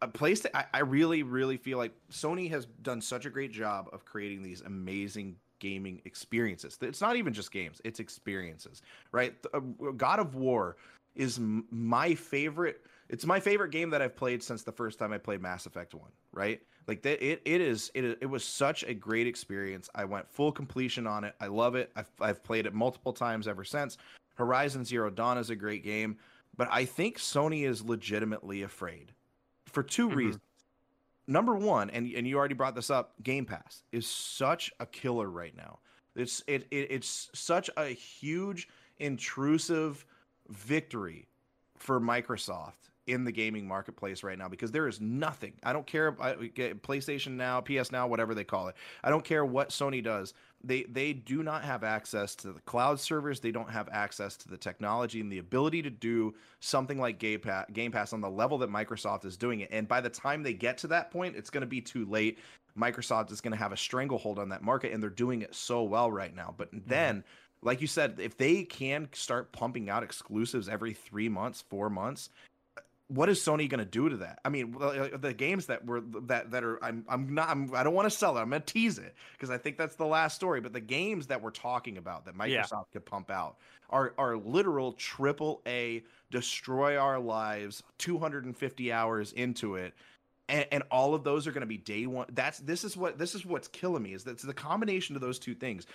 a 0.01 0.07
place 0.07 0.41
that 0.41 0.55
I, 0.55 0.65
I 0.73 0.79
really 0.79 1.23
really 1.23 1.57
feel 1.57 1.77
like 1.77 1.93
Sony 2.11 2.49
has 2.49 2.65
done 2.81 2.99
such 3.01 3.25
a 3.25 3.29
great 3.29 3.51
job 3.51 3.89
of 3.93 4.03
creating 4.03 4.43
these 4.43 4.61
amazing 4.61 5.37
gaming 5.59 6.01
experiences. 6.03 6.77
It's 6.81 7.01
not 7.01 7.15
even 7.15 7.31
just 7.33 7.51
games; 7.51 7.79
it's 7.85 8.01
experiences, 8.01 8.81
right? 9.13 9.33
Uh, 9.53 9.59
God 9.95 10.19
of 10.19 10.35
War 10.35 10.75
is 11.15 11.39
my 11.39 12.13
favorite. 12.13 12.81
It's 13.09 13.25
my 13.25 13.39
favorite 13.39 13.71
game 13.71 13.91
that 13.91 14.01
I've 14.01 14.17
played 14.17 14.43
since 14.43 14.63
the 14.63 14.71
first 14.71 14.99
time 14.99 15.13
I 15.13 15.17
played 15.17 15.41
Mass 15.41 15.65
Effect 15.65 15.93
One. 15.93 16.11
Right? 16.33 16.61
Like 16.87 17.01
that, 17.03 17.23
it 17.25 17.41
it 17.45 17.61
is 17.61 17.91
it 17.93 18.17
it 18.21 18.25
was 18.25 18.43
such 18.43 18.83
a 18.83 18.93
great 18.93 19.25
experience. 19.27 19.89
I 19.95 20.05
went 20.05 20.29
full 20.29 20.51
completion 20.51 21.07
on 21.07 21.23
it. 21.23 21.33
I 21.39 21.47
love 21.47 21.75
it. 21.75 21.91
I've 21.95 22.11
I've 22.19 22.43
played 22.43 22.65
it 22.65 22.73
multiple 22.73 23.13
times 23.13 23.47
ever 23.47 23.63
since. 23.63 23.97
Horizon 24.35 24.83
Zero 24.83 25.09
Dawn 25.09 25.37
is 25.37 25.49
a 25.49 25.55
great 25.55 25.83
game, 25.83 26.17
but 26.57 26.67
I 26.71 26.85
think 26.85 27.17
Sony 27.19 27.65
is 27.67 27.83
legitimately 27.83 28.63
afraid 28.63 29.13
for 29.65 29.81
2 29.83 30.09
Mhm. 30.09 30.15
reasons. 30.15 30.41
Number 31.27 31.55
one, 31.55 31.89
and 31.91 32.11
and 32.13 32.27
you 32.27 32.37
already 32.37 32.53
brought 32.53 32.75
this 32.75 32.89
up, 32.89 33.13
Game 33.23 33.45
Pass 33.45 33.83
is 33.93 34.05
such 34.05 34.71
a 34.79 34.85
killer 34.85 35.29
right 35.29 35.55
now. 35.55 35.79
It's 36.15 36.43
it, 36.47 36.67
it 36.69 36.87
it's 36.91 37.29
such 37.33 37.69
a 37.77 37.87
huge 37.87 38.67
intrusive 38.99 40.05
victory 40.49 41.27
for 41.77 41.99
Microsoft 42.01 42.89
in 43.07 43.23
the 43.23 43.31
gaming 43.31 43.67
marketplace 43.67 44.23
right 44.23 44.37
now 44.37 44.47
because 44.47 44.71
there 44.71 44.87
is 44.87 45.01
nothing. 45.01 45.53
I 45.63 45.73
don't 45.73 45.85
care 45.85 46.15
I, 46.21 46.33
PlayStation 46.33 47.31
Now, 47.31 47.61
PS 47.61 47.91
Now, 47.91 48.07
whatever 48.07 48.33
they 48.33 48.43
call 48.43 48.69
it. 48.69 48.75
I 49.03 49.09
don't 49.09 49.23
care 49.23 49.45
what 49.45 49.69
Sony 49.69 50.03
does. 50.03 50.33
They 50.63 50.83
they 50.83 51.11
do 51.11 51.43
not 51.43 51.63
have 51.63 51.83
access 51.83 52.35
to 52.35 52.53
the 52.53 52.61
cloud 52.61 52.99
servers. 52.99 53.41
They 53.41 53.51
don't 53.51 53.69
have 53.69 53.89
access 53.91 54.37
to 54.37 54.47
the 54.47 54.57
technology 54.57 55.19
and 55.19 55.31
the 55.31 55.39
ability 55.39 55.81
to 55.81 55.89
do 55.89 56.33
something 56.61 56.97
like 56.97 57.19
Game 57.19 57.41
Pass, 57.41 57.65
Game 57.73 57.91
Pass 57.91 58.13
on 58.13 58.21
the 58.21 58.29
level 58.29 58.57
that 58.59 58.69
Microsoft 58.69 59.25
is 59.25 59.35
doing 59.35 59.59
it. 59.59 59.69
And 59.71 59.87
by 59.87 59.99
the 59.99 60.09
time 60.09 60.41
they 60.41 60.53
get 60.53 60.77
to 60.79 60.87
that 60.87 61.11
point, 61.11 61.35
it's 61.35 61.49
going 61.49 61.61
to 61.61 61.67
be 61.67 61.81
too 61.81 62.05
late. 62.05 62.39
Microsoft 62.77 63.31
is 63.31 63.41
going 63.41 63.51
to 63.51 63.57
have 63.57 63.71
a 63.71 63.77
stranglehold 63.77 64.39
on 64.39 64.49
that 64.49 64.63
market, 64.63 64.93
and 64.93 65.03
they're 65.03 65.09
doing 65.09 65.41
it 65.41 65.53
so 65.53 65.83
well 65.83 66.11
right 66.11 66.35
now. 66.35 66.53
But 66.57 66.73
mm-hmm. 66.73 66.89
then, 66.89 67.23
like 67.61 67.81
you 67.81 67.87
said, 67.87 68.15
if 68.19 68.37
they 68.37 68.63
can 68.63 69.09
start 69.13 69.51
pumping 69.51 69.89
out 69.89 70.03
exclusives 70.03 70.69
every 70.69 70.93
three 70.93 71.29
months, 71.29 71.63
four 71.69 71.89
months, 71.89 72.29
what 73.09 73.29
is 73.29 73.39
Sony 73.39 73.69
going 73.69 73.79
to 73.79 73.85
do 73.85 74.09
to 74.09 74.17
that? 74.17 74.39
I 74.45 74.49
mean, 74.49 74.75
uh, 74.79 75.09
the 75.17 75.33
games 75.33 75.65
that 75.67 75.85
were 75.85 76.01
that 76.01 76.51
that 76.51 76.63
are 76.63 76.83
I'm 76.83 77.05
I'm 77.07 77.33
not 77.33 77.49
I'm, 77.49 77.73
I 77.75 77.83
don't 77.83 77.93
want 77.93 78.09
to 78.09 78.17
sell 78.17 78.37
it. 78.37 78.41
I'm 78.41 78.49
going 78.49 78.61
to 78.61 78.73
tease 78.73 78.97
it 78.97 79.13
because 79.33 79.49
I 79.49 79.57
think 79.57 79.77
that's 79.77 79.95
the 79.95 80.05
last 80.05 80.35
story. 80.35 80.61
But 80.61 80.73
the 80.73 80.79
games 80.81 81.27
that 81.27 81.41
we're 81.41 81.51
talking 81.51 81.97
about 81.97 82.25
that 82.25 82.35
Microsoft 82.35 82.47
Yeah. 82.71 82.83
could 82.93 83.05
pump 83.05 83.29
out 83.29 83.57
are 83.89 84.13
are 84.17 84.37
literal 84.37 84.93
triple 84.93 85.61
A 85.67 86.03
destroy 86.31 86.97
our 86.97 87.19
lives 87.19 87.83
250 87.99 88.91
hours 88.91 89.33
into 89.33 89.75
it 89.75 89.93
and, 90.49 90.65
and 90.71 90.83
all 90.89 91.13
of 91.13 91.23
those 91.23 91.45
are 91.45 91.51
going 91.51 91.61
to 91.61 91.67
be 91.67 91.77
day 91.77 92.07
one 92.07 92.25
that's 92.31 92.57
this 92.59 92.83
is 92.83 92.97
what 92.97 93.19
this 93.19 93.35
is 93.35 93.45
what's 93.45 93.67
killing 93.67 94.01
me 94.01 94.13
is 94.13 94.23
that's 94.23 94.41
the 94.41 94.53
combination 94.53 95.15
of 95.15 95.21
those 95.21 95.37
two 95.37 95.53
things 95.53 95.85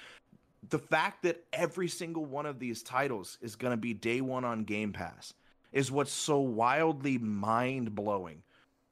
the 0.71 0.79
fact 0.79 1.23
that 1.25 1.42
every 1.53 1.88
single 1.88 2.25
one 2.25 2.47
of 2.47 2.61
these 2.61 2.85
titles 2.85 3.38
is 3.42 3.57
going 3.57 3.73
to 3.73 3.77
be 3.77 3.92
day 3.92 4.21
one 4.21 4.44
on 4.44 4.62
game 4.62 4.92
pass 4.92 5.35
is 5.73 5.91
what's 5.91 6.13
so 6.13 6.39
wildly 6.41 7.19
mind-blowing 7.19 8.43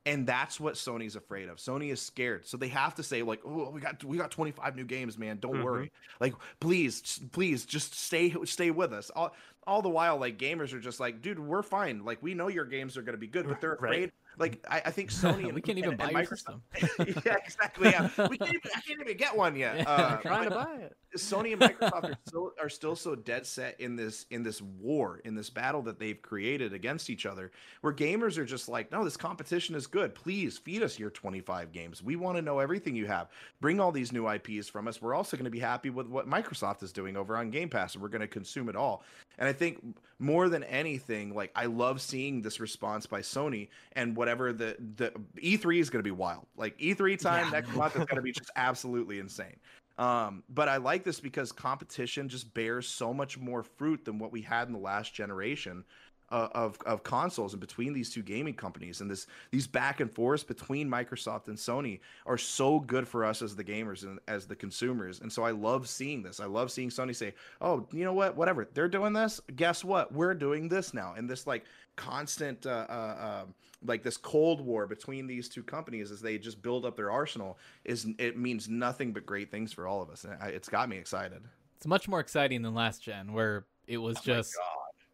and 0.07 0.25
that's 0.25 0.61
what 0.61 0.75
Sony's 0.75 1.17
afraid 1.17 1.49
of. 1.49 1.57
Sony 1.57 1.91
is 1.91 2.01
scared, 2.01 2.47
so 2.47 2.57
they 2.57 2.69
have 2.69 2.95
to 2.95 3.03
say 3.03 3.23
like, 3.23 3.41
"Oh, 3.45 3.71
we 3.71 3.81
got 3.81 4.05
we 4.05 4.17
got 4.17 4.31
25 4.31 4.77
new 4.77 4.85
games, 4.85 5.19
man. 5.19 5.39
Don't 5.39 5.57
Mhm. 5.57 5.65
worry. 5.65 5.93
Like, 6.21 6.35
please, 6.61 7.21
please, 7.33 7.67
just 7.67 7.93
stay 7.93 8.33
stay 8.45 8.71
with 8.71 8.93
us." 8.93 9.11
All 9.11 9.35
all 9.67 9.83
the 9.83 9.89
while, 9.89 10.17
like 10.19 10.39
gamers 10.39 10.73
are 10.73 10.81
just 10.81 11.01
like, 11.01 11.23
"Dude, 11.23 11.39
we're 11.39 11.63
fine. 11.63 12.05
Like, 12.05 12.23
we 12.23 12.35
know 12.35 12.49
your 12.49 12.65
games 12.65 12.97
are 12.97 13.03
gonna 13.03 13.17
be 13.19 13.27
good, 13.27 13.49
but 13.49 13.61
they're 13.61 13.77
Right. 13.81 13.93
afraid." 13.93 14.13
Like, 14.39 14.63
I, 14.71 14.83
I 14.85 14.91
think 14.91 15.11
Sony 15.13 15.45
and 15.47 15.55
we 15.55 15.63
can't 15.63 15.79
even 15.79 15.91
and- 15.93 15.99
buy 15.99 16.09
and 16.09 16.17
Microsoft- 16.17 17.25
yeah, 17.27 17.37
exactly. 17.43 17.89
Yeah, 17.91 18.09
we 18.29 18.37
can't 18.37 18.51
even, 18.55 18.71
I 18.77 18.81
can't 18.81 19.01
even 19.01 19.17
get 19.17 19.35
one 19.37 19.57
yet. 19.57 19.79
Yeah. 19.79 19.91
Uh, 19.91 20.17
Trying 20.19 20.45
to 20.51 20.55
buy 20.55 20.75
it. 20.81 20.97
Sony 21.17 21.55
and 21.55 21.63
Microsoft 21.63 22.05
are 22.05 22.19
still 22.27 22.53
are 22.61 22.69
still 22.69 22.95
so 22.95 23.15
dead 23.15 23.47
set 23.47 23.81
in 23.81 23.97
this 23.97 24.27
in 24.31 24.43
this 24.43 24.61
war 24.61 25.23
in 25.25 25.35
this 25.35 25.49
battle 25.49 25.81
that 25.81 25.99
they've 25.99 26.21
created 26.21 26.75
against 26.75 27.09
each 27.09 27.25
other 27.25 27.51
where 27.81 27.95
gamers 27.95 28.37
are 28.37 28.45
just 28.45 28.69
like 28.69 28.93
no 28.93 29.03
this 29.03 29.17
competition 29.17 29.75
is 29.75 29.87
good 29.87 30.15
please 30.15 30.59
feed 30.59 30.83
us 30.83 30.99
your 30.99 31.09
25 31.09 31.73
games 31.73 32.03
we 32.03 32.17
want 32.17 32.37
to 32.37 32.43
know 32.43 32.59
everything 32.59 32.95
you 32.95 33.07
have 33.07 33.29
bring 33.63 33.81
all 33.81 33.91
these 33.93 34.13
new 34.13 34.29
IPs 34.31 34.69
from 34.69 34.87
us 34.87 35.01
we're 35.01 35.15
also 35.15 35.39
going 35.39 35.47
to 35.47 35.51
be 35.51 35.59
happy 35.59 35.89
with 35.89 36.07
what 36.07 36.29
Microsoft 36.29 36.83
is 36.83 36.93
doing 36.93 37.17
over 37.17 37.35
on 37.39 37.49
Game 37.51 37.71
Pass 37.71 37.95
and 37.95 38.03
we're 38.03 38.11
going 38.11 38.21
to 38.21 38.27
consume 38.29 38.69
it 38.69 38.77
all 38.77 39.03
and 39.39 39.49
I 39.49 39.55
think 39.57 39.97
more 40.21 40.49
than 40.49 40.65
anything 40.65 41.35
like 41.35 41.53
I 41.57 41.67
love 41.67 42.01
seeing 42.01 42.43
this 42.43 42.61
response 42.61 43.07
by 43.07 43.21
Sony 43.21 43.69
and 43.93 44.17
whatever 44.17 44.53
the 44.53 44.77
the 44.97 45.13
E3 45.43 45.81
is 45.81 45.91
going 45.91 46.01
to 46.01 46.09
be 46.09 46.13
wild. 46.13 46.47
Like 46.57 46.79
E3 46.79 47.17
time 47.19 47.47
Yeah. 47.47 47.51
next 47.51 47.75
month 47.75 47.97
is 47.97 48.05
going 48.07 48.17
to 48.17 48.23
be 48.23 48.33
just 48.33 48.51
absolutely 48.57 49.19
insane. 49.19 49.57
Um, 49.99 50.45
but 50.51 50.69
I 50.69 50.77
like 50.77 51.05
this 51.05 51.21
because 51.21 51.53
competition 51.53 52.29
just 52.29 52.53
bears 52.55 52.87
so 52.89 53.15
much 53.15 53.39
more 53.39 53.63
fruit 53.63 54.05
than 54.05 54.19
what 54.19 54.33
we 54.33 54.43
had 54.43 54.69
in 54.69 54.75
the 54.75 54.79
last 54.81 55.15
generation 55.15 55.85
of 56.31 56.79
of 56.87 57.03
consoles 57.03 57.53
and 57.53 57.61
between 57.61 57.93
these 57.93 58.11
two 58.11 58.23
gaming 58.23 58.55
companies 58.55 59.01
and 59.01 59.11
this 59.11 59.27
these 59.51 59.67
back 59.67 60.01
and 60.01 60.13
forths 60.13 60.43
between 60.43 60.89
Microsoft 60.89 61.49
and 61.49 61.57
Sony 61.57 62.01
are 62.27 62.39
so 62.39 62.81
good 62.81 63.07
for 63.07 63.25
us 63.25 63.43
as 63.43 63.55
the 63.55 63.65
gamers 63.65 64.03
and 64.03 64.19
as 64.27 64.47
the 64.47 64.57
consumers. 64.57 65.21
And 65.21 65.33
so 65.33 65.45
I 65.45 65.53
love 65.53 65.89
seeing 65.89 66.23
this. 66.23 66.41
I 66.41 66.47
love 66.47 66.71
seeing 66.73 66.91
Sony 66.91 67.15
say, 67.15 67.35
"Oh, 67.61 67.87
you 67.93 68.05
know 68.05 68.13
what? 68.13 68.37
Whatever. 68.37 68.69
They're 68.75 68.89
doing 68.89 69.13
this. 69.13 69.41
Guess 69.55 69.85
what? 69.85 70.13
We're 70.13 70.35
doing 70.35 70.69
this 70.69 70.93
now." 70.93 71.15
And 71.17 71.31
this 71.31 71.47
like 71.47 71.65
constant 71.97 72.67
uh, 72.67 72.87
uh, 72.89 72.93
uh, 72.93 73.45
like 73.85 74.03
this 74.03 74.17
cold 74.17 74.61
war 74.61 74.87
between 74.87 75.27
these 75.27 75.49
two 75.49 75.63
companies 75.63 76.11
as 76.11 76.21
they 76.21 76.39
just 76.39 76.61
build 76.61 76.85
up 76.85 76.97
their 76.97 77.11
arsenal 77.11 77.59
is 77.85 78.07
it 78.19 78.37
means 78.37 78.69
nothing 78.69 79.13
but 79.13 79.25
great 79.25 79.51
things 79.51 79.73
for 79.73 79.87
all 79.87 80.03
of 80.03 80.11
us 80.11 80.25
and 80.25 80.37
I, 80.41 80.49
it's 80.49 80.69
got 80.69 80.89
me 80.89 80.99
excited 80.99 81.43
It's 81.77 81.87
much 81.87 82.09
more 82.09 82.21
exciting 82.21 82.63
than 82.63 82.75
last 82.75 83.03
gen, 83.03 83.33
where 83.33 83.65
it 83.87 83.99
was 83.99 84.17
Oh 84.19 84.23
just. 84.25 84.55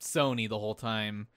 Sony 0.02 0.48
the 0.48 0.58
whole 0.58 0.74
time. 0.74 1.28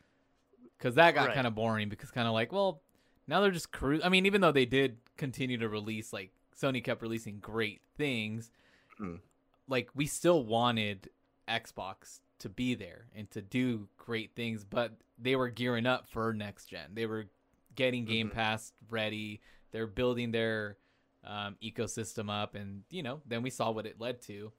Because 0.78 0.96
that 0.96 1.14
got 1.16 1.28
Right. 1.28 1.36
kind 1.36 1.48
of 1.48 1.56
boring. 1.56 1.88
Because 1.90 2.12
kind 2.12 2.28
of 2.28 2.34
like, 2.34 2.52
well, 2.52 2.82
now 3.28 3.40
they're 3.42 3.52
just 3.52 3.72
cru 3.72 4.02
I 4.04 4.10
mean, 4.10 4.26
even 4.26 4.42
though 4.42 4.52
they 4.52 4.66
did 4.66 4.98
continue 5.18 5.58
to 5.60 5.70
release, 5.70 6.12
like 6.12 6.32
Sony 6.60 6.84
kept 6.84 7.02
releasing 7.02 7.40
great 7.40 7.82
things, 7.98 8.52
Mhm. 9.00 9.20
like 9.68 9.90
we 9.94 10.06
still 10.08 10.44
wanted 10.44 11.10
Xbox 11.48 12.20
to 12.40 12.50
be 12.50 12.74
there 12.76 13.08
and 13.14 13.30
to 13.32 13.42
do 13.42 13.88
great 13.98 14.36
things, 14.36 14.66
but 14.66 14.94
they 15.18 15.36
were 15.36 15.50
gearing 15.50 15.86
up 15.86 16.08
for 16.08 16.34
next 16.34 16.66
gen. 16.66 16.94
They 16.94 17.06
were 17.06 17.28
getting 17.76 18.06
Game 18.06 18.30
Mhm. 18.30 18.34
Pass 18.34 18.74
ready. 18.90 19.42
They're 19.72 19.88
building 19.88 20.32
their 20.32 20.78
um, 21.24 21.58
ecosystem 21.60 22.30
up, 22.30 22.54
and 22.54 22.84
you 22.92 23.02
know, 23.02 23.20
then 23.26 23.42
we 23.42 23.50
saw 23.50 23.72
what 23.72 23.88
it 23.88 24.00
led 24.00 24.22
to. 24.22 24.52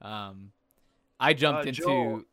Um, 0.00 0.52
I 1.18 1.34
jumped 1.34 1.64
Uh, 1.64 1.68
into 1.68 1.82
Joel, 1.82 2.24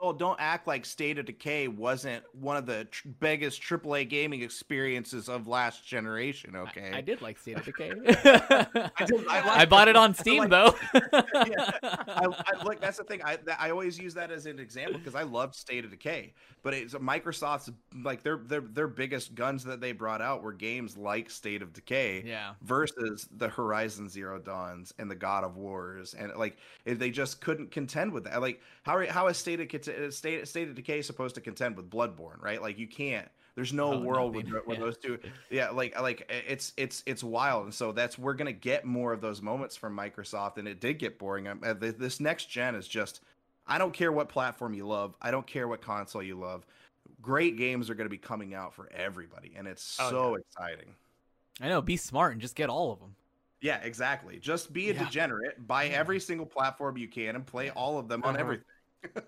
Joel, 0.00 0.12
don't 0.12 0.38
act 0.40 0.66
like 0.66 0.84
State 0.84 1.18
of 1.18 1.26
Decay 1.26 1.68
wasn't 1.68 2.22
one 2.32 2.56
of 2.56 2.66
the 2.66 2.84
tr- 2.86 3.08
biggest 3.20 3.62
AAA 3.62 4.08
gaming 4.08 4.42
experiences 4.42 5.28
of 5.28 5.46
last 5.46 5.86
generation. 5.86 6.54
Okay, 6.56 6.90
I, 6.92 7.00
did 7.00 7.22
like 7.22 7.38
State 7.38 7.58
of 7.58 7.64
Decay. 7.64 7.92
I 8.06 8.90
I, 8.98 9.04
did- 9.04 9.26
I 9.28 9.56
liked 9.56 9.70
bought 9.70 9.88
it 9.88 9.92
it. 9.92 9.96
on 9.96 10.10
I 10.10 10.12
Steam 10.14 10.48
liked 10.48 10.50
though. 10.50 10.74
I, 11.12 12.26
I 12.46 12.64
like 12.64 12.80
that's 12.80 12.98
the 12.98 13.04
thing. 13.04 13.20
I 13.24 13.36
that, 13.44 13.58
I 13.60 13.70
always 13.70 13.98
use 13.98 14.14
that 14.14 14.30
as 14.30 14.46
an 14.46 14.58
example 14.58 14.98
because 14.98 15.14
I 15.14 15.22
loved 15.22 15.54
State 15.54 15.84
of 15.84 15.90
Decay, 15.90 16.32
but 16.62 16.74
it's 16.74 16.94
Microsoft's 16.94 17.70
like 18.02 18.22
their 18.22 18.36
their 18.38 18.60
their 18.60 18.88
biggest 18.88 19.34
guns 19.34 19.64
that 19.64 19.80
they 19.80 19.92
brought 19.92 20.20
out 20.22 20.42
were 20.42 20.52
games 20.52 20.96
like 20.96 21.30
State 21.30 21.62
of 21.62 21.72
Decay 21.72 22.22
yeah, 22.26 22.52
versus 22.62 23.28
the 23.36 23.48
Horizon 23.48 24.08
Zero 24.08 24.38
Dawns 24.38 24.92
and 24.98 25.10
the 25.10 25.14
God 25.14 25.44
of 25.44 25.56
Wars, 25.56 26.14
and 26.14 26.32
like 26.36 26.56
if 26.84 26.98
they 26.98 27.10
just 27.10 27.40
couldn't 27.40 27.70
contend 27.70 28.12
with 28.12 28.24
that. 28.24 28.40
Like 28.40 28.60
how 28.82 28.96
are- 28.96 29.06
how 29.06 29.28
is 29.28 29.36
State 29.36 29.60
of 29.60 29.68
State 30.10 30.46
State 30.48 30.68
of 30.68 30.74
Decay 30.74 30.98
is 31.00 31.06
supposed 31.06 31.34
to 31.36 31.40
contend 31.40 31.76
with 31.76 31.90
Bloodborne? 31.90 32.40
Right? 32.42 32.60
Like 32.60 32.78
you 32.78 32.86
can't. 32.86 33.28
There's 33.54 33.72
no 33.72 33.94
Oh, 33.94 34.00
world 34.00 34.34
nothing. 34.34 34.52
with, 34.52 34.66
with 34.66 34.78
Yeah. 34.78 34.84
those 34.84 34.98
two. 34.98 35.18
Yeah, 35.50 35.70
like 35.70 35.98
like 36.00 36.30
it's 36.48 36.72
it's 36.76 37.02
it's 37.06 37.24
wild, 37.24 37.64
and 37.64 37.74
so 37.74 37.90
that's 37.92 38.18
we're 38.18 38.34
gonna 38.34 38.52
get 38.52 38.84
more 38.84 39.12
of 39.12 39.20
those 39.20 39.40
moments 39.40 39.76
from 39.76 39.96
Microsoft, 39.96 40.58
and 40.58 40.68
it 40.68 40.80
did 40.80 40.98
get 40.98 41.18
boring. 41.18 41.48
Um, 41.48 41.60
uh, 41.64 41.74
th- 41.74 41.96
This 41.96 42.20
next 42.20 42.46
gen 42.50 42.74
is 42.74 42.86
just. 42.86 43.20
I 43.68 43.78
don't 43.78 43.92
care 43.92 44.12
what 44.12 44.28
platform 44.28 44.74
you 44.74 44.86
love. 44.86 45.16
I 45.20 45.32
don't 45.32 45.46
care 45.46 45.66
what 45.66 45.80
console 45.82 46.22
you 46.22 46.38
love. 46.38 46.64
Great 47.20 47.56
games 47.56 47.90
are 47.90 47.96
going 47.96 48.04
to 48.06 48.10
be 48.10 48.16
coming 48.18 48.54
out 48.54 48.72
for 48.72 48.88
everybody, 48.92 49.54
and 49.56 49.66
it's 49.66 49.96
Oh, 49.98 50.10
so 50.10 50.34
exciting. 50.36 50.94
I 51.60 51.68
know. 51.68 51.82
Be 51.82 51.96
smart 51.96 52.30
and 52.32 52.40
just 52.40 52.54
get 52.54 52.68
all 52.70 52.92
of 52.92 53.00
them. 53.00 53.16
Yeah, 53.60 53.78
exactly. 53.82 54.38
Just 54.38 54.72
be 54.72 54.90
a 54.90 54.92
Yeah. 54.92 55.04
degenerate, 55.04 55.66
buy 55.66 55.84
Yeah. 55.84 55.98
every 55.98 56.20
single 56.20 56.46
platform 56.46 56.96
you 56.96 57.08
can, 57.08 57.34
and 57.34 57.44
play 57.44 57.70
all 57.70 57.98
of 57.98 58.06
them 58.06 58.22
on 58.22 58.34
Uh-huh. 58.36 58.40
everything. 58.40 58.64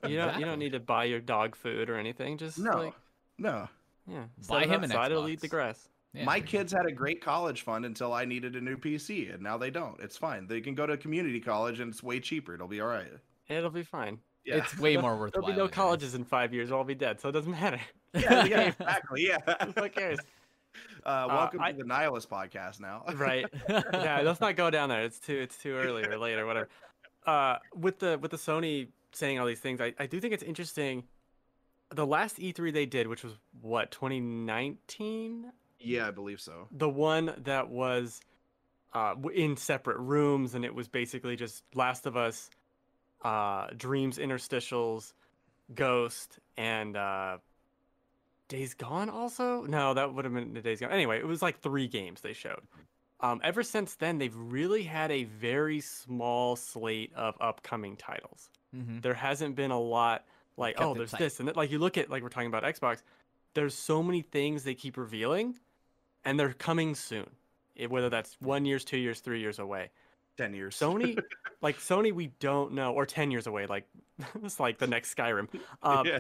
You 0.07 0.17
don't 0.17 0.39
you 0.39 0.45
don't 0.45 0.59
need 0.59 0.73
to 0.73 0.81
buy 0.81 1.05
your 1.05 1.21
dog 1.21 1.55
food 1.57 1.89
or 1.91 1.97
anything. 1.97 2.39
Just 2.39 2.59
No, 2.59 2.71
like 2.79 2.95
no. 3.39 3.69
yeah, 4.07 4.25
Buy 4.49 4.65
him 4.65 4.83
an 4.85 4.91
outside, 4.93 5.11
It'll 5.13 5.29
eat 5.29 5.41
the 5.41 5.49
grass. 5.49 5.89
Yeah. 6.15 6.25
My 6.25 6.41
kids 6.41 6.73
had 6.73 6.87
a 6.87 6.93
great 6.93 7.21
college 7.21 7.63
fund 7.63 7.85
until 7.85 8.13
I 8.15 8.25
needed 8.25 8.57
a 8.57 8.61
new 8.61 8.77
PC, 8.79 9.33
and 9.33 9.43
now 9.43 9.59
they 9.59 9.71
don't. 9.71 10.01
It's 10.01 10.17
fine. 10.17 10.47
They 10.47 10.61
can 10.63 10.75
go 10.75 10.87
to 10.87 10.97
community 10.97 11.39
college, 11.39 11.81
and 11.81 11.93
it's 11.93 12.03
way 12.03 12.19
cheaper. 12.19 12.55
It'll 12.55 12.67
be 12.67 12.81
all 12.81 12.89
right. 12.89 13.13
It'll 13.49 13.69
be 13.71 13.83
fine. 13.83 14.19
Yeah, 14.45 14.57
It's 14.57 14.79
way 14.79 14.97
more 14.97 15.17
worthwhile. 15.19 15.43
There'll 15.47 15.55
be 15.55 15.59
no 15.63 15.69
colleges 15.69 16.15
in 16.15 16.25
five 16.25 16.55
years. 16.55 16.71
We'll 16.71 16.79
all 16.79 16.85
be 16.85 16.95
dead, 16.95 17.21
so 17.21 17.29
it 17.29 17.33
doesn't 17.33 17.51
matter. 17.53 17.81
yeah, 18.15 18.45
yeah, 18.47 18.61
exactly. 18.63 19.27
Yeah. 19.29 19.39
Who 19.77 19.89
cares? 19.91 20.19
Uh, 21.05 21.27
welcome 21.29 21.61
I- 21.61 21.73
to 21.73 21.79
the 21.79 21.85
Nihilist 21.85 22.31
podcast 22.31 22.81
now. 22.81 23.05
Right. 23.15 23.45
yeah, 23.69 24.23
let's 24.25 24.41
not 24.41 24.57
go 24.57 24.71
down 24.71 24.89
there. 24.89 25.03
It's 25.03 25.19
too 25.21 25.37
it's 25.37 25.59
too 25.59 25.75
early 25.75 26.05
or 26.05 26.17
late 26.19 26.39
or 26.39 26.47
whatever. 26.47 26.69
Uh, 27.27 27.59
with 27.77 27.99
the 27.99 28.19
with 28.19 28.31
the 28.31 28.37
Sony 28.39 28.89
saying 29.13 29.39
all 29.39 29.47
these 29.47 29.61
things, 29.61 29.81
I, 29.81 29.95
I 29.99 30.07
do 30.07 30.21
think 30.21 30.35
it's 30.35 30.43
interesting. 30.43 31.05
The 31.91 32.07
last 32.07 32.39
E3 32.39 32.73
they 32.73 32.87
did, 32.87 33.07
which 33.07 33.25
was 33.25 33.35
what 33.61 33.91
2019, 33.91 35.53
yeah, 35.81 36.09
I 36.09 36.11
believe 36.11 36.41
so. 36.41 36.69
the 36.71 36.89
one 36.89 37.35
that 37.45 37.71
was 37.71 38.21
uh, 38.93 39.15
in 39.35 39.57
separate 39.57 39.99
rooms, 39.99 40.55
and 40.55 40.65
it 40.65 40.75
was 40.75 40.89
basically 40.89 41.37
just 41.37 41.63
Last 41.75 42.07
of 42.07 42.17
Us, 42.17 42.51
uh, 43.23 43.69
Dreams 43.77 44.19
interstitials, 44.19 45.13
Ghost, 45.75 46.39
and 46.57 46.97
uh, 46.97 47.39
Days 48.49 48.75
Gone. 48.75 49.09
Also, 49.09 49.63
no, 49.63 49.95
that 49.95 50.15
would 50.15 50.25
have 50.25 50.35
been 50.35 50.55
the 50.55 50.61
Days 50.61 50.81
Gone. 50.81 50.91
Anyway, 50.91 51.19
it 51.19 51.27
was 51.27 51.43
like 51.43 51.61
three 51.61 51.87
games 51.87 52.21
they 52.21 52.33
showed. 52.33 52.63
Um, 53.21 53.41
ever 53.43 53.63
since 53.63 53.97
then, 53.97 54.19
they've 54.19 54.37
really 54.37 54.85
had 54.85 55.11
a 55.11 55.25
very 55.25 55.81
small 55.81 56.55
slate 56.55 57.13
of 57.15 57.35
upcoming 57.41 57.97
titles 57.97 58.49
Mhm. 58.77 59.01
there 59.03 59.15
hasn't 59.15 59.57
been 59.57 59.71
a 59.71 59.81
lot 59.81 60.25
like 60.57 60.81
oh 60.81 60.93
there's 60.95 61.11
tight. 61.13 61.21
this 61.21 61.39
and 61.41 61.49
that. 61.49 61.57
like 61.57 61.71
you 61.71 61.79
look 61.79 61.97
at 61.97 62.11
like 62.11 62.23
we're 62.23 62.29
talking 62.29 62.49
about 62.49 62.65
xbox 62.65 63.03
there's 63.55 63.75
so 63.75 64.03
many 64.03 64.21
things 64.23 64.65
they 64.65 64.75
keep 64.75 64.97
revealing 64.97 65.55
and 66.25 66.39
they're 66.39 66.53
coming 66.53 66.95
soon 66.95 67.27
Eh, 67.79 67.87
whether 67.87 68.11
that's 68.11 68.37
one 68.41 68.65
years 68.65 68.85
two 68.85 68.99
years 68.99 69.21
three 69.21 69.41
years 69.41 69.59
away 69.59 69.91
Ten 70.37 70.53
years. 70.53 70.77
sony 70.77 71.19
like 71.63 71.79
sony 71.79 72.13
we 72.13 72.27
don't 72.41 72.73
know 72.73 72.93
or 72.93 73.07
10 73.07 73.31
years 73.31 73.47
away 73.47 73.67
like 73.67 73.87
it's 74.45 74.59
like 74.61 74.79
the 74.79 74.87
next 74.87 75.15
skyrim 75.17 75.49
um, 75.83 76.05
yeah. 76.07 76.19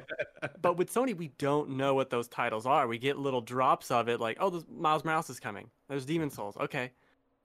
but 0.63 0.77
with 0.77 0.93
sony 0.95 1.17
we 1.17 1.29
don't 1.39 1.71
know 1.71 1.95
what 1.95 2.09
those 2.11 2.29
titles 2.29 2.65
are 2.65 2.87
we 2.87 2.97
get 2.97 3.19
little 3.19 3.41
drops 3.41 3.91
of 3.91 4.09
it 4.09 4.21
like 4.21 4.37
oh 4.41 4.51
this 4.51 4.65
miles 4.71 5.05
morales 5.05 5.29
is 5.29 5.39
coming 5.41 5.69
there's 5.89 6.07
Demon's 6.07 6.35
Souls 6.35 6.57
okay 6.57 6.93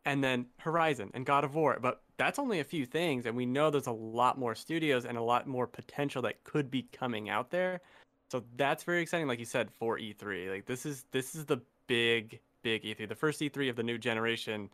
and 0.05 0.23
then 0.23 0.45
horizon 0.59 1.09
and 1.15 1.25
god 1.25 1.43
of 1.43 1.55
war 1.55 1.77
but 1.81 2.02
that's 2.17 2.39
only 2.39 2.59
a 2.59 2.63
few 2.63 2.85
things 2.85 3.25
and 3.25 3.35
we 3.35 3.45
know 3.45 3.69
there's 3.69 3.87
a 3.87 3.91
lot 3.91 4.37
more 4.37 4.55
studios 4.55 5.05
and 5.05 5.17
a 5.17 5.21
lot 5.21 5.47
more 5.47 5.67
potential 5.67 6.21
that 6.21 6.43
could 6.43 6.69
be 6.69 6.83
coming 6.91 7.29
out 7.29 7.49
there. 7.49 7.81
So 8.29 8.43
that's 8.55 8.83
very 8.83 9.01
exciting 9.01 9.27
like 9.27 9.39
you 9.39 9.45
said 9.45 9.69
for 9.71 9.99
e3 9.99 10.49
like 10.49 10.65
this 10.65 10.85
is 10.85 11.05
this 11.11 11.35
is 11.35 11.45
the 11.45 11.61
big 11.87 12.39
big 12.63 12.83
e3 12.83 13.07
the 13.07 13.15
first 13.15 13.41
e3 13.41 13.69
of 13.69 13.75
the 13.75 13.83
new 13.83 13.97
generation 13.97 14.69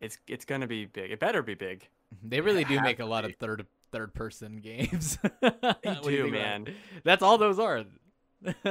it's 0.00 0.18
it's 0.26 0.44
gonna 0.44 0.66
be 0.66 0.86
big. 0.86 1.10
It 1.10 1.20
better 1.20 1.42
be 1.42 1.54
big. 1.54 1.88
They 2.22 2.40
really 2.40 2.64
do 2.64 2.80
make 2.80 3.00
a 3.00 3.04
lot 3.04 3.24
of 3.24 3.34
third 3.36 3.66
third 3.92 4.14
person 4.14 4.56
games. 4.62 5.18
they 5.40 5.50
do 6.02 6.10
you 6.10 6.16
do 6.16 6.28
about 6.28 6.32
man. 6.32 6.66
it? 6.68 6.74
That's 7.04 7.22
all 7.22 7.38
those 7.38 7.58
are. 7.58 7.84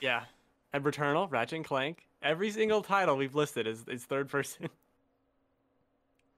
yeah. 0.00 0.24
And 0.72 0.84
returnal 0.84 1.30
ratchet 1.30 1.56
and 1.56 1.64
clank. 1.64 2.06
Every 2.22 2.50
single 2.50 2.82
title 2.82 3.16
we've 3.16 3.34
listed 3.34 3.66
is, 3.66 3.84
is 3.88 4.04
third 4.04 4.28
person 4.28 4.68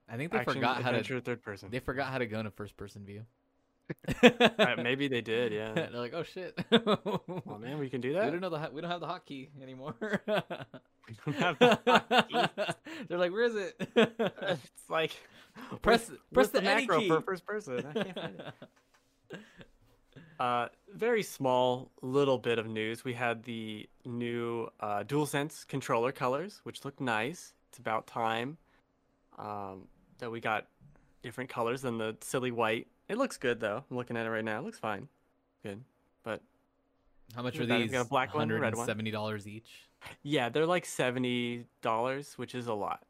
I 0.09 0.17
think 0.17 0.33
they 0.33 0.39
action 0.39 0.55
forgot 0.55 0.83
how 0.83 0.91
to 0.91 1.21
third 1.21 1.43
person 1.43 1.71
they 1.71 1.79
forgot 1.81 2.09
how 2.09 2.19
to 2.19 2.27
go 2.27 2.39
into 2.39 2.51
first 2.51 2.77
person 2.77 3.05
view. 3.05 3.23
Uh, 4.23 4.77
maybe 4.83 5.09
they 5.09 5.21
did. 5.21 5.53
Yeah. 5.53 5.73
They're 5.75 5.91
like, 5.93 6.15
oh 6.15 6.23
shit. 6.23 6.59
Oh 6.73 7.59
man, 7.59 7.79
we 7.79 7.91
can 7.91 8.01
do 8.01 8.15
that. 8.15 8.25
We 8.27 8.31
don't 8.31 8.41
know 8.41 8.49
the 8.51 8.59
hot- 8.59 8.73
we 8.73 8.81
don't 8.81 8.91
have 8.91 9.01
the 9.01 9.07
hotkey 9.07 9.49
anymore. 9.63 9.95
We 10.01 11.33
don't 11.33 11.37
have 11.37 11.59
the 11.59 11.79
hotkey. 11.87 12.75
They're 13.09 13.19
like, 13.19 13.33
where 13.33 13.45
is 13.45 13.55
it? 13.55 13.75
it's 13.95 14.89
like 14.89 15.13
press 15.83 16.09
where's- 16.09 16.09
press 16.09 16.19
where's 16.33 16.49
the, 16.51 16.63
any 16.63 16.83
macro 16.87 17.01
key. 17.01 17.09
for 17.09 17.21
first 17.21 17.47
person. 17.47 17.85
I 17.87 17.93
can't 18.03 18.15
find 18.15 18.41
it. 18.41 19.41
Uh, 20.41 20.69
very 20.93 21.23
small 21.23 21.91
little 22.03 22.39
bit 22.39 22.59
of 22.59 22.67
news. 22.67 23.05
We 23.05 23.15
had 23.15 23.45
the 23.45 23.89
new 24.05 24.69
uh, 24.81 25.05
DualSense 25.05 25.67
controller 25.67 26.11
colors, 26.13 26.61
which 26.65 26.85
look 26.85 27.01
nice. 27.01 27.55
It's 27.69 27.79
about 27.79 28.07
time 28.07 28.57
um, 29.39 29.89
that 30.19 30.31
we 30.31 30.41
got 30.41 30.67
different 31.23 31.51
colors 31.51 31.83
than 31.83 31.99
the 31.99 32.17
silly 32.21 32.51
white. 32.51 32.87
It 33.09 33.19
looks 33.19 33.37
good 33.37 33.61
though. 33.61 33.85
I'm 33.91 33.97
looking 33.97 34.17
at 34.17 34.27
it 34.27 34.31
right 34.31 34.45
now. 34.45 34.59
It 34.61 34.65
looks 34.65 34.79
fine. 34.79 35.09
Good. 35.63 35.83
But 36.23 36.43
How 37.35 37.43
much 37.43 37.59
are 37.59 37.67
got- 37.67 37.77
we 37.79 37.83
these? 37.85 37.93
got 37.93 38.07
a 38.07 38.09
black 38.09 38.35
one 38.35 38.51
and 38.51 38.61
red 38.61 38.75
one. 38.75 38.87
Seventy 38.87 39.11
dollars 39.11 39.47
each. 39.47 39.69
yeah, 40.23 40.49
they're 40.49 40.67
like 40.67 40.85
seventy 40.87 41.67
dollars, 41.83 42.35
which 42.37 42.55
is 42.55 42.67
a 42.67 42.75
lot. 42.75 43.05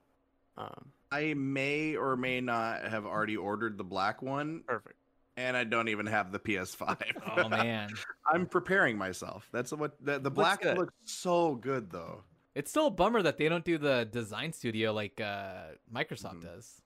Um, 0.56 0.92
I 1.10 1.34
may 1.34 1.96
or 1.96 2.16
may 2.16 2.40
not 2.40 2.84
have 2.84 3.06
already 3.06 3.36
ordered 3.36 3.76
the 3.78 3.84
black 3.84 4.22
one, 4.22 4.62
perfect. 4.66 4.96
and 5.36 5.56
I 5.56 5.64
don't 5.64 5.88
even 5.88 6.06
have 6.06 6.30
the 6.32 6.38
PS5. 6.38 6.96
Oh 7.36 7.48
man, 7.48 7.90
I'm 8.32 8.46
preparing 8.46 8.96
myself. 8.96 9.48
That's 9.52 9.72
what 9.72 9.92
the, 10.04 10.18
the 10.20 10.30
black 10.30 10.62
good. 10.62 10.78
looks 10.78 10.94
so 11.04 11.56
good 11.56 11.90
though. 11.90 12.22
it's 12.54 12.70
still 12.70 12.86
a 12.86 12.90
bummer 12.90 13.22
that 13.22 13.38
they 13.38 13.48
don't 13.48 13.64
do 13.64 13.76
the 13.78 14.08
design 14.10 14.52
studio 14.52 14.92
like 14.92 15.20
uh, 15.20 15.72
Microsoft 15.92 16.36
Mhm. 16.36 16.42
does. 16.42 16.82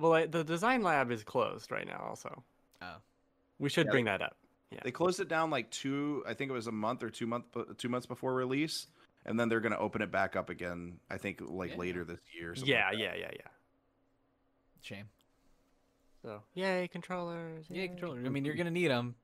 Well, 0.00 0.14
I, 0.14 0.26
the 0.26 0.42
design 0.42 0.82
lab 0.82 1.10
is 1.10 1.22
closed 1.22 1.70
right 1.70 1.86
now. 1.86 2.04
Also, 2.08 2.42
Oh. 2.82 2.96
we 3.58 3.68
should 3.68 3.86
Yeah, 3.86 3.90
bring 3.92 4.04
that 4.06 4.22
up. 4.22 4.36
Yeah, 4.70 4.80
they 4.82 4.90
closed 4.90 5.20
it 5.20 5.28
down 5.28 5.50
like 5.50 5.70
two. 5.70 6.24
I 6.26 6.32
think 6.34 6.50
it 6.50 6.54
was 6.54 6.66
a 6.68 6.72
month 6.72 7.02
or 7.02 7.10
two 7.10 7.26
month 7.26 7.44
two 7.76 7.88
months 7.88 8.06
before 8.06 8.34
release, 8.34 8.86
and 9.26 9.38
then 9.38 9.48
they're 9.48 9.60
gonna 9.60 9.78
open 9.78 10.00
it 10.00 10.10
back 10.10 10.36
up 10.36 10.48
again. 10.48 10.98
I 11.10 11.18
think 11.18 11.40
like 11.42 11.72
Yeah. 11.72 11.76
later 11.76 12.04
this 12.04 12.20
year. 12.34 12.54
something 12.54 12.72
Yeah, 12.72 12.88
like 12.88 12.98
yeah, 12.98 13.14
yeah, 13.16 13.30
yeah. 13.32 13.48
Shame. 14.80 15.08
So, 16.22 16.42
yay, 16.54 16.88
controllers. 16.88 17.66
Yay 17.70 17.88
controllers! 17.88 18.24
I 18.26 18.28
mean, 18.28 18.44
you're 18.44 18.54
gonna 18.54 18.70
need 18.70 18.88
them. 18.88 19.14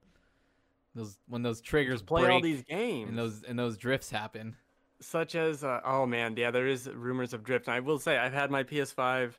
Those 0.95 1.19
when 1.29 1.43
those 1.43 1.61
triggers 1.61 2.03
play 2.03 2.23
break 2.23 2.35
all 2.35 2.41
these 2.41 2.63
games. 2.63 3.09
and 3.09 3.19
those 3.19 3.43
and 3.45 3.59
those 3.59 3.77
drifts 3.77 4.11
happen. 4.11 4.57
such 5.01 5.35
as 5.35 5.63
uh, 5.63 5.81
oh 5.85 6.07
man, 6.07 6.35
yeah, 6.37 6.51
there 6.51 6.67
is 6.67 6.89
rumors 6.89 7.33
of 7.35 7.45
drift. 7.45 7.67
And 7.69 7.75
I 7.75 7.81
will 7.81 7.99
say 7.99 8.17
I've 8.17 8.33
had 8.33 8.51
my 8.51 8.63
PS5 8.65 9.39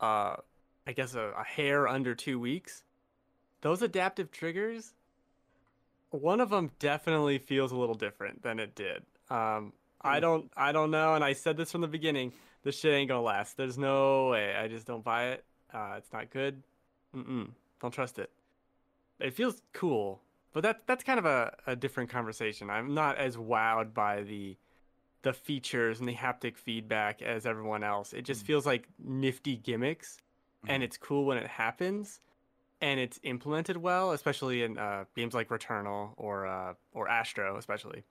uh 0.00 0.36
I 0.86 0.92
guess 0.92 1.14
a, 1.14 1.32
a 1.38 1.44
hair 1.44 1.88
under 1.88 2.14
2 2.14 2.38
weeks. 2.38 2.84
Those 3.62 3.82
adaptive 3.82 4.30
triggers 4.30 4.94
one 6.10 6.40
of 6.40 6.50
them 6.50 6.70
definitely 6.78 7.38
feels 7.38 7.72
a 7.72 7.76
little 7.76 7.94
different 7.94 8.42
than 8.42 8.58
it 8.58 8.74
did. 8.74 9.02
Um 9.30 9.72
I 10.00 10.20
Hmm. 10.20 10.20
don't 10.20 10.50
I 10.56 10.72
don't 10.72 10.90
know 10.90 11.14
and 11.14 11.24
I 11.24 11.32
said 11.32 11.56
this 11.56 11.72
from 11.72 11.80
the 11.80 11.88
beginning. 11.88 12.32
This 12.62 12.78
shit 12.78 12.92
ain't 12.94 13.08
to 13.10 13.20
last. 13.20 13.56
There's 13.56 13.78
no 13.78 14.28
way. 14.30 14.54
I 14.54 14.68
just 14.68 14.86
don't 14.86 15.04
buy 15.04 15.28
it. 15.28 15.44
Uh 15.72 15.94
it's 15.98 16.12
not 16.12 16.30
good. 16.30 16.62
Mm-mm. 17.14 17.50
Don't 17.80 17.92
trust 17.92 18.18
it. 18.18 18.30
It 19.20 19.34
feels 19.34 19.62
cool, 19.72 20.22
but 20.52 20.62
that 20.62 20.86
that's 20.86 21.04
kind 21.04 21.18
of 21.18 21.26
a, 21.26 21.56
a 21.66 21.76
different 21.76 22.10
conversation. 22.10 22.70
I'm 22.70 22.94
not 22.94 23.16
as 23.18 23.36
wowed 23.36 23.94
by 23.94 24.22
the 24.22 24.56
the 25.24 25.32
features 25.32 25.98
and 25.98 26.08
the 26.08 26.14
haptic 26.14 26.56
feedback 26.56 27.20
as 27.20 27.44
everyone 27.44 27.82
else. 27.82 28.12
It 28.12 28.22
just 28.22 28.44
Mm. 28.44 28.46
feels 28.46 28.66
like 28.66 28.88
nifty 28.98 29.56
gimmicks, 29.56 30.18
and 30.68 30.82
Mhm. 30.82 30.86
it's 30.86 30.96
cool 30.96 31.24
when 31.24 31.36
it 31.38 31.46
happens, 31.48 32.20
and 32.80 33.00
it's 33.00 33.18
implemented 33.24 33.76
well, 33.78 34.12
especially 34.12 34.62
in 34.62 34.78
uh, 34.78 35.06
games 35.16 35.34
like 35.34 35.48
Returnal 35.48 36.14
or 36.16 36.46
uh, 36.46 36.74
or 36.92 37.08
Astro, 37.08 37.56
especially. 37.56 38.04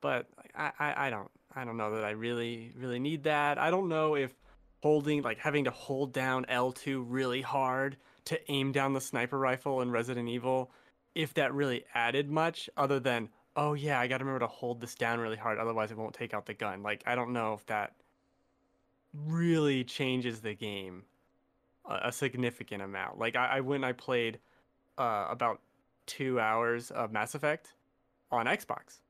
But 0.00 0.28
I, 0.54 0.72
I, 0.78 1.06
I 1.06 1.10
don't 1.10 1.30
I 1.54 1.64
don't 1.64 1.76
know 1.76 1.94
that 1.96 2.04
I 2.04 2.10
really 2.10 2.72
really 2.76 2.98
need 3.00 3.24
that. 3.24 3.58
I 3.58 3.70
don't 3.70 3.88
know 3.88 4.14
if 4.14 4.34
holding 4.82 5.22
like 5.22 5.38
having 5.38 5.64
to 5.64 5.70
hold 5.70 6.12
down 6.12 6.44
L2 6.46 7.04
really 7.06 7.42
hard 7.42 7.96
to 8.26 8.50
aim 8.50 8.72
down 8.72 8.92
the 8.92 9.00
sniper 9.00 9.38
rifle 9.38 9.80
in 9.80 9.90
Resident 9.90 10.28
Evil 10.28 10.70
if 11.14 11.34
that 11.34 11.52
really 11.52 11.84
added 11.94 12.30
much 12.30 12.70
other 12.76 13.00
than 13.00 13.28
oh 13.60 13.74
yeah, 13.74 14.00
I 14.00 14.08
got 14.08 14.18
to 14.18 14.24
remember 14.24 14.40
to 14.40 14.50
hold 14.50 14.80
this 14.80 14.94
down 14.94 15.20
really 15.20 15.36
hard 15.36 15.58
otherwise 15.58 15.90
it 15.92 15.98
won't 15.98 16.14
take 16.14 16.32
out 16.32 16.46
the 16.46 16.54
gun. 16.54 16.82
Like 16.82 17.04
I 17.06 17.14
don't 17.14 17.32
know 17.32 17.52
if 17.52 17.64
that 17.66 17.92
really 19.12 19.84
changes 19.84 20.40
the 20.40 20.54
game 20.54 21.04
a, 21.84 22.08
a 22.08 22.12
significant 22.12 22.82
amount. 22.82 23.18
Like 23.18 23.36
I, 23.36 23.58
I 23.58 23.60
went 23.60 23.84
and 23.84 23.86
I 23.86 23.92
played 23.92 24.40
uh, 24.96 25.26
about 25.28 25.60
2 26.06 26.40
hours 26.40 26.90
of 26.90 27.12
Mass 27.12 27.34
Effect 27.34 27.74
on 28.32 28.46
Xbox. 28.46 29.02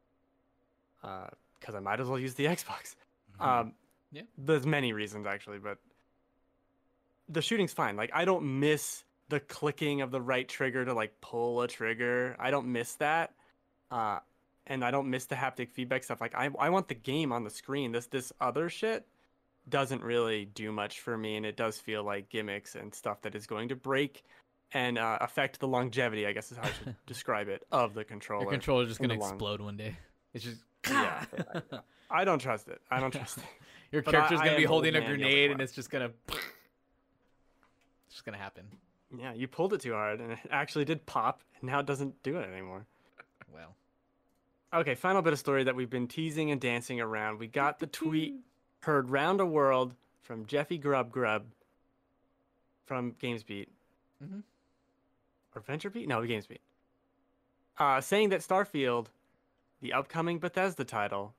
Uh 1.03 1.29
cuz 1.61 1.75
I 1.75 1.81
might 1.81 2.01
as 2.01 2.09
well 2.09 2.19
use 2.19 2.35
the 2.35 2.45
Xbox. 2.57 2.97
Mhm. 3.41 3.47
Um, 3.47 3.75
Yeah. 4.11 4.23
There's 4.37 4.67
many 4.67 4.93
reasons 4.93 5.27
actually, 5.27 5.61
but 5.61 5.79
the 7.29 7.41
shooting's 7.41 7.73
fine. 7.73 7.95
Like 7.95 8.11
I 8.13 8.25
don't 8.25 8.59
miss 8.59 9.05
the 9.29 9.39
clicking 9.39 10.01
of 10.01 10.11
the 10.11 10.21
right 10.21 10.49
trigger 10.49 10.85
to 10.85 10.93
like 10.93 11.21
pull 11.21 11.63
a 11.63 11.69
trigger. 11.69 12.35
I 12.41 12.51
don't 12.51 12.73
miss 12.73 12.95
that. 12.95 13.33
Uh, 13.93 14.19
and 14.71 14.83
I 14.83 14.91
don't 14.91 15.11
miss 15.11 15.27
the 15.27 15.35
haptic 15.35 15.71
feedback 15.71 16.03
stuff. 16.05 16.21
Like 16.23 16.35
I, 16.35 16.49
I 16.59 16.71
want 16.71 16.89
the 16.89 16.95
game 16.95 17.33
on 17.33 17.45
the 17.45 17.51
screen. 17.51 17.93
This 17.93 18.07
this 18.07 18.33
other 18.41 18.71
shit 18.71 19.07
doesn't 19.69 20.03
really 20.03 20.47
do 20.47 20.73
much 20.73 21.01
for 21.01 21.19
me, 21.19 21.37
and 21.37 21.45
it 21.45 21.57
does 21.57 21.79
feel 21.79 22.03
like 22.03 22.31
gimmicks 22.31 22.75
and 22.77 22.95
stuff 22.95 23.21
that 23.23 23.35
is 23.35 23.47
going 23.47 23.69
to 23.69 23.77
break 23.77 24.25
and 24.73 24.97
uh, 24.99 25.19
affect 25.21 25.61
the 25.61 25.69
longevity. 25.69 26.27
I 26.27 26.33
guess 26.33 26.51
is 26.51 26.57
how 26.57 26.65
I 26.65 26.73
should 26.73 26.97
describe 27.07 27.49
it 27.49 27.65
of 27.71 27.93
the 27.93 28.05
controller. 28.05 28.45
Your 28.45 28.53
controller's 28.53 28.89
just 28.89 29.01
gonna 29.01 29.15
long- 29.15 29.31
explode 29.33 29.61
one 29.61 29.77
day. 29.77 29.97
It's 30.33 30.45
just 30.45 30.63
Yeah, 30.89 31.25
I 32.11 32.25
don't 32.25 32.39
trust 32.39 32.69
it. 32.69 32.81
I 32.91 33.01
don't 33.01 33.11
trust 33.11 33.39
it. 33.39 33.45
your 33.93 34.03
But 34.03 34.15
I- 34.15 34.19
character's 34.19 34.41
I 34.41 34.45
gonna 34.47 34.57
be 34.57 34.63
am 34.63 34.69
holding 34.69 34.95
a 34.97 35.01
man, 35.01 35.03
yells 35.11 35.13
at 35.15 35.19
grenade 35.21 35.51
and 35.51 35.61
it's 35.61 35.73
just 35.75 35.91
gonna. 35.91 36.11
It's 38.07 38.15
just 38.15 38.25
gonna 38.25 38.39
happen. 38.39 38.65
Yeah, 39.19 39.33
you 39.35 39.49
pulled 39.49 39.73
it 39.73 39.81
too 39.81 39.93
hard, 39.93 40.21
and 40.21 40.33
it 40.33 40.39
actually 40.51 40.85
did 40.85 41.05
pop, 41.07 41.43
and 41.61 41.71
now 41.71 41.81
it 41.81 41.87
doesn't 41.87 42.23
do 42.23 42.39
it 42.39 42.49
anymore. 42.49 42.87
Well, 43.53 43.75
Okay, 44.73 44.95
final 44.95 45.21
bit 45.21 45.33
of 45.33 45.39
story 45.39 45.65
that 45.65 45.75
we've 45.75 45.91
been 45.91 46.07
teasing 46.07 46.51
and 46.53 46.61
dancing 46.61 47.01
around. 47.01 47.39
We 47.39 47.49
got 47.49 47.81
the 47.81 47.87
tweet 47.87 48.37
heard 48.81 49.11
round 49.11 49.41
a 49.41 49.47
world 49.47 49.95
from 50.23 50.47
Jeffy 50.47 50.79
Grubb 50.79 51.11
Grubb 51.11 51.47
from 52.87 53.13
GamesBeat. 53.13 53.67
Mhm. 54.23 54.43
Or 55.55 55.63
VentureBeat? 55.63 56.07
No, 56.07 56.21
GamesBeat. 56.21 56.59
Uh, 57.79 58.01
saying 58.01 58.29
that 58.29 58.41
Starfield, 58.41 59.07
the 59.81 59.93
upcoming 59.93 60.39
Bethesda 60.39 60.85
title, 60.85 61.35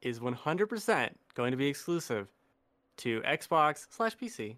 is 0.00 0.20
100% 0.20 1.10
going 1.34 1.50
to 1.50 1.56
be 1.56 1.66
exclusive 1.66 2.28
to 2.98 3.20
Xbox 3.22 3.86
slash 3.90 4.16
PC. 4.16 4.56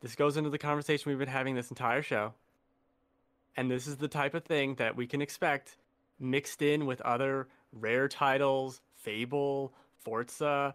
This 0.00 0.14
goes 0.14 0.36
into 0.36 0.50
the 0.50 0.58
conversation 0.58 1.10
we've 1.10 1.18
been 1.18 1.28
having 1.28 1.54
this 1.54 1.70
entire 1.70 2.02
show. 2.02 2.34
And 3.56 3.70
this 3.70 3.86
is 3.86 3.96
the 3.96 4.08
type 4.08 4.34
of 4.34 4.44
thing 4.44 4.74
that 4.76 4.96
we 4.96 5.06
can 5.06 5.22
expect 5.22 5.76
mixed 6.22 6.62
in 6.62 6.86
with 6.86 7.00
other 7.02 7.48
rare 7.72 8.08
titles, 8.08 8.80
Fable, 8.94 9.72
Forza, 10.04 10.74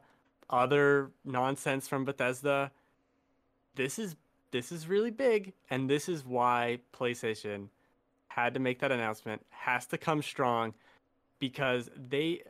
other 0.49 1.11
nonsense 1.25 1.87
from 1.87 2.05
Bethesda. 2.05 2.71
This 3.75 3.99
is 3.99 4.15
this 4.51 4.71
is 4.71 4.87
really 4.87 5.11
big 5.11 5.53
and 5.69 5.89
this 5.89 6.07
is 6.07 6.25
why 6.25 6.79
PlayStation 6.93 7.67
had 8.27 8.53
to 8.53 8.59
make 8.59 8.79
that 8.79 8.91
announcement, 8.91 9.45
has 9.49 9.85
to 9.87 9.97
come 9.97 10.21
strong 10.21 10.73
because 11.39 11.89
they 11.95 12.43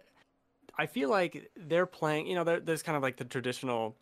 I 0.78 0.86
feel 0.86 1.10
like 1.10 1.50
they're 1.56 1.88
playing, 1.88 2.28
you 2.28 2.36
know, 2.36 2.43
there's 2.43 2.84
kind 2.84 2.95
of 2.95 3.02
like 3.02 3.18
the 3.18 3.26
traditional 3.26 3.95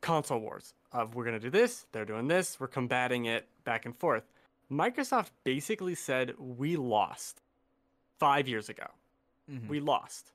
console 0.00 0.38
wars 0.38 0.74
of 0.92 1.14
we're 1.14 1.24
going 1.24 1.38
to 1.38 1.40
do 1.40 1.50
this, 1.50 1.86
they're 1.92 2.04
doing 2.04 2.28
this, 2.28 2.60
we're 2.60 2.68
combating 2.68 3.24
it 3.26 3.48
back 3.64 3.86
and 3.86 3.96
forth. 3.96 4.24
Microsoft 4.70 5.30
basically 5.42 5.96
said 5.96 6.34
we 6.38 6.76
lost 6.76 7.42
5 8.20 8.46
years 8.46 8.68
ago. 8.68 8.86
mhm. 9.50 9.66
We 9.68 9.80
lost. 9.80 10.32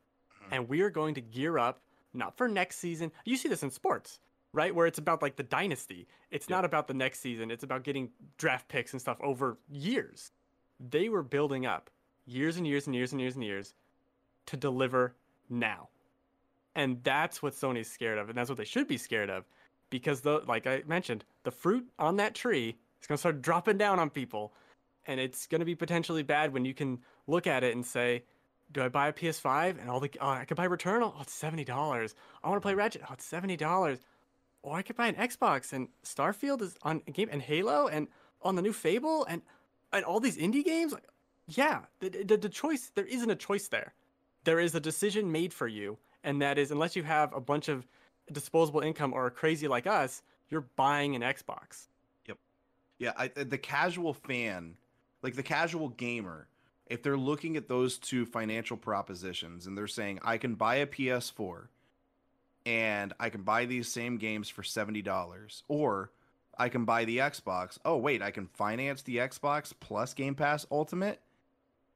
And 0.51 0.67
we 0.67 0.81
are 0.81 0.89
going 0.89 1.15
to 1.15 1.21
gear 1.21 1.57
up 1.57 1.81
not 2.13 2.36
for 2.38 2.47
next 2.47 2.77
season. 2.77 3.11
You 3.23 3.38
see 3.38 3.47
this 3.47 3.63
in 3.63 3.71
sports, 3.71 4.19
right? 4.53 4.75
Where 4.75 4.88
it's 4.88 4.99
about 4.99 5.21
like 5.21 5.38
the 5.38 5.43
dynasty. 5.43 6.07
It's 6.31 6.49
not 6.49 6.65
about 6.65 6.88
the 6.88 6.93
next 6.93 7.19
season. 7.21 7.49
It's 7.49 7.63
about 7.63 7.83
getting 7.83 8.11
draft 8.38 8.67
picks 8.67 8.91
and 8.91 9.01
stuff 9.01 9.17
over 9.21 9.57
years. 9.71 10.31
They 10.79 11.07
were 11.09 11.23
building 11.23 11.65
up 11.65 11.89
years 12.25 12.57
and 12.57 12.67
years 12.67 12.88
and 12.88 12.95
years 12.95 13.11
and 13.13 13.21
years 13.21 13.36
and 13.36 13.43
years 13.43 13.73
to 14.47 14.57
deliver 14.57 15.15
now. 15.49 15.89
And 16.75 17.01
that's 17.03 17.41
what 17.41 17.53
Sony's 17.53 17.89
scared 17.89 18.17
of, 18.17 18.27
and 18.29 18.38
that's 18.38 18.49
what 18.49 18.57
they 18.57 18.65
should 18.65 18.88
be 18.88 18.97
scared 18.97 19.29
of. 19.29 19.45
Because 19.89 20.21
the 20.21 20.39
like 20.45 20.67
I 20.67 20.83
mentioned, 20.86 21.23
the 21.43 21.51
fruit 21.51 21.88
on 21.99 22.17
that 22.17 22.36
tree 22.36 22.77
is 23.01 23.07
gonna 23.07 23.17
start 23.17 23.41
dropping 23.41 23.77
down 23.77 23.99
on 23.99 24.09
people. 24.09 24.53
And 25.07 25.19
it's 25.19 25.47
gonna 25.47 25.65
be 25.65 25.75
potentially 25.75 26.23
bad 26.23 26.51
when 26.51 26.65
you 26.65 26.73
can 26.73 26.99
look 27.28 27.47
at 27.47 27.63
it 27.63 27.76
and 27.76 27.86
say, 27.86 28.23
do 28.71 28.82
I 28.82 28.89
buy 28.89 29.07
a 29.07 29.13
PS5 29.13 29.80
and 29.80 29.89
all 29.89 29.99
the 29.99 30.11
oh, 30.19 30.30
I 30.30 30.45
could 30.45 30.57
buy 30.57 30.67
Returnal? 30.67 31.13
Oh, 31.15 31.21
it's 31.21 31.34
seventy 31.34 31.63
dollars. 31.63 32.15
I 32.43 32.49
want 32.49 32.61
to 32.61 32.65
play 32.65 32.73
mm. 32.73 32.78
Ratchet. 32.78 33.03
Oh, 33.09 33.13
it's 33.13 33.26
seventy 33.26 33.55
dollars. 33.55 33.99
Or 34.63 34.76
I 34.76 34.82
could 34.82 34.95
buy 34.95 35.07
an 35.07 35.15
Xbox 35.15 35.73
and 35.73 35.89
Starfield 36.03 36.61
is 36.61 36.76
on 36.82 37.01
game 37.13 37.30
and 37.32 37.41
Halo 37.41 37.88
and 37.88 38.07
on 38.41 38.55
the 38.55 38.61
new 38.61 38.73
Fable 38.73 39.26
and 39.26 39.41
and 39.93 40.03
all 40.03 40.19
these 40.19 40.38
indie 40.38 40.65
games. 40.65 40.93
Like, 40.93 41.07
yeah, 41.47 41.82
the, 41.99 42.09
the 42.09 42.38
the 42.38 42.49
choice 42.49 42.91
there 42.95 43.05
isn't 43.05 43.30
a 43.30 43.36
choice 43.36 43.67
there. 43.67 43.93
There 44.43 44.59
is 44.59 44.76
a 44.76 44.80
decision 44.80 45.32
made 45.32 45.53
for 45.53 45.67
you, 45.67 45.97
and 46.23 46.41
that 46.41 46.57
is 46.57 46.71
unless 46.71 46.95
you 46.95 47.03
have 47.03 47.34
a 47.34 47.41
bunch 47.41 47.67
of 47.69 47.88
disposable 48.32 48.82
income 48.82 49.13
or 49.13 49.28
are 49.28 49.30
crazy 49.32 49.67
like 49.67 49.86
us, 49.86 50.23
you're 50.49 50.65
buying 50.76 51.15
an 51.15 51.21
Xbox. 51.21 51.88
Yep. 52.28 52.38
Yeah, 52.97 53.11
I, 53.17 53.28
the 53.28 53.57
casual 53.57 54.13
fan, 54.13 54.76
like 55.21 55.36
the 55.36 55.43
casual 55.43 55.89
gamer, 55.89 56.47
if 56.88 57.01
they're 57.01 57.17
looking 57.17 57.57
at 57.57 57.67
those 57.67 57.97
two 57.97 58.25
financial 58.25 58.77
propositions 58.77 59.67
and 59.67 59.77
they're 59.77 59.88
saying, 59.88 60.19
I 60.23 60.38
can 60.38 60.55
buy 60.55 60.75
a 60.75 60.86
PS4 60.86 61.67
and 62.65 63.13
I 63.19 63.29
can 63.29 63.41
buy 63.41 63.65
these 63.65 63.88
same 63.88 64.17
games 64.17 64.49
for 64.49 64.61
$70, 64.61 65.63
or 65.67 66.11
I 66.57 66.69
can 66.69 66.86
buy 66.86 67.05
the 67.05 67.17
Xbox. 67.17 67.77
Oh, 67.86 67.97
wait, 67.97 68.21
I 68.21 68.31
can 68.31 68.47
finance 68.47 69.01
the 69.01 69.17
Xbox 69.17 69.73
plus 69.79 70.13
Game 70.13 70.36
Pass 70.36 70.65
Ultimate. 70.71 71.19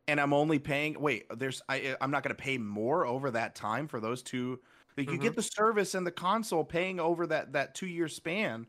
And 0.07 0.19
I'm 0.19 0.33
only 0.33 0.57
paying. 0.57 0.99
Wait, 0.99 1.27
there's. 1.37 1.61
I. 1.69 1.95
I'm 2.01 2.09
not 2.09 2.23
going 2.23 2.35
to 2.35 2.41
pay 2.41 2.57
more 2.57 3.05
over 3.05 3.29
that 3.29 3.53
time 3.53 3.87
for 3.87 3.99
those 3.99 4.23
two. 4.23 4.59
Like 4.97 5.11
you 5.11 5.19
get 5.19 5.27
mm-hmm. 5.27 5.35
the 5.35 5.43
service 5.43 5.93
and 5.93 6.05
the 6.05 6.11
console 6.11 6.63
paying 6.63 6.99
over 6.99 7.27
that 7.27 7.53
that 7.53 7.75
two 7.75 7.85
year 7.85 8.07
span 8.07 8.65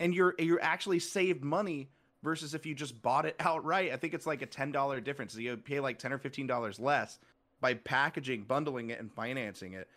and 0.00 0.14
you're 0.14 0.34
you're 0.38 0.62
actually 0.62 0.98
saved 0.98 1.42
money 1.42 1.88
versus 2.24 2.54
if 2.54 2.66
you 2.66 2.74
just 2.74 3.00
bought 3.02 3.26
it 3.26 3.36
outright. 3.40 3.92
I 3.92 3.96
think 3.96 4.14
it's 4.14 4.26
like 4.26 4.42
a 4.42 4.46
ten 4.46 4.72
dollar 4.72 5.00
difference. 5.00 5.36
You 5.36 5.56
pay 5.56 5.78
like 5.78 5.98
ten 5.98 6.12
or 6.12 6.18
fifteen 6.18 6.46
dollars 6.46 6.80
less 6.80 7.20
by 7.60 7.74
packaging, 7.74 8.44
bundling 8.44 8.90
it, 8.90 8.98
and 8.98 9.12
financing 9.12 9.74
it, 9.74 9.88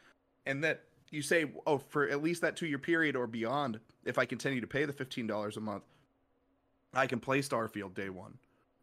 and 0.46 0.64
that 0.64 0.84
you 1.10 1.22
say, 1.22 1.46
oh, 1.66 1.78
for 1.78 2.08
at 2.08 2.22
least 2.22 2.42
that 2.42 2.56
two 2.56 2.68
year 2.68 2.78
period 2.78 3.16
or 3.16 3.26
beyond, 3.26 3.80
if 4.06 4.18
I 4.20 4.26
continue 4.26 4.62
to 4.62 4.68
pay 4.68 4.86
the 4.86 4.94
fifteen 4.94 5.26
dollars 5.26 5.58
a 5.58 5.62
month, 5.62 5.84
I 6.94 7.08
can 7.08 7.20
play 7.20 7.40
Starfield 7.40 7.96
day 7.96 8.10
one. 8.10 8.38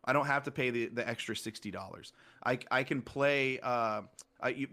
I 0.06 0.12
don't 0.12 0.26
have 0.26 0.44
to 0.44 0.50
pay 0.50 0.70
the, 0.70 0.86
the 0.86 1.08
extra 1.08 1.36
sixty 1.36 1.70
dollars. 1.70 2.12
I, 2.44 2.58
I 2.70 2.82
can 2.82 3.02
play. 3.02 3.60
Uh, 3.62 4.02
I, 4.44 4.66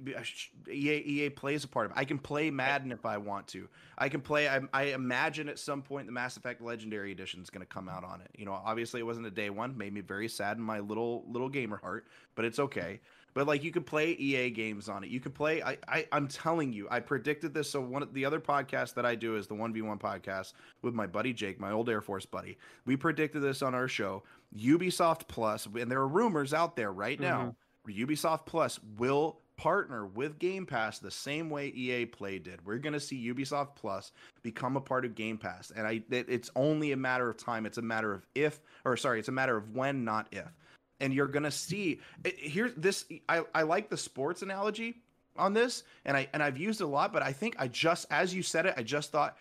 EA, 0.70 0.98
EA 0.98 1.30
plays 1.30 1.64
a 1.64 1.68
part 1.68 1.86
of 1.86 1.92
it. 1.94 1.98
I 1.98 2.04
can 2.04 2.20
play 2.20 2.52
Madden 2.52 2.92
if 2.92 3.06
I 3.06 3.18
want 3.18 3.48
to. 3.50 3.70
I 3.98 4.10
can 4.10 4.20
play. 4.20 4.50
I, 4.50 4.60
I 4.74 4.84
imagine 4.88 5.48
at 5.48 5.58
some 5.58 5.82
point 5.82 6.08
the 6.08 6.12
Mass 6.12 6.36
Effect 6.36 6.62
Legendary 6.62 7.12
Edition 7.14 7.42
is 7.42 7.50
going 7.50 7.66
to 7.66 7.74
come 7.74 7.88
out 7.88 8.04
on 8.04 8.20
it. 8.20 8.30
You 8.38 8.46
know, 8.46 8.52
obviously 8.52 9.00
it 9.00 9.04
wasn't 9.04 9.28
a 9.28 9.32
day 9.32 9.50
one. 9.50 9.78
Made 9.78 9.94
me 9.94 10.02
very 10.02 10.28
sad 10.28 10.58
in 10.58 10.64
my 10.64 10.80
little 10.80 11.24
little 11.28 11.50
gamer 11.50 11.78
heart, 11.78 12.06
but 12.36 12.44
it's 12.44 12.60
okay. 12.60 13.00
But 13.34 13.48
like 13.48 13.64
you 13.64 13.72
could 13.72 13.86
play 13.86 14.12
EA 14.12 14.50
games 14.50 14.90
on 14.90 15.04
it. 15.06 15.10
You 15.10 15.22
could 15.22 15.34
play. 15.34 15.64
I, 15.64 15.78
I 15.88 16.06
I'm 16.12 16.28
telling 16.28 16.74
you, 16.74 16.88
I 16.92 17.00
predicted 17.00 17.54
this. 17.54 17.70
So 17.70 17.80
one 17.80 18.02
of 18.04 18.14
the 18.14 18.26
other 18.26 18.42
podcast 18.42 18.96
that 18.96 19.06
I 19.06 19.16
do 19.16 19.38
is 19.38 19.48
the 19.48 19.56
one 19.56 19.72
v 19.72 19.82
one 19.82 20.00
podcast 20.00 20.54
with 20.82 20.94
my 20.94 21.08
buddy 21.08 21.32
Jake, 21.32 21.60
my 21.60 21.72
old 21.72 21.90
Air 21.90 22.02
Force 22.02 22.26
buddy. 22.26 22.58
We 22.86 22.98
predicted 22.98 23.42
this 23.42 23.62
on 23.62 23.74
our 23.74 23.88
show. 23.88 24.24
Ubisoft 24.58 25.30
Plus, 25.30 25.66
and 25.66 25.90
there 25.90 26.02
are 26.02 26.08
rumors 26.08 26.54
out 26.54 26.76
there 26.76 26.92
right 26.92 27.20
now. 27.20 27.56
Mm-hmm. 27.88 28.04
Ubisoft 28.04 28.46
Plus 28.46 28.80
will 28.98 29.41
partner 29.62 30.08
with 30.08 30.40
Game 30.40 30.66
Pass 30.66 30.98
the 30.98 31.12
same 31.12 31.48
way 31.48 31.68
EA 31.68 32.08
Play 32.08 32.40
did. 32.40 32.66
We're 32.66 32.80
going 32.80 32.94
to 32.94 33.00
see 33.00 33.32
Ubisoft 33.32 33.76
Plus 33.76 34.12
become 34.42 34.76
a 34.76 34.82
part 34.82 35.06
of 35.06 35.14
Game 35.14 35.38
Pass, 35.38 35.72
and 35.76 35.86
I 35.86 36.02
it, 36.10 36.26
it's 36.28 36.50
only 36.56 36.94
a 36.94 36.98
matter 36.98 37.30
of 37.30 37.38
time. 37.38 37.68
It's 37.68 37.78
a 37.78 37.82
matter 37.84 38.12
of 38.12 38.26
if, 38.34 38.60
or 38.86 38.98
sorry, 38.98 39.20
it's 39.20 39.28
a 39.28 39.32
matter 39.32 39.56
of 39.56 39.76
when, 39.76 40.04
not 40.04 40.28
if. 40.32 40.52
And 41.00 41.14
you're 41.14 41.28
going 41.28 41.44
to 41.44 41.52
see 41.52 42.00
here. 42.38 42.74
This 42.76 43.06
I 43.30 43.44
I 43.54 43.62
like 43.62 43.92
the 43.92 43.98
sports 43.98 44.42
analogy 44.42 44.96
on 45.38 45.54
this, 45.54 45.84
and 46.06 46.18
I 46.18 46.28
and 46.34 46.42
I've 46.42 46.58
used 46.58 46.82
it 46.82 46.86
a 46.86 46.88
lot, 46.88 47.14
but 47.14 47.22
I 47.22 47.32
think 47.32 47.56
I 47.60 47.68
just 47.68 48.08
as 48.10 48.34
you 48.34 48.42
said 48.42 48.66
it, 48.66 48.74
I 48.78 48.82
just 48.82 49.12
thought 49.12 49.38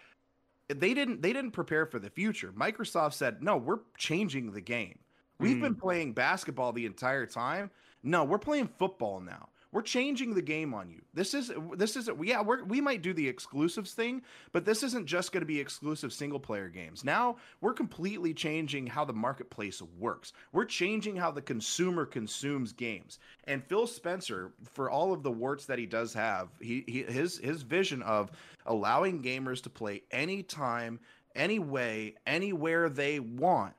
they 0.69 0.93
didn't 0.93 1.23
they 1.23 1.33
didn't 1.33 1.53
prepare 1.53 1.87
for 1.87 1.99
the 1.99 2.11
future. 2.11 2.53
Microsoft 2.53 3.15
said, 3.15 3.43
"No, 3.43 3.57
we're 3.57 3.81
changing 3.97 4.53
the 4.53 4.61
game. 4.61 4.99
We've 5.39 5.57
mm. 5.57 5.63
been 5.63 5.77
playing 5.77 6.13
basketball 6.13 6.73
the 6.73 6.85
entire 6.85 7.25
time. 7.25 7.71
No, 8.03 8.25
we're 8.25 8.39
playing 8.39 8.69
football 8.79 9.21
now. 9.21 9.49
We're 9.73 9.83
changing 9.83 10.35
the 10.35 10.43
game 10.43 10.75
on 10.75 10.91
you. 10.91 11.03
This 11.15 11.33
is 11.33 11.53
this 11.77 11.95
is 11.95 12.11
yeah, 12.23 12.43
we're, 12.43 12.65
we 12.65 12.81
might 12.81 13.03
do 13.03 13.13
the 13.13 13.29
exclusives 13.29 13.93
thing, 13.93 14.23
but 14.51 14.65
this 14.65 14.83
isn't 14.83 15.07
just 15.07 15.31
going 15.31 15.43
to 15.43 15.47
be 15.47 15.61
exclusive 15.61 16.13
single 16.13 16.41
player 16.41 16.69
games. 16.69 17.05
Now, 17.05 17.37
we're 17.61 17.75
completely 17.75 18.35
changing 18.35 18.89
how 18.89 19.05
the 19.05 19.13
marketplace 19.13 19.81
works. 19.99 20.33
We're 20.53 20.65
changing 20.65 21.17
how 21.17 21.31
the 21.31 21.43
consumer 21.43 22.05
consumes 22.05 22.73
games. 22.73 23.21
And 23.45 23.65
Phil 23.65 23.87
Spencer, 23.87 24.53
for 24.73 24.91
all 24.91 25.13
of 25.13 25.23
the 25.23 25.31
warts 25.31 25.67
that 25.67 25.79
he 25.79 25.87
does 25.87 26.15
have, 26.15 26.49
he, 26.61 26.85
he 26.89 27.03
his 27.05 27.39
his 27.39 27.63
vision 27.63 28.03
of 28.03 28.33
allowing 28.67 29.23
gamers 29.23 29.63
to 29.63 29.71
play 29.71 30.03
anytime, 30.11 30.99
any 31.37 31.61
way, 31.61 32.17
anywhere 32.27 32.89
they 32.89 33.21
want 33.21 33.75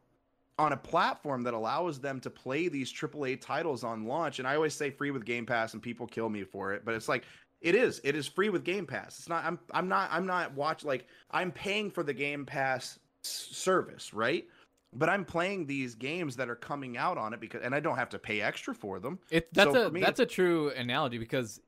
on 0.62 0.74
a 0.74 0.78
platform 0.78 1.42
that 1.42 1.54
allows 1.54 2.00
them 2.00 2.20
to 2.22 2.30
play 2.30 2.68
these 2.68 2.94
AAA 2.94 3.42
titles 3.42 3.84
on 3.84 4.06
launch. 4.06 4.40
And 4.40 4.48
I 4.48 4.56
always 4.56 4.76
say 4.76 4.92
free 4.92 5.12
with 5.12 5.26
Game 5.26 5.46
Pass, 5.46 5.74
and 5.74 5.82
people 5.82 6.06
kill 6.06 6.30
me 6.30 6.44
for 6.44 6.74
it, 6.74 6.86
but 6.86 6.94
it's 6.94 7.10
like 7.10 7.26
it 7.62 7.76
is. 7.76 8.00
It 8.04 8.16
is 8.16 8.28
free 8.28 8.50
with 8.50 8.64
Game 8.64 8.86
Pass. 8.86 9.20
It's 9.20 9.30
not. 9.30 9.44
I'm. 9.44 9.60
I'm 9.72 9.88
not. 9.88 10.10
I'm 10.12 10.26
not 10.26 10.54
watch 10.54 10.84
like 10.84 11.08
I'm 11.32 11.52
paying 11.52 11.90
for 11.90 12.04
the 12.04 12.14
Game 12.14 12.46
Pass 12.46 13.00
service, 13.24 14.14
right? 14.14 14.46
But 14.94 15.10
I'm 15.10 15.24
playing 15.24 15.68
these 15.68 15.96
games 15.96 16.36
that 16.36 16.50
are 16.50 16.56
coming 16.56 16.98
out 16.98 17.18
on 17.18 17.34
it 17.34 17.40
because, 17.40 17.62
and 17.64 17.74
I 17.74 17.80
don't 17.80 17.96
have 17.96 18.10
to 18.10 18.20
pay 18.20 18.42
extra 18.42 18.76
for 18.76 19.00
them. 19.00 19.20
It 19.30 19.54
that's 19.54 19.74
so 19.74 19.88
a 19.88 19.92
me, 19.92 20.02
that's 20.02 20.20
a 20.20 20.26
true 20.26 20.70
analogy 20.72 21.18
because 21.18 21.60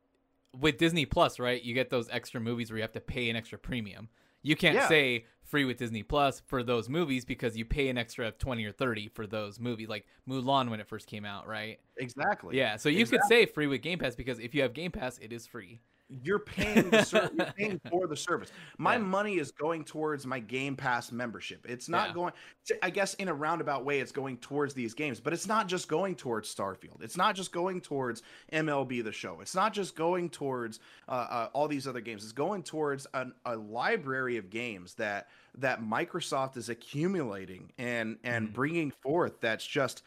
with 0.60 0.78
Disney 0.78 1.06
Plus, 1.06 1.40
right? 1.40 1.62
You 1.62 1.74
get 1.74 1.90
those 1.90 2.10
extra 2.10 2.40
movies 2.40 2.70
where 2.70 2.78
you 2.78 2.84
have 2.84 2.92
to 2.94 3.00
pay 3.00 3.30
an 3.30 3.36
extra 3.36 3.58
premium. 3.58 4.10
You 4.44 4.56
can't 4.56 4.76
yeah. 4.76 4.88
say 4.88 5.26
free 5.44 5.66
with 5.66 5.78
Disney 5.78 6.04
Plus 6.04 6.42
for 6.46 6.64
those 6.64 6.90
movies 6.90 7.26
because 7.26 7.56
you 7.56 7.66
pay 7.66 7.90
an 7.90 7.98
extra 7.98 8.32
20 8.32 8.66
or 8.66 8.72
30 8.72 9.10
for 9.10 9.26
those 9.26 9.60
movies 9.60 9.88
like 9.88 10.06
Mulan 10.28 10.70
when 10.70 10.80
it 10.80 10.88
first 10.88 11.08
came 11.08 11.26
out, 11.26 11.48
right? 11.48 11.80
Exactly. 11.98 12.58
Yeah, 12.58 12.76
so 12.76 12.90
you 12.90 13.02
exactly. 13.02 13.18
could 13.18 13.28
say 13.28 13.46
free 13.46 13.68
with 13.68 13.82
Game 13.82 14.00
Pass 14.00 14.16
because 14.16 14.40
if 14.40 14.54
you 14.54 14.62
have 14.62 14.74
Game 14.74 14.92
Pass, 14.92 15.18
it 15.20 15.32
is 15.32 15.48
free. 15.48 15.80
You're 16.10 16.40
paying 16.40 16.92
ser- 17.04 17.32
you're 17.36 17.54
paying 17.58 17.82
for 17.90 18.08
the 18.08 18.16
service. 18.16 18.52
My 18.78 18.94
yeah. 18.94 19.00
money 19.00 19.38
is 19.40 19.52
going 19.52 19.84
towards 19.84 20.26
my 20.26 20.40
Game 20.40 20.76
Pass 20.76 21.12
membership. 21.12 21.66
It's 21.68 21.90
not 21.90 22.10
yeah. 22.10 22.14
going 22.14 22.34
I 22.82 22.90
guess 22.90 23.14
in 23.16 23.28
a 23.28 23.34
roundabout 23.34 23.86
way 23.86 24.00
it's 24.00 24.12
going 24.12 24.38
towards 24.38 24.74
these 24.74 24.94
games, 24.94 25.20
but 25.20 25.34
it's 25.34 25.48
not 25.48 25.68
just 25.68 25.88
going 25.88 26.16
towards 26.16 26.54
Starfield. 26.54 27.02
It's 27.02 27.18
not 27.18 27.36
just 27.36 27.52
going 27.52 27.82
towards 27.82 28.22
MLB 28.52 29.04
the 29.04 29.12
show. 29.12 29.40
It's 29.42 29.56
not 29.56 29.74
just 29.74 29.96
going 29.96 30.30
towards 30.30 30.80
uh, 31.08 31.12
uh, 31.12 31.50
all 31.54 31.68
these 31.68 31.88
other 31.88 32.02
games. 32.02 32.24
It's 32.24 32.32
going 32.32 32.64
towards 32.64 33.08
an, 33.14 33.34
a 33.46 33.56
library 33.56 34.38
of 34.38 34.50
games 34.50 34.94
that 34.96 35.28
that 35.58 35.82
Microsoft 35.82 36.58
is 36.58 36.70
accumulating 36.70 37.72
and 37.78 38.18
and 38.24 38.50
mm. 38.50 38.54
bringing 38.54 38.92
forth 38.92 39.40
that's 39.42 39.66
just 39.66 40.04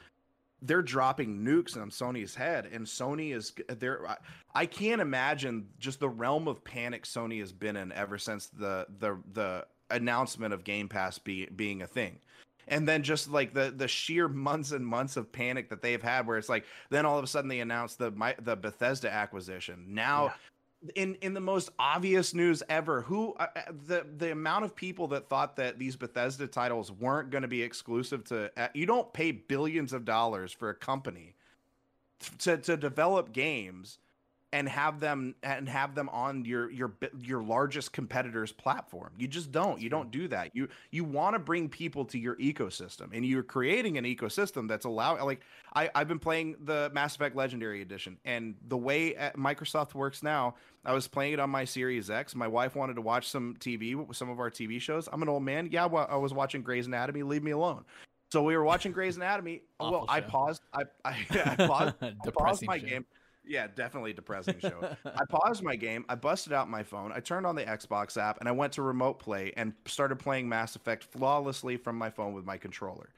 they're 0.63 0.83
dropping 0.83 1.45
nukes 1.45 1.77
on 1.81 1.91
Sony's 1.91 2.35
head, 2.35 2.69
and 2.73 2.87
Sony 2.87 3.35
is 3.35 3.53
there. 3.69 4.07
I 4.55 4.67
can't 4.67 5.01
imagine 5.01 5.69
just 5.79 6.01
the 6.01 6.09
realm 6.09 6.49
of 6.49 6.65
panic 6.65 7.05
Sony 7.05 7.41
has 7.41 7.53
been 7.53 7.77
in 7.77 7.93
ever 7.93 8.19
since 8.19 8.49
the 8.49 8.87
the 8.99 9.19
the 9.33 9.67
announcement 9.91 10.53
of 10.53 10.65
Game 10.65 10.89
Pass 10.89 11.19
be, 11.19 11.47
being 11.47 11.83
a 11.83 11.87
thing. 11.87 12.19
And 12.69 12.89
then 12.89 13.03
just 13.03 13.31
like 13.31 13.55
the 13.55 13.73
the 13.77 13.87
sheer 13.87 14.29
months 14.29 14.73
and 14.73 14.87
months 14.87 15.17
of 15.17 15.31
panic 15.31 15.69
that 15.71 15.83
they've 15.83 16.03
had, 16.03 16.27
where 16.27 16.39
it's 16.39 16.49
like, 16.49 16.65
then 16.91 17.07
all 17.07 17.19
of 17.19 17.25
a 17.25 17.29
sudden 17.29 17.49
they 17.49 17.61
announced 17.61 17.99
the 17.99 18.11
my, 18.11 18.35
the 18.41 18.57
Bethesda 18.57 19.13
acquisition. 19.13 19.85
Now 19.89 20.27
yeah 20.27 20.33
in 20.95 21.17
in 21.17 21.35
the 21.35 21.41
most 21.41 21.71
obvious 21.79 22.35
news 22.35 22.63
ever 22.69 23.03
who 23.03 23.35
uh, 23.35 23.47
uh, 23.57 23.61
the 23.87 24.07
the 24.17 24.33
amount 24.33 24.65
of 24.65 24.77
people 24.77 25.09
that 25.09 25.29
thought 25.29 25.57
that 25.57 25.79
these 25.79 25.97
Bethesda 25.97 26.47
titles 26.47 26.93
weren't 26.93 27.31
going 27.31 27.43
to 27.43 27.49
be 27.49 27.63
exclusive 27.63 28.25
to 28.25 28.51
uh, 28.57 28.69
you 28.75 28.87
don't 28.87 29.13
pay 29.13 29.33
billions 29.33 29.93
of 29.93 30.05
dollars 30.05 30.53
for 30.53 30.69
a 30.69 30.75
company 30.75 31.35
to 32.39 32.57
to 32.59 32.77
develop 32.77 33.33
games 33.33 33.99
and 34.53 34.69
have 34.69 35.01
them 35.01 35.35
and 35.43 35.69
have 35.69 35.95
them 35.95 36.09
on 36.11 36.45
your 36.45 36.71
your 36.71 36.93
your 37.21 37.43
largest 37.43 37.93
competitor's 37.93 38.53
platform. 38.53 39.13
You 39.19 39.29
just 39.29 39.51
don't. 39.51 39.81
You 39.81 39.89
don't 39.89 40.11
do 40.11 40.29
that. 40.29 40.55
You 40.55 40.69
you 40.91 41.05
want 41.05 41.35
to 41.35 41.39
bring 41.39 41.69
people 41.69 42.05
to 42.07 42.19
your 42.19 42.37
ecosystem, 42.37 43.09
and 43.13 43.25
you're 43.25 43.43
creating 43.43 43.99
an 43.99 44.05
ecosystem 44.05 44.69
that's 44.69 44.85
allow 44.85 45.23
like 45.25 45.41
I 45.75 45.91
I've 45.95 46.09
been 46.09 46.19
playing 46.19 46.57
the 46.65 46.91
Mass 46.95 47.17
Effect 47.17 47.35
Legendary 47.35 47.83
Edition, 47.83 48.19
and 48.25 48.55
the 48.69 48.77
way 48.77 49.17
uh, 49.17 49.31
Microsoft 49.33 49.95
works 49.95 50.23
now, 50.23 50.55
I 50.85 50.93
was 50.93 51.09
playing 51.09 51.35
it 51.35 51.41
on 51.41 51.51
my 51.51 51.65
Series 51.65 52.09
X. 52.09 52.35
My 52.35 52.49
wife 52.49 52.77
wanted 52.77 52.95
to 52.95 53.03
watch 53.03 53.29
some 53.29 53.57
TV, 53.59 54.15
some 54.15 54.31
of 54.31 54.39
our 54.39 54.51
TV 54.51 54.81
shows. 54.81 55.09
I'm 55.13 55.23
an 55.23 55.29
old 55.29 55.43
man. 55.43 55.69
Yeah, 55.73 55.87
well, 55.87 56.07
I 56.09 56.17
was 56.17 56.33
watching 56.33 56.63
Grey's 56.63 56.87
Anatomy. 56.87 57.25
Leave 57.25 57.43
me 57.43 57.51
alone. 57.51 57.85
So 58.33 58.43
we 58.43 58.57
were 58.57 58.65
watching 58.65 58.93
Grey's 58.93 59.17
Anatomy. 59.17 59.63
well, 59.81 60.07
show. 60.07 60.07
I 60.09 60.21
paused. 60.21 60.63
I 60.73 60.83
I, 61.05 61.27
I 61.31 61.57
paused, 61.67 61.95
I 62.03 62.31
paused 62.31 62.67
my 62.67 62.79
show. 62.79 62.87
game. 62.87 63.07
Yeah, 63.47 63.69
definitely 63.75 64.11
a 64.11 64.15
depressing 64.15 64.59
show. 64.61 64.89
I 65.05 65.25
paused 65.29 65.63
my 65.63 65.77
game, 65.77 66.05
I 66.09 66.15
busted 66.17 66.53
out 66.53 66.69
my 66.69 66.83
phone, 66.83 67.13
I 67.13 67.21
turned 67.21 67.47
on 67.47 67.55
the 67.55 67.65
Xbox 67.65 68.21
app, 68.21 68.39
and 68.41 68.49
I 68.49 68.53
went 68.53 68.73
to 68.75 68.83
remote 68.83 69.19
play 69.19 69.53
and 69.57 69.73
started 69.87 70.17
playing 70.17 70.49
Mass 70.49 70.77
Effect 70.77 71.05
flawlessly 71.05 71.77
from 71.77 71.97
my 71.97 72.11
phone 72.11 72.33
with 72.33 72.45
my 72.45 72.57
controller. 72.57 73.11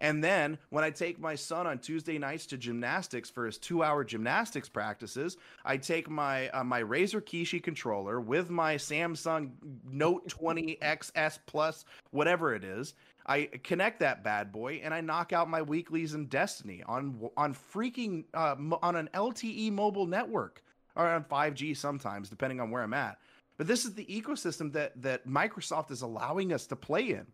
And 0.00 0.22
then 0.22 0.58
when 0.70 0.84
I 0.84 0.90
take 0.90 1.20
my 1.20 1.34
son 1.34 1.66
on 1.66 1.78
Tuesday 1.78 2.18
nights 2.18 2.46
to 2.46 2.58
gymnastics 2.58 3.30
for 3.30 3.46
his 3.46 3.58
two-hour 3.58 4.04
gymnastics 4.04 4.68
practices, 4.68 5.36
I 5.64 5.76
take 5.76 6.10
my 6.10 6.48
uh, 6.50 6.64
my 6.64 6.82
Razer 6.82 7.22
Kishi 7.22 7.62
controller 7.62 8.20
with 8.20 8.50
my 8.50 8.74
Samsung 8.74 9.52
Note 9.90 10.28
20 10.28 10.78
XS 10.82 11.38
Plus, 11.46 11.84
whatever 12.10 12.54
it 12.54 12.64
is. 12.64 12.94
I 13.26 13.48
connect 13.62 14.00
that 14.00 14.22
bad 14.22 14.52
boy 14.52 14.80
and 14.84 14.92
I 14.92 15.00
knock 15.00 15.32
out 15.32 15.48
my 15.48 15.62
weeklies 15.62 16.14
in 16.14 16.26
Destiny 16.26 16.82
on 16.86 17.30
on 17.36 17.54
freaking 17.54 18.24
uh, 18.34 18.56
on 18.82 18.96
an 18.96 19.08
LTE 19.14 19.72
mobile 19.72 20.06
network 20.06 20.62
or 20.94 21.08
on 21.08 21.24
5G 21.24 21.76
sometimes, 21.76 22.28
depending 22.28 22.60
on 22.60 22.70
where 22.70 22.82
I'm 22.82 22.94
at. 22.94 23.18
But 23.56 23.66
this 23.66 23.84
is 23.84 23.94
the 23.94 24.04
ecosystem 24.06 24.72
that 24.72 25.00
that 25.02 25.26
Microsoft 25.26 25.90
is 25.90 26.02
allowing 26.02 26.52
us 26.52 26.66
to 26.66 26.76
play 26.76 27.10
in, 27.10 27.26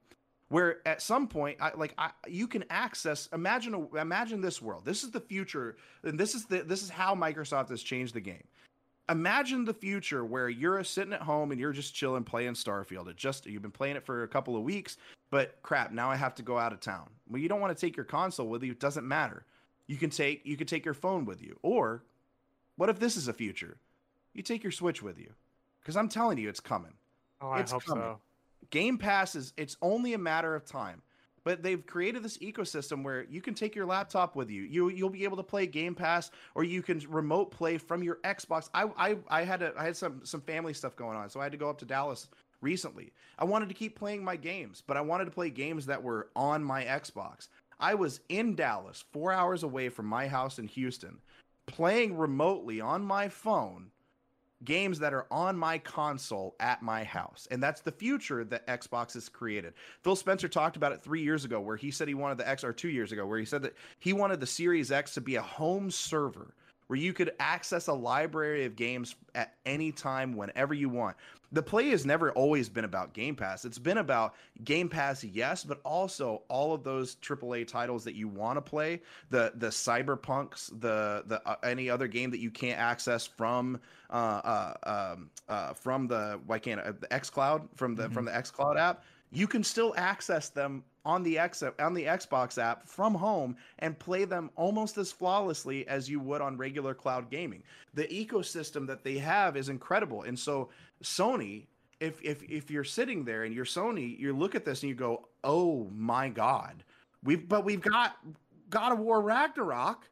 where 0.48 0.86
at 0.86 1.02
some 1.02 1.26
point, 1.26 1.58
I, 1.60 1.72
like 1.74 1.94
I, 1.98 2.10
you 2.28 2.46
can 2.46 2.64
access. 2.70 3.28
Imagine 3.32 3.88
imagine 3.98 4.40
this 4.40 4.62
world. 4.62 4.84
This 4.84 5.02
is 5.02 5.10
the 5.10 5.20
future, 5.20 5.76
and 6.04 6.20
this 6.20 6.34
is 6.34 6.44
the 6.46 6.62
this 6.62 6.82
is 6.82 6.90
how 6.90 7.14
Microsoft 7.14 7.70
has 7.70 7.82
changed 7.82 8.14
the 8.14 8.20
game 8.20 8.44
imagine 9.10 9.64
the 9.64 9.74
future 9.74 10.24
where 10.24 10.48
you're 10.48 10.82
sitting 10.84 11.12
at 11.12 11.22
home 11.22 11.50
and 11.50 11.60
you're 11.60 11.72
just 11.72 11.94
chilling 11.94 12.24
playing 12.24 12.54
Starfield. 12.54 13.08
It 13.08 13.16
just 13.16 13.46
you've 13.46 13.62
been 13.62 13.70
playing 13.70 13.96
it 13.96 14.04
for 14.04 14.22
a 14.22 14.28
couple 14.28 14.56
of 14.56 14.62
weeks, 14.62 14.96
but 15.30 15.60
crap, 15.62 15.92
now 15.92 16.10
I 16.10 16.16
have 16.16 16.34
to 16.36 16.42
go 16.42 16.58
out 16.58 16.72
of 16.72 16.80
town. 16.80 17.10
Well, 17.28 17.40
you 17.40 17.48
don't 17.48 17.60
want 17.60 17.76
to 17.76 17.80
take 17.80 17.96
your 17.96 18.04
console 18.04 18.48
with 18.48 18.62
you. 18.62 18.72
It 18.72 18.80
doesn't 18.80 19.06
matter. 19.06 19.44
You 19.86 19.96
can 19.96 20.10
take 20.10 20.42
you 20.44 20.56
can 20.56 20.66
take 20.66 20.84
your 20.84 20.94
phone 20.94 21.24
with 21.24 21.42
you. 21.42 21.58
Or 21.62 22.04
what 22.76 22.88
if 22.88 22.98
this 22.98 23.16
is 23.16 23.28
a 23.28 23.32
future? 23.32 23.78
You 24.32 24.42
take 24.42 24.62
your 24.62 24.72
Switch 24.72 25.02
with 25.02 25.18
you. 25.18 25.32
Because 25.80 25.96
I'm 25.96 26.08
telling 26.08 26.38
you, 26.38 26.48
it's 26.48 26.60
coming. 26.60 26.92
Oh, 27.40 27.50
I 27.50 27.60
it's 27.60 27.72
hope 27.72 27.84
coming. 27.84 28.04
so. 28.04 28.20
Game 28.70 28.98
Pass 28.98 29.34
is 29.34 29.52
it's 29.56 29.76
only 29.82 30.14
a 30.14 30.18
matter 30.18 30.54
of 30.54 30.64
time. 30.64 31.02
But 31.44 31.62
they've 31.62 31.84
created 31.86 32.22
this 32.22 32.38
ecosystem 32.38 33.02
where 33.02 33.24
you 33.24 33.40
can 33.40 33.54
take 33.54 33.74
your 33.74 33.86
laptop 33.86 34.36
with 34.36 34.50
you. 34.50 34.62
You 34.62 34.90
you'll 34.90 35.10
be 35.10 35.24
able 35.24 35.38
to 35.38 35.42
play 35.42 35.66
Game 35.66 35.94
Pass, 35.94 36.30
or 36.54 36.64
you 36.64 36.82
can 36.82 37.00
remote 37.08 37.50
play 37.50 37.78
from 37.78 38.02
your 38.02 38.16
Xbox. 38.16 38.68
I 38.74 38.90
I, 38.96 39.16
I 39.28 39.44
had 39.44 39.62
a, 39.62 39.72
I 39.76 39.84
had 39.84 39.96
some 39.96 40.20
some 40.24 40.40
family 40.42 40.74
stuff 40.74 40.96
going 40.96 41.16
on, 41.16 41.30
so 41.30 41.40
I 41.40 41.44
had 41.44 41.52
to 41.52 41.58
go 41.58 41.70
up 41.70 41.78
to 41.78 41.86
Dallas 41.86 42.28
recently. 42.60 43.12
I 43.38 43.44
wanted 43.44 43.68
to 43.68 43.74
keep 43.74 43.98
playing 43.98 44.22
my 44.22 44.36
games, 44.36 44.82
but 44.86 44.96
I 44.96 45.00
wanted 45.00 45.26
to 45.26 45.30
play 45.30 45.50
games 45.50 45.86
that 45.86 46.02
were 46.02 46.28
on 46.36 46.62
my 46.62 46.84
Xbox. 46.84 47.48
I 47.78 47.94
was 47.94 48.20
in 48.28 48.54
Dallas, 48.54 49.04
four 49.10 49.32
hours 49.32 49.62
away 49.62 49.88
from 49.88 50.04
my 50.04 50.28
house 50.28 50.58
in 50.58 50.68
Houston, 50.68 51.18
playing 51.66 52.16
remotely 52.16 52.80
on 52.80 53.02
my 53.02 53.28
phone 53.28 53.90
games 54.64 54.98
that 54.98 55.14
are 55.14 55.26
on 55.30 55.56
my 55.56 55.78
console 55.78 56.54
at 56.60 56.82
my 56.82 57.04
house. 57.04 57.48
And 57.50 57.62
that's 57.62 57.80
the 57.80 57.92
future 57.92 58.44
that 58.44 58.66
Xbox 58.66 59.14
has 59.14 59.28
created. 59.28 59.74
Phil 60.02 60.16
Spencer 60.16 60.48
talked 60.48 60.76
about 60.76 60.92
it 60.92 61.02
three 61.02 61.22
years 61.22 61.44
ago, 61.44 61.60
where 61.60 61.76
he 61.76 61.90
said 61.90 62.08
he 62.08 62.14
wanted 62.14 62.38
the 62.38 62.48
X, 62.48 62.64
or 62.64 62.72
two 62.72 62.88
years 62.88 63.12
ago, 63.12 63.26
where 63.26 63.38
he 63.38 63.44
said 63.44 63.62
that 63.62 63.74
he 63.98 64.12
wanted 64.12 64.40
the 64.40 64.46
Series 64.46 64.92
X 64.92 65.14
to 65.14 65.20
be 65.20 65.36
a 65.36 65.42
home 65.42 65.90
server 65.90 66.54
where 66.90 66.98
you 66.98 67.12
could 67.12 67.30
access 67.38 67.86
a 67.86 67.92
library 67.92 68.64
of 68.64 68.74
games 68.74 69.14
at 69.36 69.54
any 69.64 69.92
time, 69.92 70.36
whenever 70.36 70.74
you 70.74 70.88
want. 70.88 71.16
The 71.52 71.62
play 71.62 71.88
has 71.90 72.04
never 72.04 72.32
always 72.32 72.68
been 72.68 72.84
about 72.84 73.12
Game 73.12 73.36
Pass. 73.36 73.64
It's 73.64 73.78
been 73.78 73.98
about 73.98 74.34
Game 74.64 74.88
Pass, 74.88 75.22
yes, 75.22 75.62
but 75.62 75.80
also 75.84 76.42
all 76.48 76.74
of 76.74 76.82
those 76.82 77.14
AAA 77.14 77.68
titles 77.68 78.02
that 78.02 78.16
you 78.16 78.26
want 78.26 78.56
to 78.56 78.60
play, 78.60 79.02
the 79.30 79.52
the 79.54 79.68
Cyberpunks, 79.68 80.80
the 80.80 81.22
the 81.28 81.40
uh, 81.48 81.54
any 81.62 81.88
other 81.88 82.08
game 82.08 82.28
that 82.32 82.40
you 82.40 82.50
can't 82.50 82.80
access 82.80 83.24
from 83.24 83.78
uh, 84.10 84.14
uh, 84.82 85.12
um, 85.14 85.30
uh, 85.48 85.72
from 85.74 86.08
the 86.08 86.40
why 86.46 86.58
can't 86.58 86.80
uh, 86.80 86.90
the 86.98 87.06
XCloud 87.06 87.68
from 87.76 87.94
the 87.94 88.08
Mhm. 88.08 88.12
from 88.12 88.24
the 88.24 88.32
XCloud 88.32 88.76
app. 88.76 89.04
You 89.30 89.46
can 89.46 89.62
still 89.62 89.94
access 89.96 90.48
them 90.48 90.82
on 91.04 91.22
the 91.22 91.38
X 91.38 91.62
on 91.78 91.94
the 91.94 92.04
Xbox 92.04 92.60
app 92.62 92.88
from 92.88 93.14
home 93.14 93.56
and 93.78 93.98
play 93.98 94.24
them 94.24 94.50
almost 94.56 94.98
as 94.98 95.12
flawlessly 95.12 95.86
as 95.88 96.08
you 96.08 96.20
would 96.20 96.40
on 96.40 96.56
regular 96.56 96.94
cloud 96.94 97.30
gaming. 97.30 97.62
The 97.94 98.06
ecosystem 98.08 98.86
that 98.86 99.04
they 99.04 99.18
have 99.18 99.56
is 99.56 99.68
incredible. 99.68 100.22
And 100.22 100.38
so 100.38 100.68
Sony, 101.02 101.66
if 102.00 102.22
if 102.22 102.42
if 102.42 102.70
you're 102.70 102.84
sitting 102.84 103.24
there 103.24 103.44
and 103.44 103.54
you're 103.54 103.64
Sony, 103.64 104.18
you 104.18 104.32
look 104.32 104.54
at 104.54 104.64
this 104.64 104.82
and 104.82 104.90
you 104.90 104.94
go, 104.94 105.28
"Oh 105.44 105.88
my 105.94 106.28
god. 106.28 106.84
We've 107.22 107.48
but 107.48 107.64
we've 107.64 107.80
got 107.80 108.16
God 108.68 108.92
of 108.92 108.98
War 108.98 109.20
Ragnarok 109.20 110.09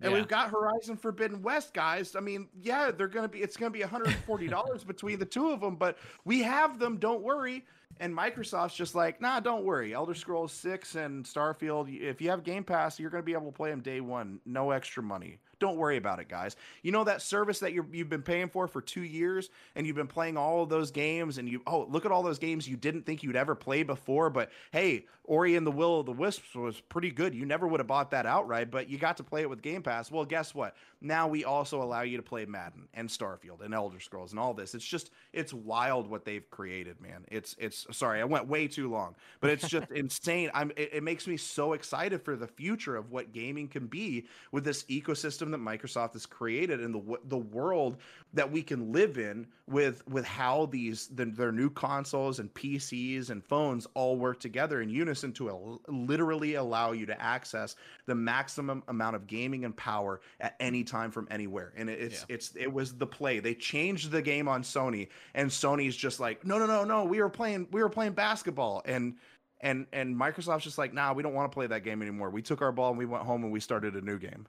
and 0.00 0.10
Yeah. 0.12 0.18
we've 0.18 0.28
got 0.28 0.50
Horizon 0.50 0.96
Forbidden 0.96 1.42
West, 1.42 1.72
guys. 1.74 2.16
I 2.16 2.20
mean, 2.20 2.48
yeah, 2.60 2.90
they're 2.90 3.08
gonna 3.08 3.28
be. 3.28 3.40
It's 3.42 3.56
gonna 3.56 3.70
be 3.70 3.82
140 3.82 4.48
dollars 4.48 4.84
between 4.84 5.18
the 5.18 5.24
two 5.26 5.50
of 5.50 5.60
them, 5.60 5.76
but 5.76 5.98
we 6.24 6.42
have 6.42 6.78
them. 6.78 6.98
Don't 6.98 7.22
worry. 7.22 7.64
And 8.00 8.12
Microsoft's 8.16 8.74
just 8.74 8.96
like, 8.96 9.20
nah, 9.20 9.38
don't 9.38 9.64
worry. 9.64 9.94
Elder 9.94 10.14
Scrolls 10.14 10.52
6 10.52 10.96
and 10.96 11.24
Starfield. 11.24 11.96
If 11.96 12.20
you 12.20 12.28
have 12.30 12.42
Game 12.42 12.64
Pass, 12.64 12.98
you're 12.98 13.10
gonna 13.10 13.22
be 13.22 13.34
able 13.34 13.52
to 13.52 13.56
play 13.56 13.70
them 13.70 13.82
day 13.82 14.00
one, 14.00 14.40
no 14.44 14.72
extra 14.72 15.00
money. 15.02 15.38
Don't 15.58 15.76
worry 15.76 15.96
about 15.96 16.18
it, 16.18 16.28
guys. 16.28 16.56
You 16.82 16.92
know 16.92 17.04
that 17.04 17.22
service 17.22 17.60
that 17.60 17.72
you're, 17.72 17.86
you've 17.92 18.08
been 18.08 18.22
paying 18.22 18.48
for 18.48 18.66
for 18.68 18.80
two 18.80 19.02
years, 19.02 19.50
and 19.74 19.86
you've 19.86 19.96
been 19.96 20.06
playing 20.06 20.36
all 20.36 20.62
of 20.62 20.68
those 20.68 20.90
games, 20.90 21.38
and 21.38 21.48
you 21.48 21.62
oh 21.66 21.86
look 21.88 22.04
at 22.04 22.12
all 22.12 22.22
those 22.22 22.38
games 22.38 22.68
you 22.68 22.76
didn't 22.76 23.06
think 23.06 23.22
you'd 23.22 23.36
ever 23.36 23.54
play 23.54 23.82
before, 23.82 24.30
but 24.30 24.50
hey, 24.72 25.06
Ori 25.24 25.56
and 25.56 25.66
the 25.66 25.70
Will 25.70 26.00
of 26.00 26.06
the 26.06 26.12
Wisps 26.12 26.54
was 26.54 26.80
pretty 26.80 27.10
good. 27.10 27.34
You 27.34 27.46
never 27.46 27.66
would 27.66 27.80
have 27.80 27.86
bought 27.86 28.10
that 28.10 28.26
outright, 28.26 28.70
but 28.70 28.88
you 28.88 28.98
got 28.98 29.16
to 29.16 29.24
play 29.24 29.40
it 29.42 29.50
with 29.50 29.62
Game 29.62 29.82
Pass. 29.82 30.10
Well, 30.10 30.24
guess 30.24 30.54
what? 30.54 30.76
Now 31.04 31.28
we 31.28 31.44
also 31.44 31.82
allow 31.82 32.00
you 32.00 32.16
to 32.16 32.22
play 32.22 32.46
Madden 32.46 32.88
and 32.94 33.10
Starfield 33.10 33.62
and 33.62 33.74
Elder 33.74 34.00
Scrolls 34.00 34.30
and 34.30 34.40
all 34.40 34.54
this. 34.54 34.74
It's 34.74 34.84
just 34.84 35.10
it's 35.34 35.52
wild 35.52 36.08
what 36.08 36.24
they've 36.24 36.48
created, 36.50 36.98
man. 36.98 37.26
It's 37.30 37.54
it's 37.58 37.86
sorry, 37.92 38.22
I 38.22 38.24
went 38.24 38.48
way 38.48 38.66
too 38.66 38.90
long, 38.90 39.14
but 39.42 39.50
it's 39.50 39.68
just 39.68 39.90
insane. 39.94 40.50
I'm 40.54 40.70
it, 40.76 40.94
it 40.94 41.02
makes 41.02 41.26
me 41.26 41.36
so 41.36 41.74
excited 41.74 42.22
for 42.22 42.36
the 42.36 42.46
future 42.46 42.96
of 42.96 43.10
what 43.10 43.34
gaming 43.34 43.68
can 43.68 43.86
be 43.86 44.26
with 44.50 44.64
this 44.64 44.84
ecosystem 44.84 45.50
that 45.50 45.60
Microsoft 45.60 46.14
has 46.14 46.24
created 46.24 46.80
and 46.80 46.94
the 46.94 47.18
the 47.26 47.36
world 47.36 47.98
that 48.32 48.50
we 48.50 48.62
can 48.62 48.90
live 48.90 49.18
in 49.18 49.46
with 49.66 50.02
with 50.08 50.24
how 50.24 50.66
these 50.66 51.08
the, 51.08 51.26
their 51.26 51.52
new 51.52 51.68
consoles 51.68 52.38
and 52.38 52.52
PCs 52.54 53.28
and 53.28 53.44
phones 53.44 53.86
all 53.92 54.16
work 54.16 54.40
together 54.40 54.80
in 54.80 54.88
unison 54.88 55.34
to 55.34 55.50
al- 55.50 55.82
literally 55.86 56.54
allow 56.54 56.92
you 56.92 57.04
to 57.04 57.20
access 57.20 57.76
the 58.06 58.14
maximum 58.14 58.82
amount 58.88 59.16
of 59.16 59.26
gaming 59.26 59.66
and 59.66 59.76
power 59.76 60.22
at 60.40 60.56
any 60.60 60.82
time 60.82 60.93
from 61.10 61.28
anywhere. 61.30 61.72
And 61.76 61.90
it, 61.90 62.00
it's 62.00 62.26
it's 62.28 62.56
it 62.56 62.72
was 62.72 62.94
the 62.94 63.06
play. 63.06 63.40
They 63.40 63.54
changed 63.54 64.10
the 64.10 64.22
game 64.22 64.48
on 64.48 64.62
Sony, 64.62 65.08
and 65.34 65.50
Sony's 65.50 65.96
just 65.96 66.20
like, 66.20 66.44
no, 66.44 66.58
no, 66.58 66.66
no, 66.66 66.84
no. 66.84 67.04
We 67.04 67.20
were 67.20 67.28
playing 67.28 67.68
we 67.70 67.82
were 67.82 67.88
playing 67.88 68.12
basketball, 68.12 68.82
and 68.84 69.16
and 69.60 69.86
and 69.92 70.16
Microsoft's 70.16 70.64
just 70.64 70.78
like, 70.78 70.92
nah, 70.92 71.12
we 71.12 71.22
don't 71.22 71.34
want 71.34 71.50
to 71.50 71.54
play 71.54 71.66
that 71.66 71.84
game 71.84 72.02
anymore. 72.02 72.30
We 72.30 72.42
took 72.42 72.62
our 72.62 72.72
ball 72.72 72.90
and 72.90 72.98
we 72.98 73.06
went 73.06 73.24
home 73.24 73.44
and 73.44 73.52
we 73.52 73.60
started 73.60 73.94
a 73.94 74.00
new 74.00 74.18
game. 74.18 74.46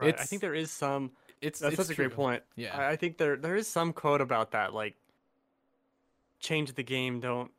Right. 0.00 0.18
I 0.18 0.24
think 0.24 0.42
there 0.42 0.54
is 0.54 0.70
some. 0.70 1.12
It's 1.40 1.60
That's 1.60 1.74
it's 1.74 1.88
such 1.88 1.94
a 1.94 1.96
great 1.96 2.12
point. 2.12 2.42
Yeah. 2.56 2.76
I, 2.76 2.90
I 2.90 2.96
think 2.96 3.18
there 3.18 3.36
there 3.36 3.56
is 3.56 3.68
some 3.68 3.92
quote 3.92 4.20
about 4.20 4.52
that, 4.52 4.74
like 4.74 4.96
change 6.40 6.74
the 6.74 6.82
game. 6.82 7.20
Don't 7.20 7.50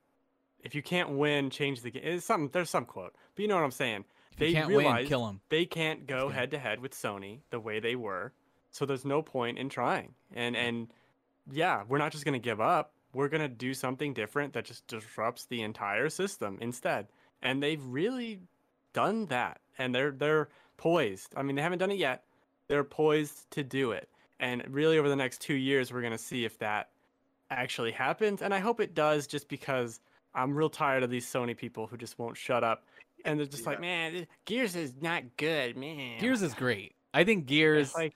if 0.64 0.76
you 0.76 0.82
can't 0.82 1.12
win, 1.12 1.50
change 1.50 1.82
the 1.82 1.92
game. 1.92 2.04
It's 2.04 2.26
something. 2.26 2.50
There's 2.52 2.70
some 2.70 2.86
quote, 2.86 3.14
but 3.36 3.42
you 3.42 3.48
know 3.48 3.56
what 3.56 3.64
I'm 3.64 3.72
saying. 3.72 4.04
If 4.36 4.40
they 4.40 4.54
can't 4.54 4.74
win, 4.74 5.06
kill 5.06 5.28
him. 5.28 5.40
they 5.50 5.66
can't 5.66 6.08
go 6.08 6.30
head 6.30 6.52
to 6.52 6.60
head 6.60 6.82
with 6.82 6.94
Sony 6.94 7.40
the 7.52 7.60
way 7.60 7.80
they 7.80 7.96
were, 7.96 8.34
so 8.72 8.86
there's 8.86 9.06
no 9.06 9.22
point 9.22 9.58
in 9.58 9.70
trying. 9.70 10.14
And 10.34 10.56
and 10.56 10.88
yeah, 11.50 11.84
we're 11.88 11.98
not 11.98 12.12
just 12.12 12.26
gonna 12.26 12.40
give 12.40 12.60
up. 12.60 12.92
We're 13.14 13.30
gonna 13.30 13.48
do 13.48 13.74
something 13.74 14.14
different 14.14 14.54
that 14.54 14.66
just 14.66 14.86
disrupts 14.88 15.46
the 15.46 15.62
entire 15.62 16.10
system 16.10 16.58
instead. 16.60 17.08
And 17.42 17.64
they've 17.64 17.84
really 17.84 18.42
done 18.92 19.26
that, 19.28 19.62
and 19.78 19.96
they're 19.96 20.12
they're 20.12 20.50
poised. 20.76 21.34
I 21.38 21.44
mean, 21.44 21.56
they 21.56 21.62
haven't 21.62 21.80
done 21.80 21.92
it 21.92 21.98
yet. 21.98 22.24
They're 22.68 22.84
poised 22.84 23.50
to 23.52 23.64
do 23.64 23.92
it. 23.92 24.10
And 24.42 24.64
really, 24.68 24.98
over 24.98 25.08
the 25.08 25.16
next 25.16 25.40
two 25.40 25.54
years, 25.54 25.94
we're 25.94 26.02
gonna 26.02 26.18
see 26.18 26.44
if 26.44 26.58
that 26.60 26.90
actually 27.50 27.94
happens. 27.94 28.42
And 28.42 28.54
I 28.54 28.60
hope 28.60 28.82
it 28.82 28.94
does, 28.94 29.28
just 29.28 29.48
because 29.48 30.02
I'm 30.34 30.54
real 30.54 30.70
tired 30.70 31.04
of 31.04 31.10
these 31.10 31.26
Sony 31.26 31.56
people 31.56 31.88
who 31.88 31.96
just 31.96 32.20
won't 32.20 32.36
shut 32.36 32.64
up. 32.64 32.86
And 33.26 33.40
they're 33.40 33.46
just 33.48 33.66
like, 33.66 33.82
man, 33.82 34.28
Gears 34.46 34.76
is 34.76 34.94
not 35.02 35.24
good, 35.38 35.76
man. 35.78 36.20
Gears 36.20 36.42
is 36.42 36.54
great. 36.56 36.96
I 37.14 37.24
think 37.24 37.46
Gears 37.48 37.88
It's 37.90 37.96
like, 37.96 38.14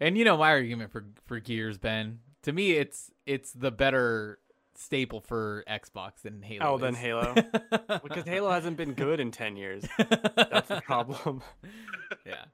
And 0.00 0.16
you 0.18 0.24
know 0.24 0.36
my 0.36 0.50
argument 0.50 0.90
for 0.92 1.04
for 1.26 1.38
Gears, 1.40 1.78
Ben. 1.78 2.20
To 2.42 2.52
me, 2.52 2.72
it's 2.72 3.10
it's 3.26 3.52
the 3.52 3.70
better 3.70 4.38
staple 4.74 5.20
for 5.20 5.64
Xbox 5.68 6.22
than 6.22 6.40
Halo. 6.42 6.74
Oh, 6.74 6.78
than. 6.78 6.94
Halo? 6.94 7.34
because 8.02 8.24
Halo 8.24 8.50
hasn't 8.50 8.76
been 8.76 8.92
good 8.94 9.18
in 9.18 9.32
10 9.32 9.56
years. 9.56 9.84
That's 9.98 10.68
the 10.68 10.80
problem. 10.86 11.42
yeah. 12.24 12.44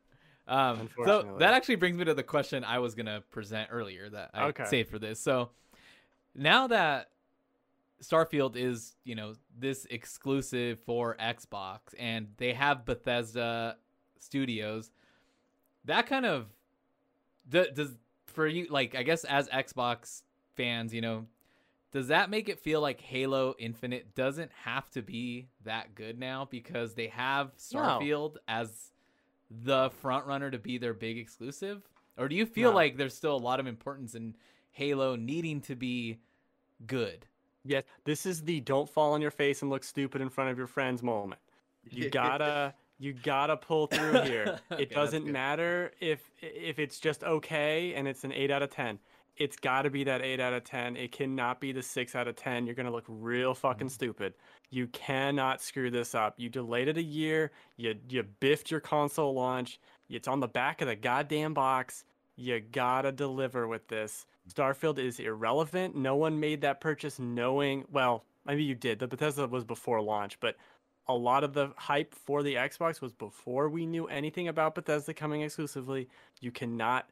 Um, 0.49 0.89
so 1.05 1.37
that 1.39 1.55
actually 1.55 1.77
brings 1.77 1.97
me 1.97 2.05
to 2.07 2.15
the 2.15 2.23
question 2.23 2.65
I 2.65 2.79
was 2.79 2.95
gonna 2.95 3.23
present 3.31 3.69
earlier 3.73 4.09
that 4.11 4.31
I 4.35 4.45
Okay. 4.47 4.65
saved 4.65 4.91
for 4.91 4.99
this. 4.99 5.21
So 5.21 5.51
now 6.35 6.67
that 6.67 7.09
Starfield 8.05 8.57
is, 8.57 8.95
you 9.05 9.15
know, 9.15 9.35
this 9.59 9.87
exclusive 9.91 10.79
for 10.81 11.17
Xbox, 11.21 11.81
and 11.99 12.29
they 12.37 12.53
have 12.53 12.85
Bethesda 12.85 13.77
Studios, 14.19 14.91
that 15.85 16.07
kind 16.07 16.27
of 16.27 16.47
does 17.49 17.97
for 18.27 18.47
you, 18.47 18.67
like 18.71 18.95
I 18.95 19.03
guess 19.03 19.25
as 19.25 19.49
Xbox 19.49 20.23
fans, 20.57 20.93
you 20.95 21.01
know, 21.01 21.27
does 21.93 22.09
that 22.09 22.31
make 22.31 22.49
it 22.49 22.59
feel 22.59 22.81
like 22.81 23.01
Halo 23.01 23.55
Infinite 23.59 24.15
doesn't 24.15 24.51
have 24.65 24.91
to 24.91 25.03
be 25.03 25.49
that 25.65 25.95
good 25.95 26.19
now 26.19 26.47
because 26.51 26.95
they 26.95 27.07
have 27.09 27.53
No. 27.73 27.81
Starfield 27.81 28.37
as 28.49 28.91
the 29.51 29.91
front 30.01 30.27
runner 30.27 30.51
to 30.51 30.59
be 30.59 30.79
their 30.79 30.95
big 30.95 31.19
exclusive? 31.19 31.83
Or 32.17 32.29
do 32.29 32.35
you 32.35 32.47
feel 32.47 32.71
No. 32.71 32.77
like 32.77 32.97
there's 32.97 33.15
still 33.15 33.37
a 33.37 33.39
lot 33.39 33.61
of 33.61 33.67
importance 33.67 34.15
in 34.15 34.35
Halo 34.73 35.15
needing 35.17 35.61
to 35.63 35.77
be 35.77 36.19
good? 36.87 37.27
Yes, 37.65 37.85
this 38.05 38.27
is 38.27 38.43
the 38.43 38.61
don't 38.61 38.89
fall 38.89 39.13
on 39.13 39.23
your 39.23 39.31
face 39.31 39.63
and 39.63 39.71
look 39.71 39.85
stupid 39.85 40.21
in 40.21 40.29
front 40.29 40.51
of 40.51 40.59
your 40.59 40.67
friends 40.67 41.03
moment. 41.03 41.41
You 41.91 42.11
gotta 42.11 42.75
you 42.99 43.13
gotta 43.13 43.57
pull 43.57 43.87
through 43.87 44.23
here. 44.23 44.61
It 44.73 44.91
that's 44.91 44.95
doesn't 44.95 45.27
matter 45.27 45.93
if 46.01 46.31
if 46.41 46.79
it's 46.79 46.99
just 46.99 47.25
okay 47.25 47.95
and 47.95 48.07
it's 48.07 48.25
an 48.25 48.33
eight 48.33 48.51
out 48.51 48.63
of 48.63 48.71
ten. 48.71 48.99
It's 49.37 49.57
gotta 49.57 49.91
be 49.91 50.05
that 50.05 50.23
eight 50.23 50.41
out 50.41 50.53
of 50.53 50.65
ten. 50.65 50.97
It 50.97 51.11
cannot 51.11 51.61
be 51.61 51.73
the 51.73 51.83
six 51.83 52.15
out 52.15 52.29
of 52.29 52.37
ten. 52.37 52.67
You're 52.67 52.75
gonna 52.75 52.91
look 52.91 53.07
real 53.09 53.55
fucking 53.55 53.87
mm-hmm. 53.87 53.93
stupid. 53.93 54.35
You 54.71 54.87
cannot 54.89 55.63
screw 55.63 55.91
this 55.91 56.15
up. 56.15 56.35
You 56.39 56.49
delayed 56.49 56.89
it 56.89 56.99
a 56.99 57.03
year. 57.03 57.51
You 57.77 57.95
you 58.09 58.23
biffed 58.23 58.71
your 58.71 58.81
console 58.81 59.35
launch. 59.35 59.81
It's 60.11 60.29
on 60.29 60.41
the 60.41 60.49
back 60.49 60.83
of 60.83 60.89
the 60.89 60.97
goddamn 60.97 61.55
box. 61.55 62.05
You 62.37 62.61
gotta 62.61 63.11
deliver 63.11 63.67
with 63.67 63.89
this. 63.89 64.27
Starfield 64.53 64.99
is 64.99 65.19
irrelevant. 65.21 65.97
No 65.97 66.17
one 66.17 66.41
made 66.41 66.61
that 66.63 66.81
purchase 66.81 67.19
knowing. 67.19 67.85
Well, 67.91 68.25
maybe 68.45 68.63
you 68.65 68.75
did. 68.75 68.99
The 68.99 69.09
Bethesda 69.09 69.47
was 69.47 69.65
before 69.65 70.01
launch, 70.03 70.39
but 70.41 70.57
a 71.09 71.15
lot 71.15 71.45
of 71.45 71.53
the 71.55 71.71
hype 71.77 72.15
for 72.15 72.43
the 72.43 72.55
Xbox 72.55 73.01
was 73.01 73.13
before 73.13 73.69
we 73.69 73.87
knew 73.87 74.07
anything 74.07 74.49
about 74.49 74.75
Bethesda 74.75 75.15
coming 75.15 75.43
exclusively. 75.43 76.09
You 76.41 76.51
cannot. 76.51 77.09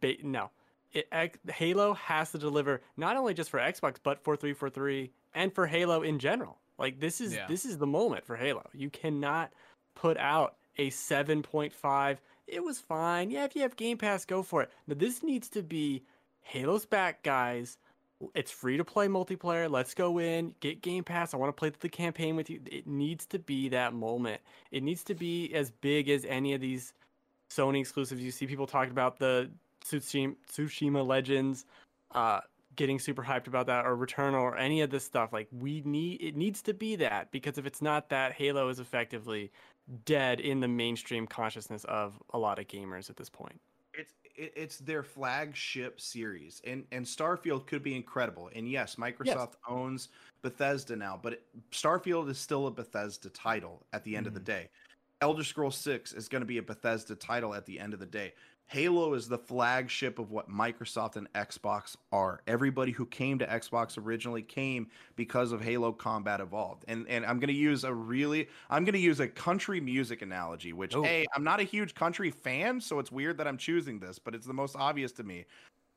Ba- 0.00 0.14
no, 0.22 0.50
it, 0.92 1.08
X- 1.10 1.38
Halo 1.52 1.94
has 1.94 2.30
to 2.32 2.38
deliver 2.38 2.82
not 2.96 3.16
only 3.16 3.34
just 3.34 3.50
for 3.50 3.58
Xbox 3.58 3.96
but 4.02 4.22
for 4.22 4.36
343 4.36 5.10
and 5.34 5.52
for 5.52 5.66
Halo 5.66 6.02
in 6.02 6.18
general. 6.20 6.58
Like 6.78 7.00
this 7.00 7.20
is 7.20 7.34
Yeah. 7.34 7.46
this 7.48 7.64
is 7.64 7.78
the 7.78 7.86
moment 7.86 8.24
for 8.24 8.36
Halo. 8.36 8.68
You 8.72 8.90
cannot 8.90 9.52
put 9.96 10.16
out 10.18 10.54
a 10.78 10.90
7.5. 10.90 12.18
It 12.46 12.62
was 12.62 12.78
fine. 12.78 13.30
Yeah, 13.30 13.44
if 13.44 13.54
you 13.56 13.62
have 13.62 13.76
Game 13.76 13.98
Pass, 13.98 14.24
go 14.24 14.42
for 14.42 14.62
it. 14.62 14.70
But 14.86 14.98
this 14.98 15.22
needs 15.22 15.48
to 15.50 15.62
be 15.62 16.02
Halo's 16.42 16.84
back, 16.84 17.22
guys. 17.22 17.78
It's 18.34 18.50
free 18.50 18.76
to 18.76 18.84
play 18.84 19.08
multiplayer. 19.08 19.70
Let's 19.70 19.94
go 19.94 20.18
in, 20.18 20.54
get 20.60 20.80
Game 20.80 21.02
Pass. 21.02 21.34
I 21.34 21.36
want 21.36 21.48
to 21.48 21.58
play 21.58 21.72
the 21.80 21.88
campaign 21.88 22.36
with 22.36 22.48
you. 22.50 22.60
It 22.70 22.86
needs 22.86 23.26
to 23.26 23.38
be 23.38 23.68
that 23.70 23.94
moment. 23.94 24.40
It 24.70 24.82
needs 24.82 25.02
to 25.04 25.14
be 25.14 25.52
as 25.54 25.70
big 25.70 26.08
as 26.08 26.24
any 26.26 26.52
of 26.54 26.60
these 26.60 26.92
Sony 27.50 27.80
exclusives. 27.80 28.22
You 28.22 28.30
see 28.30 28.46
people 28.46 28.66
talking 28.66 28.92
about 28.92 29.18
the 29.18 29.50
Tsushima, 29.84 31.06
Legends, 31.06 31.66
uh, 32.12 32.40
getting 32.76 32.98
super 32.98 33.22
hyped 33.22 33.48
about 33.48 33.66
that, 33.66 33.84
or 33.84 33.96
Returnal, 33.96 34.40
or 34.40 34.56
any 34.56 34.82
of 34.82 34.90
this 34.90 35.04
stuff. 35.04 35.32
Like 35.32 35.48
we 35.50 35.82
need, 35.84 36.22
it 36.22 36.36
needs 36.36 36.62
to 36.62 36.74
be 36.74 36.96
that 36.96 37.30
because 37.32 37.58
if 37.58 37.66
it's 37.66 37.82
not 37.82 38.08
that, 38.10 38.32
Halo 38.32 38.68
is 38.68 38.78
effectively 38.78 39.50
dead 40.04 40.38
in 40.38 40.60
the 40.60 40.68
mainstream 40.68 41.26
consciousness 41.26 41.84
of 41.84 42.22
a 42.30 42.38
lot 42.38 42.58
of 42.58 42.68
gamers 42.68 43.10
at 43.10 43.16
this 43.16 43.28
point. 43.28 43.60
It's 44.34 44.56
it, 44.56 44.60
it's 44.60 44.76
their 44.78 45.02
flagship 45.02 46.00
series 46.00 46.60
and 46.64 46.84
and 46.92 47.04
starfield 47.04 47.66
could 47.66 47.82
be 47.82 47.94
incredible. 47.94 48.50
And 48.54 48.68
yes 48.68 48.96
microsoft 48.96 49.54
owns 49.68 50.08
bethesda 50.42 50.96
now 50.96 51.18
but 51.22 51.34
it, 51.34 51.42
starfield 51.70 52.28
is 52.28 52.38
still 52.38 52.66
a 52.66 52.70
bethesda 52.70 53.30
title 53.30 53.84
at 53.92 54.04
the 54.04 54.16
end 54.16 54.26
of 54.26 54.34
the 54.34 54.40
mm. 54.40 54.44
day. 54.44 54.68
Elder 55.20 55.44
scrolls 55.44 55.76
6 55.76 56.14
is 56.14 56.28
going 56.28 56.42
to 56.42 56.46
be 56.46 56.58
a 56.58 56.62
bethesda 56.62 57.14
title 57.14 57.54
at 57.54 57.64
the 57.64 57.78
end 57.78 57.94
of 57.94 58.00
the 58.00 58.06
day 58.06 58.32
halo 58.72 59.12
is 59.12 59.28
the 59.28 59.36
flagship 59.36 60.18
of 60.18 60.30
what 60.30 60.48
microsoft 60.50 61.16
and 61.16 61.30
xbox 61.34 61.94
are 62.10 62.40
everybody 62.46 62.90
who 62.90 63.04
came 63.04 63.38
to 63.38 63.46
xbox 63.46 63.98
originally 64.02 64.40
came 64.40 64.86
because 65.14 65.52
of 65.52 65.60
halo 65.60 65.92
combat 65.92 66.40
evolved 66.40 66.82
and 66.88 67.06
and 67.06 67.26
i'm 67.26 67.38
going 67.38 67.48
to 67.48 67.54
use 67.54 67.84
a 67.84 67.92
really 67.92 68.48
i'm 68.70 68.82
going 68.82 68.94
to 68.94 68.98
use 68.98 69.20
a 69.20 69.28
country 69.28 69.78
music 69.78 70.22
analogy 70.22 70.72
which 70.72 70.96
Oh. 70.96 71.02
hey 71.02 71.26
i'm 71.36 71.44
not 71.44 71.60
a 71.60 71.64
huge 71.64 71.94
country 71.94 72.30
fan 72.30 72.80
so 72.80 72.98
it's 72.98 73.12
weird 73.12 73.36
that 73.36 73.46
i'm 73.46 73.58
choosing 73.58 74.00
this 74.00 74.18
but 74.18 74.34
it's 74.34 74.46
the 74.46 74.54
most 74.54 74.74
obvious 74.74 75.12
to 75.12 75.22
me 75.22 75.44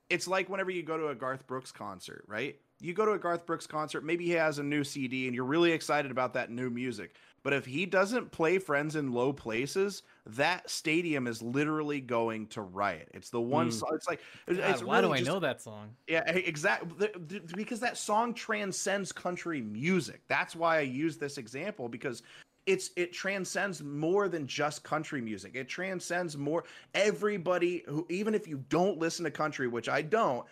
it's 0.10 0.28
like 0.28 0.50
whenever 0.50 0.70
you 0.70 0.84
go 0.84 0.98
to 0.98 1.08
a 1.08 1.16
Garth 1.16 1.48
Brooks 1.48 1.72
concert, 1.72 2.24
right? 2.28 2.60
You 2.82 2.94
go 2.94 3.06
to 3.06 3.14
a 3.14 3.20
Garth 3.20 3.46
Brooks 3.46 3.66
concert, 3.68 4.04
maybe 4.04 4.26
he 4.26 4.32
has 4.32 4.60
a 4.60 4.64
new 4.64 4.84
CD 4.84 5.28
and 5.28 5.36
you're 5.36 5.46
really 5.46 5.72
excited 5.72 6.12
about 6.12 6.34
that 6.34 6.52
new 6.52 6.70
music. 6.70 7.16
But 7.42 7.54
if 7.54 7.66
he 7.66 7.86
doesn't 7.86 8.32
play 8.32 8.58
Friends 8.58 8.96
in 8.96 9.14
Low 9.14 9.32
Places, 9.32 10.02
that 10.26 10.70
stadium 10.70 11.28
is 11.28 11.42
literally 11.42 12.02
going 12.02 12.48
to 12.48 12.62
riot. 12.62 13.08
It's 13.14 13.30
the 13.30 13.40
one 13.40 13.70
Mm. 13.70 13.74
song. 13.74 13.90
It's 13.94 14.08
like 14.08 14.20
God, 14.48 14.58
it's 14.58 14.84
why 14.84 15.00
do 15.00 15.08
really 15.08 15.18
I 15.20 15.20
just- 15.20 15.32
know 15.32 15.40
that 15.40 15.62
song? 15.62 15.96
yeah, 16.08 16.30
exactly. 16.32 17.08
Because 17.56 17.80
that 17.82 17.98
song 17.98 18.34
transcends 18.34 19.12
country 19.12 19.62
music. 19.62 20.22
That's 20.28 20.56
why 20.56 20.78
I 20.78 20.82
use 20.82 21.18
this 21.18 21.38
example 21.38 21.88
because 21.88 22.24
it's 22.66 22.90
it 22.96 23.14
transcends 23.14 23.84
more 23.84 24.28
than 24.28 24.48
just 24.48 24.84
country 24.84 25.22
music. 25.22 25.52
It 25.56 25.68
transcends 25.70 26.36
more 26.36 26.64
everybody 26.96 27.84
who 27.88 28.08
even 28.10 28.34
if 28.34 28.48
you 28.48 28.58
don't 28.70 28.98
listen 28.98 29.24
to 29.26 29.30
country, 29.30 29.68
which 29.68 29.88
I 29.88 30.02
don't, 30.02 30.44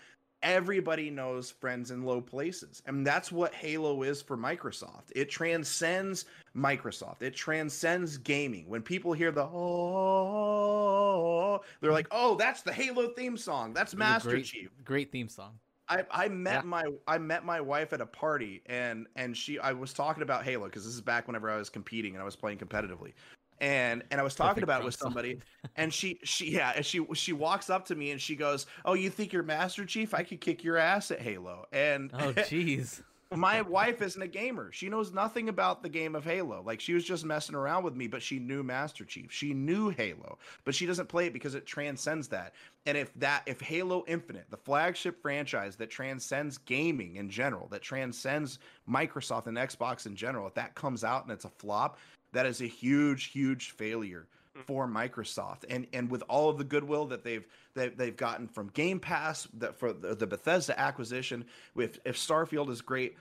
everybody 0.43 1.09
knows 1.09 1.49
friends 1.49 1.89
in 1.89 2.03
low 2.03 2.21
places. 2.21 2.83
And 2.85 3.07
that's 3.07 3.31
what 3.31 3.55
Halo 3.55 4.03
is 4.03 4.21
for 4.21 4.37
Microsoft. 4.37 5.05
It 5.15 5.31
transcends 5.31 6.25
Microsoft. 6.55 7.23
It 7.23 7.35
transcends 7.35 8.17
gaming. 8.17 8.67
When 8.67 8.81
people 8.83 9.13
hear 9.13 9.31
the 9.31 9.43
oh, 9.43 9.49
oh, 9.53 11.53
oh 11.55 11.61
they're 11.81 11.91
like, 11.91 12.07
"Oh, 12.11 12.35
that's 12.35 12.61
the 12.61 12.73
Halo 12.73 13.09
theme 13.09 13.37
song. 13.37 13.73
That's 13.73 13.93
It 13.93 13.97
was 13.97 14.07
a 14.07 14.11
Master 14.11 14.29
great, 14.31 14.45
Chief." 14.45 14.69
Great 14.83 15.11
theme 15.11 15.29
song. 15.29 15.53
I, 15.89 16.05
I 16.11 16.27
met 16.29 16.63
Yeah. 16.63 16.69
my 16.69 16.83
I 17.07 17.17
met 17.17 17.43
my 17.43 17.59
wife 17.59 17.91
at 17.93 18.01
a 18.01 18.05
party 18.05 18.61
and 18.67 19.07
and 19.15 19.35
she 19.35 19.59
I 19.59 19.73
was 19.73 19.93
talking 19.93 20.23
about 20.23 20.43
Halo 20.45 20.65
because 20.65 20.85
this 20.85 20.93
is 20.93 21.01
back 21.01 21.27
whenever 21.27 21.49
I 21.49 21.57
was 21.57 21.69
competing 21.69 22.13
and 22.13 22.21
I 22.21 22.25
was 22.25 22.35
playing 22.35 22.59
competitively. 22.59 23.13
And 23.61 24.03
and 24.11 24.19
I 24.19 24.23
was 24.23 24.35
talking 24.35 24.49
Perfect 24.49 24.63
about 24.63 24.81
it 24.81 24.85
with 24.85 24.95
somebody 24.95 25.39
and 25.77 25.93
she 25.93 26.19
she 26.23 26.51
yeah 26.51 26.73
and 26.75 26.85
she 26.85 27.05
she 27.13 27.33
walks 27.33 27.69
up 27.69 27.85
to 27.85 27.95
me 27.95 28.11
and 28.11 28.21
she 28.21 28.35
goes, 28.35 28.65
"Oh, 28.85 28.93
you 28.93 29.09
think 29.09 29.31
you're 29.33 29.43
Master 29.43 29.85
Chief? 29.85 30.13
I 30.13 30.23
could 30.23 30.41
kick 30.41 30.63
your 30.63 30.77
ass 30.77 31.11
at 31.11 31.21
Halo." 31.21 31.65
And 31.71 32.11
Oh, 32.13 32.33
jeez. 32.33 33.01
my 33.35 33.61
wife 33.63 34.01
isn't 34.03 34.21
a 34.21 34.27
gamer. 34.27 34.71
She 34.71 34.89
knows 34.89 35.11
nothing 35.11 35.49
about 35.49 35.81
the 35.81 35.89
game 35.89 36.13
of 36.15 36.23
Halo. 36.23 36.61
Like 36.63 36.79
she 36.79 36.93
was 36.93 37.03
just 37.03 37.25
messing 37.25 37.55
around 37.55 37.83
with 37.83 37.95
me, 37.95 38.05
but 38.07 38.21
she 38.21 38.37
knew 38.37 38.61
Master 38.63 39.05
Chief. 39.05 39.31
She 39.31 39.53
knew 39.53 39.89
Halo, 39.89 40.37
but 40.65 40.75
she 40.75 40.85
doesn't 40.85 41.07
play 41.09 41.25
it 41.27 41.33
because 41.33 41.55
it 41.55 41.65
transcends 41.65 42.27
that. 42.29 42.53
And 42.85 42.95
if 42.97 43.11
that 43.15 43.41
if 43.47 43.59
Halo 43.61 44.03
Infinite, 44.07 44.45
the 44.51 44.57
flagship 44.57 45.19
franchise 45.21 45.75
that 45.77 45.89
transcends 45.89 46.57
gaming 46.59 47.15
in 47.15 47.29
general, 47.29 47.67
that 47.69 47.81
transcends 47.81 48.59
Microsoft 48.89 49.47
and 49.47 49.57
Xbox 49.57 50.05
in 50.05 50.15
general, 50.15 50.45
if 50.47 50.53
that 50.55 50.75
comes 50.75 51.03
out 51.03 51.23
and 51.23 51.31
it's 51.31 51.45
a 51.45 51.49
flop, 51.49 51.97
that 52.33 52.45
is 52.45 52.61
a 52.61 52.67
huge 52.67 53.25
huge 53.25 53.71
failure 53.71 54.27
mm. 54.57 54.63
for 54.65 54.87
Microsoft. 54.87 55.63
And 55.69 55.87
and 55.93 56.11
with 56.11 56.23
all 56.29 56.49
of 56.49 56.57
the 56.57 56.63
goodwill 56.63 57.05
that 57.07 57.23
they've 57.23 57.45
that 57.75 57.97
they've 57.97 58.15
gotten 58.15 58.47
from 58.47 58.67
Game 58.69 58.99
Pass 58.99 59.47
that 59.55 59.75
for 59.79 59.93
the, 59.93 60.13
the 60.13 60.27
Bethesda 60.27 60.79
acquisition 60.79 61.45
with 61.73 61.99
if 62.05 62.17
Starfield 62.17 62.69
is 62.69 62.81
great 62.81 63.17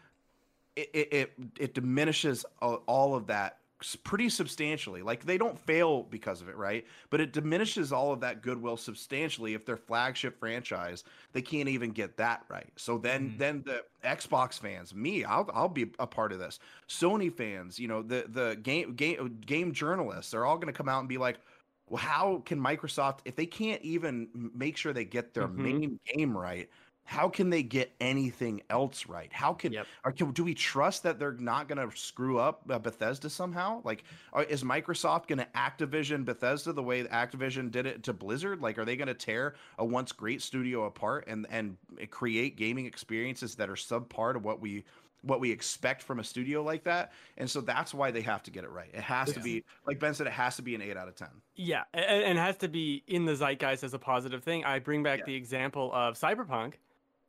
it 0.76 0.90
it 0.94 1.32
it, 1.58 1.74
diminishes 1.74 2.44
all, 2.60 3.14
of 3.14 3.26
that 3.26 3.58
pretty 4.04 4.28
substantially 4.28 5.02
like 5.02 5.24
they 5.24 5.36
don't 5.38 5.58
fail 5.58 6.02
because 6.04 6.40
of 6.40 6.48
it 6.48 6.56
right 6.56 6.86
but 7.10 7.20
it 7.20 7.32
diminishes 7.32 7.92
all 7.92 8.12
of 8.12 8.20
that 8.20 8.42
goodwill 8.42 8.76
substantially 8.76 9.54
if 9.54 9.64
their 9.66 9.76
flagship 9.76 10.38
franchise 10.38 11.04
they 11.32 11.42
can't 11.42 11.68
even 11.68 11.90
get 11.90 12.16
that 12.16 12.44
right 12.48 12.72
so 12.76 12.98
then 12.98 13.32
Mhm. 13.32 13.36
then 13.36 13.62
the 13.64 13.84
Xbox 14.04 14.58
fans 14.58 14.94
me 14.94 15.24
I'll 15.24 15.48
I'll 15.52 15.68
be 15.68 15.92
a 15.98 16.06
part 16.06 16.32
of 16.32 16.38
this 16.38 16.58
Sony 16.88 17.32
fans 17.32 17.78
you 17.78 17.88
know 17.88 18.02
the 18.02 18.26
the 18.28 18.56
game 18.62 18.94
game 18.94 19.38
game 19.40 19.72
journalists 19.72 20.30
they're 20.30 20.46
all 20.46 20.56
going 20.56 20.72
to 20.72 20.76
come 20.76 20.88
out 20.88 21.00
and 21.00 21.08
be 21.08 21.18
like 21.18 21.40
well 21.88 22.02
how 22.02 22.38
can 22.40 22.60
Microsoft 22.60 23.20
if 23.24 23.36
they 23.36 23.46
can't 23.46 23.82
even 23.82 24.30
make 24.54 24.76
sure 24.76 24.92
they 24.92 25.04
get 25.04 25.34
their 25.34 25.48
Mhm. 25.56 25.82
main 25.88 25.98
game 26.06 26.36
right 26.36 26.70
how 27.04 27.28
can 27.28 27.50
they 27.50 27.62
get 27.62 27.92
anything 28.00 28.62
else 28.70 29.06
right 29.06 29.30
how 29.32 29.52
can 29.52 29.72
Yep. 29.72 29.86
or 30.04 30.12
can, 30.12 30.30
do 30.32 30.44
we 30.44 30.54
trust 30.54 31.02
that 31.02 31.18
they're 31.18 31.32
not 31.32 31.68
going 31.68 31.90
to 31.90 31.96
screw 31.96 32.38
up 32.38 32.62
uh, 32.70 32.78
Bethesda 32.78 33.28
somehow? 33.28 33.80
Like, 33.84 34.04
are, 34.32 34.44
is 34.44 34.62
Microsoft 34.62 35.26
going 35.26 35.38
to 35.38 35.46
Activision 35.54 36.24
Bethesda 36.24 36.72
the 36.72 36.82
way 36.82 37.04
Activision 37.04 37.70
did 37.70 37.86
it 37.86 38.02
to 38.04 38.12
Blizzard? 38.12 38.60
Like, 38.60 38.78
are 38.78 38.84
they 38.84 38.96
going 38.96 39.08
to 39.08 39.14
tear 39.14 39.54
a 39.78 39.84
once 39.84 40.12
great 40.12 40.42
studio 40.42 40.84
apart 40.84 41.24
and 41.26 41.46
and 41.50 41.76
create 42.10 42.56
gaming 42.56 42.86
experiences 42.86 43.54
that 43.56 43.68
are 43.68 43.74
subpar 43.74 44.34
to 44.34 44.38
what 44.38 44.60
we 44.60 44.84
what 45.24 45.38
we 45.38 45.52
expect 45.52 46.02
from 46.02 46.18
a 46.18 46.24
studio 46.24 46.62
like 46.62 46.84
that? 46.84 47.12
And 47.36 47.48
so 47.50 47.60
that's 47.60 47.92
why 47.92 48.10
they 48.10 48.22
have 48.22 48.42
to 48.44 48.50
get 48.50 48.64
it 48.64 48.70
right. 48.70 48.90
It 48.94 49.02
has 49.02 49.32
to 49.34 49.40
be 49.40 49.64
like 49.86 49.98
Ben 50.00 50.14
said. 50.14 50.26
It 50.26 50.32
has 50.32 50.56
to 50.56 50.62
be 50.62 50.74
an 50.74 50.82
eight 50.82 50.96
out 50.96 51.08
of 51.08 51.16
ten. 51.16 51.28
Yeah, 51.56 51.82
a- 51.94 51.98
a- 51.98 52.24
and 52.26 52.38
it 52.38 52.40
has 52.40 52.56
to 52.58 52.68
be 52.68 53.02
in 53.06 53.24
the 53.24 53.34
zeitgeist 53.36 53.84
as 53.84 53.92
a 53.94 53.98
positive 53.98 54.42
thing. 54.42 54.64
I 54.64 54.78
bring 54.78 55.02
back 55.02 55.20
Yeah. 55.20 55.24
the 55.26 55.34
example 55.34 55.90
of 55.92 56.14
Cyberpunk, 56.18 56.74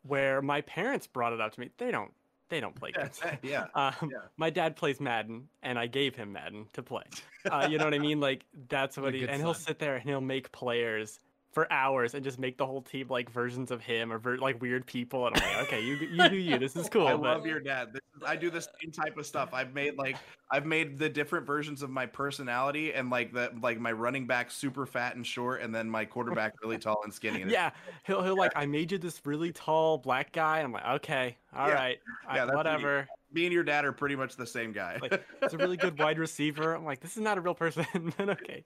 where 0.04 0.42
my 0.42 0.62
parents 0.62 1.08
brought 1.08 1.34
it 1.34 1.42
up 1.42 1.54
to 1.54 1.60
me. 1.60 1.70
They 1.78 1.92
don't, 1.92 2.12
they 2.50 2.60
don't 2.60 2.76
play 2.76 2.92
games. 2.92 3.20
yeah. 3.42 3.66
Um, 3.76 3.94
Yeah. 4.04 4.20
My 4.38 4.50
dad 4.50 4.76
plays 4.76 5.00
Madden, 5.00 5.48
and 5.62 5.80
I 5.80 5.88
gave 5.88 6.16
him 6.16 6.34
Madden 6.34 6.68
to 6.74 6.84
play. 6.84 7.04
Uh, 7.50 7.68
you 7.70 7.78
know 7.78 7.86
what 7.86 7.94
I 7.94 8.00
mean? 8.00 8.20
Like 8.20 8.46
that's 8.70 8.98
what 8.98 9.14
he, 9.14 9.28
and 9.28 9.42
he'll 9.42 9.54
sit 9.54 9.80
there 9.80 9.96
and 9.96 10.04
he'll 10.04 10.22
make 10.22 10.52
players 10.52 11.20
for 11.54 11.72
hours 11.72 12.14
and 12.16 12.24
just 12.24 12.40
make 12.40 12.58
the 12.58 12.66
whole 12.66 12.82
team 12.82 13.08
like 13.10 13.30
versions 13.30 13.72
of 13.72 13.82
him 13.82 14.12
or 14.12 14.18
ver- 14.18 14.38
like 14.38 14.62
weird 14.62 14.86
people. 14.86 15.28
And 15.28 15.36
I'm 15.38 15.44
like, 15.58 15.68
okay, 15.68 15.82
you 15.84 15.96
you 15.96 16.30
do 16.30 16.36
you. 16.36 16.58
This 16.58 16.76
is 16.76 16.90
cool. 16.92 17.08
I 17.08 17.12
but- 17.14 17.22
love 17.22 17.46
your 17.46 17.60
dad. 17.60 17.90
This 17.94 18.02
is, 18.18 18.24
I 18.26 18.36
do 18.36 18.50
the 18.50 18.62
same 18.62 18.92
type 18.92 19.18
of 19.18 19.26
stuff. 19.26 19.50
I've 19.54 19.74
made 19.74 19.98
like 19.98 20.18
I've 20.52 20.66
made 20.66 20.98
the 20.98 21.10
different 21.10 21.46
versions 21.46 21.82
of 21.84 21.90
my 21.90 22.06
personality 22.06 22.94
and 22.94 23.10
like 23.10 23.34
the 23.34 23.52
like 23.62 23.80
my 23.80 23.92
running 23.92 24.26
back 24.28 24.52
super 24.52 24.86
fat 24.86 25.16
and 25.16 25.26
short, 25.26 25.62
and 25.62 25.74
then 25.74 25.90
my 25.90 26.06
quarterback 26.06 26.54
really 26.64 26.78
tall 26.78 27.02
and 27.04 27.14
skinny. 27.14 27.42
And 27.44 27.52
yeah, 27.52 27.72
he'll 28.06 28.24
he'll 28.24 28.38
like 28.38 28.52
I 28.56 28.66
made 28.66 28.92
you 28.92 28.98
this 28.98 29.22
really 29.26 29.52
tall 29.52 29.98
black 29.98 30.32
guy. 30.32 30.60
I'm 30.62 30.72
like, 30.72 30.86
okay, 30.86 31.38
all 31.56 31.68
Yeah. 31.68 31.74
right, 31.76 32.00
Yeah, 32.28 32.46
that's 32.46 32.50
me. 32.52 32.56
whatever. 32.56 33.08
me 33.32 33.46
and 33.46 33.54
your 33.54 33.64
dad 33.64 33.84
are 33.86 33.92
pretty 33.92 34.16
much 34.16 34.36
the 34.36 34.46
same 34.46 34.72
guy. 34.74 34.98
Like, 35.02 35.24
It's 35.42 35.54
a 35.54 35.58
really 35.58 35.78
good 35.78 35.98
wide 36.00 36.20
receiver. 36.20 36.74
I'm 36.76 36.86
like, 36.86 37.00
this 37.00 37.16
is 37.18 37.22
not 37.24 37.38
a 37.38 37.42
real 37.42 37.56
person. 37.56 37.86
but 38.18 38.30
okay. 38.30 38.64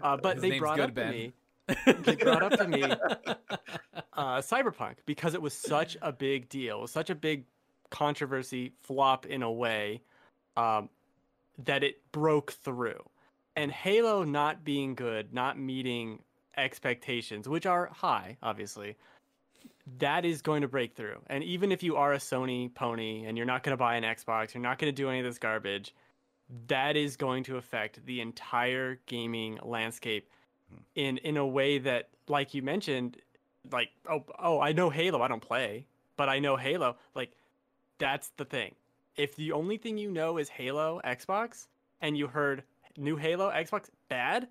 Uh, 0.00 0.16
but 0.16 0.36
His 0.36 0.42
they 0.42 0.48
name's 0.50 0.60
brought 0.60 0.76
Good 0.76 0.88
up 0.90 0.94
to 0.94 1.10
me 1.10 1.32
they 2.02 2.16
brought 2.16 2.42
up 2.42 2.58
to 2.58 2.66
me 2.66 2.82
uh, 4.12 4.38
Cyberpunk 4.38 4.96
because 5.06 5.34
it 5.34 5.42
was 5.42 5.52
such 5.52 5.96
a 6.02 6.12
big 6.12 6.48
deal, 6.48 6.78
it 6.78 6.82
was 6.82 6.90
such 6.90 7.10
a 7.10 7.14
big 7.14 7.44
controversy 7.90 8.72
flop 8.82 9.26
in 9.26 9.42
a 9.42 9.50
way 9.50 10.02
um, 10.56 10.88
that 11.64 11.82
it 11.82 12.00
broke 12.12 12.52
through. 12.52 13.02
And 13.56 13.72
Halo 13.72 14.22
not 14.24 14.64
being 14.64 14.94
good, 14.94 15.32
not 15.34 15.58
meeting 15.58 16.22
expectations, 16.56 17.48
which 17.48 17.66
are 17.66 17.90
high, 17.92 18.36
obviously, 18.42 18.96
that 19.98 20.24
is 20.24 20.42
going 20.42 20.62
to 20.62 20.68
break 20.68 20.94
through. 20.94 21.18
And 21.28 21.42
even 21.42 21.72
if 21.72 21.82
you 21.82 21.96
are 21.96 22.12
a 22.12 22.18
Sony 22.18 22.72
pony 22.72 23.24
and 23.24 23.36
you're 23.36 23.46
not 23.46 23.62
going 23.62 23.72
to 23.72 23.78
buy 23.78 23.96
an 23.96 24.04
Xbox, 24.04 24.54
you're 24.54 24.62
not 24.62 24.78
going 24.78 24.92
to 24.92 24.96
do 24.96 25.08
any 25.08 25.18
of 25.18 25.24
this 25.24 25.38
garbage, 25.38 25.94
that 26.68 26.96
is 26.96 27.16
going 27.16 27.44
to 27.44 27.56
affect 27.56 28.04
the 28.06 28.20
entire 28.20 29.00
gaming 29.06 29.58
landscape 29.62 30.28
in 30.94 31.18
in 31.18 31.36
a 31.36 31.46
way 31.46 31.78
that 31.78 32.08
like 32.28 32.54
you 32.54 32.62
mentioned 32.62 33.16
like 33.70 33.90
oh 34.10 34.24
oh 34.38 34.60
I 34.60 34.72
know 34.72 34.90
Halo 34.90 35.22
I 35.22 35.28
don't 35.28 35.42
play 35.42 35.86
but 36.16 36.28
I 36.28 36.38
know 36.38 36.56
Halo 36.56 36.96
like 37.14 37.32
that's 37.98 38.30
the 38.36 38.44
thing. 38.44 38.74
If 39.16 39.34
the 39.36 39.52
only 39.52 39.78
thing 39.78 39.98
you 39.98 40.10
know 40.10 40.38
is 40.38 40.48
Halo 40.48 41.00
Xbox 41.04 41.66
and 42.00 42.16
you 42.16 42.28
heard 42.28 42.62
new 42.96 43.16
Halo 43.16 43.50
Xbox 43.50 43.86
bad 44.08 44.48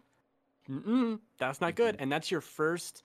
that's 1.37 1.61
not 1.61 1.75
good. 1.75 1.95
And 1.99 2.11
that's 2.11 2.29
your 2.29 2.41
first 2.41 3.03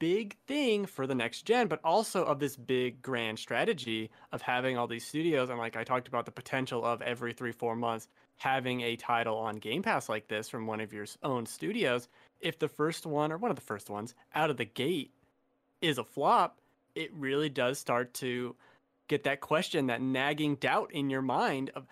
big 0.00 0.36
thing 0.46 0.86
for 0.86 1.06
the 1.06 1.14
next 1.14 1.42
gen 1.42 1.66
but 1.66 1.80
also 1.82 2.24
of 2.24 2.38
this 2.38 2.56
big 2.56 3.02
grand 3.02 3.38
strategy 3.38 4.10
of 4.32 4.42
having 4.42 4.76
all 4.76 4.86
these 4.86 5.06
studios. 5.06 5.50
And 5.50 5.58
like 5.58 5.76
I 5.76 5.84
talked 5.84 6.08
about 6.08 6.24
the 6.24 6.32
potential 6.32 6.84
of 6.84 7.02
every 7.02 7.32
3 7.32 7.52
4 7.52 7.76
months 7.76 8.08
having 8.38 8.80
a 8.80 8.96
title 8.96 9.36
on 9.36 9.56
Game 9.56 9.82
Pass 9.82 10.08
like 10.08 10.28
this 10.28 10.48
from 10.48 10.66
one 10.66 10.80
of 10.80 10.92
your 10.92 11.06
own 11.22 11.46
studios 11.46 12.08
if 12.40 12.58
the 12.58 12.68
first 12.68 13.06
one 13.06 13.32
or 13.32 13.36
one 13.36 13.50
of 13.50 13.56
the 13.56 13.62
first 13.62 13.90
ones 13.90 14.14
out 14.34 14.50
of 14.50 14.56
the 14.56 14.64
gate 14.64 15.10
is 15.80 15.98
a 15.98 16.04
flop, 16.04 16.58
it 16.94 17.12
really 17.14 17.48
does 17.48 17.78
start 17.78 18.14
to 18.14 18.54
get 19.08 19.24
that 19.24 19.40
question, 19.40 19.86
that 19.86 20.02
nagging 20.02 20.56
doubt 20.56 20.92
in 20.92 21.10
your 21.10 21.22
mind 21.22 21.70
of 21.74 21.86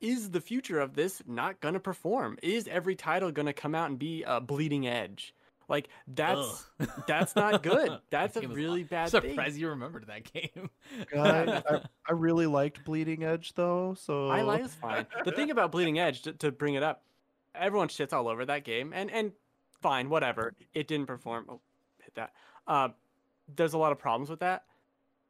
is 0.00 0.30
the 0.30 0.40
future 0.40 0.80
of 0.80 0.94
this 0.94 1.22
not 1.26 1.60
going 1.60 1.74
to 1.74 1.80
perform? 1.80 2.38
Is 2.42 2.66
every 2.68 2.94
title 2.94 3.30
going 3.30 3.46
to 3.46 3.52
come 3.52 3.74
out 3.74 3.90
and 3.90 3.98
be 3.98 4.22
a 4.22 4.40
bleeding 4.40 4.86
edge? 4.86 5.34
Like 5.70 5.88
that's 6.08 6.66
Ugh. 6.80 6.88
that's 7.06 7.34
not 7.36 7.62
good. 7.62 7.92
That's 8.10 8.36
a 8.36 8.40
game 8.40 8.50
was 8.50 8.56
really 8.58 8.82
bad 8.82 9.14
I'm 9.14 9.22
thing. 9.22 9.30
surprised 9.30 9.56
you 9.56 9.68
remembered 9.68 10.08
that 10.08 10.30
game. 10.30 10.68
God, 11.12 11.48
I, 11.70 11.80
I 12.08 12.12
really 12.12 12.46
liked 12.46 12.84
Bleeding 12.84 13.22
Edge 13.22 13.54
though, 13.54 13.94
so 13.94 14.28
I 14.28 14.42
like 14.42 14.64
it's 14.64 14.74
fine. 14.74 15.06
The 15.24 15.30
thing 15.30 15.50
about 15.52 15.70
Bleeding 15.70 15.98
Edge, 16.00 16.22
to, 16.22 16.32
to 16.34 16.50
bring 16.50 16.74
it 16.74 16.82
up, 16.82 17.04
everyone 17.54 17.86
shits 17.86 18.12
all 18.12 18.26
over 18.28 18.44
that 18.46 18.64
game, 18.64 18.92
and 18.92 19.10
and 19.12 19.30
fine, 19.80 20.08
whatever. 20.10 20.54
It 20.74 20.88
didn't 20.88 21.06
perform. 21.06 21.46
Oh, 21.48 21.60
hit 22.02 22.14
that. 22.16 22.32
Uh, 22.66 22.88
there's 23.54 23.72
a 23.72 23.78
lot 23.78 23.92
of 23.92 23.98
problems 24.00 24.28
with 24.28 24.40
that, 24.40 24.64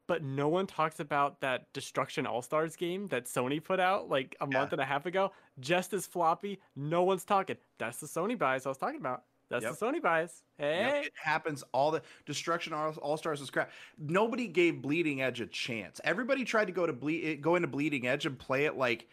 but 0.07 0.23
no 0.25 0.49
one 0.49 0.67
talks 0.67 1.01
about 1.01 1.43
that 1.43 1.71
Destruction 1.75 2.27
All 2.27 2.41
Stars 2.41 2.77
game 2.77 3.09
that 3.09 3.27
Sony 3.27 3.63
put 3.63 3.79
out 3.79 4.09
like 4.09 4.37
a 4.41 4.49
Yeah. 4.51 4.59
month 4.59 4.73
and 4.73 4.81
a 4.81 4.87
half 4.87 5.05
ago, 5.05 5.33
just 5.61 5.93
as 5.93 6.07
floppy. 6.07 6.61
No 6.75 7.03
one's 7.03 7.27
talking. 7.27 7.57
That's 7.79 7.99
the 8.01 8.07
Sony 8.07 8.39
bias 8.39 8.65
I 8.65 8.71
was 8.71 8.79
talking 8.79 9.01
about. 9.01 9.25
That's 9.51 9.65
Yep. 9.65 9.79
the 9.79 9.87
Sony 9.87 10.03
bias. 10.03 10.43
Yep, 10.59 10.93
Hey. 10.93 11.03
it 11.07 11.13
happens 11.17 11.63
all 11.73 11.91
the 11.91 12.03
destruction 12.27 12.73
all 12.73 13.17
stars 13.17 13.41
is 13.41 13.51
crap 13.51 13.71
nobody 13.99 14.47
gave 14.47 14.81
bleeding 14.83 15.23
edge 15.23 15.41
a 15.41 15.47
chance 15.47 16.01
everybody 16.05 16.45
tried 16.45 16.67
to 16.67 16.73
go 16.73 16.87
to 16.87 16.93
bleed 16.93 17.25
eh, 17.25 17.35
go 17.35 17.57
into 17.57 17.67
bleeding 17.69 18.07
edge 18.07 18.27
and 18.27 18.39
play 18.39 18.67
it 18.67 18.77
like 18.77 19.09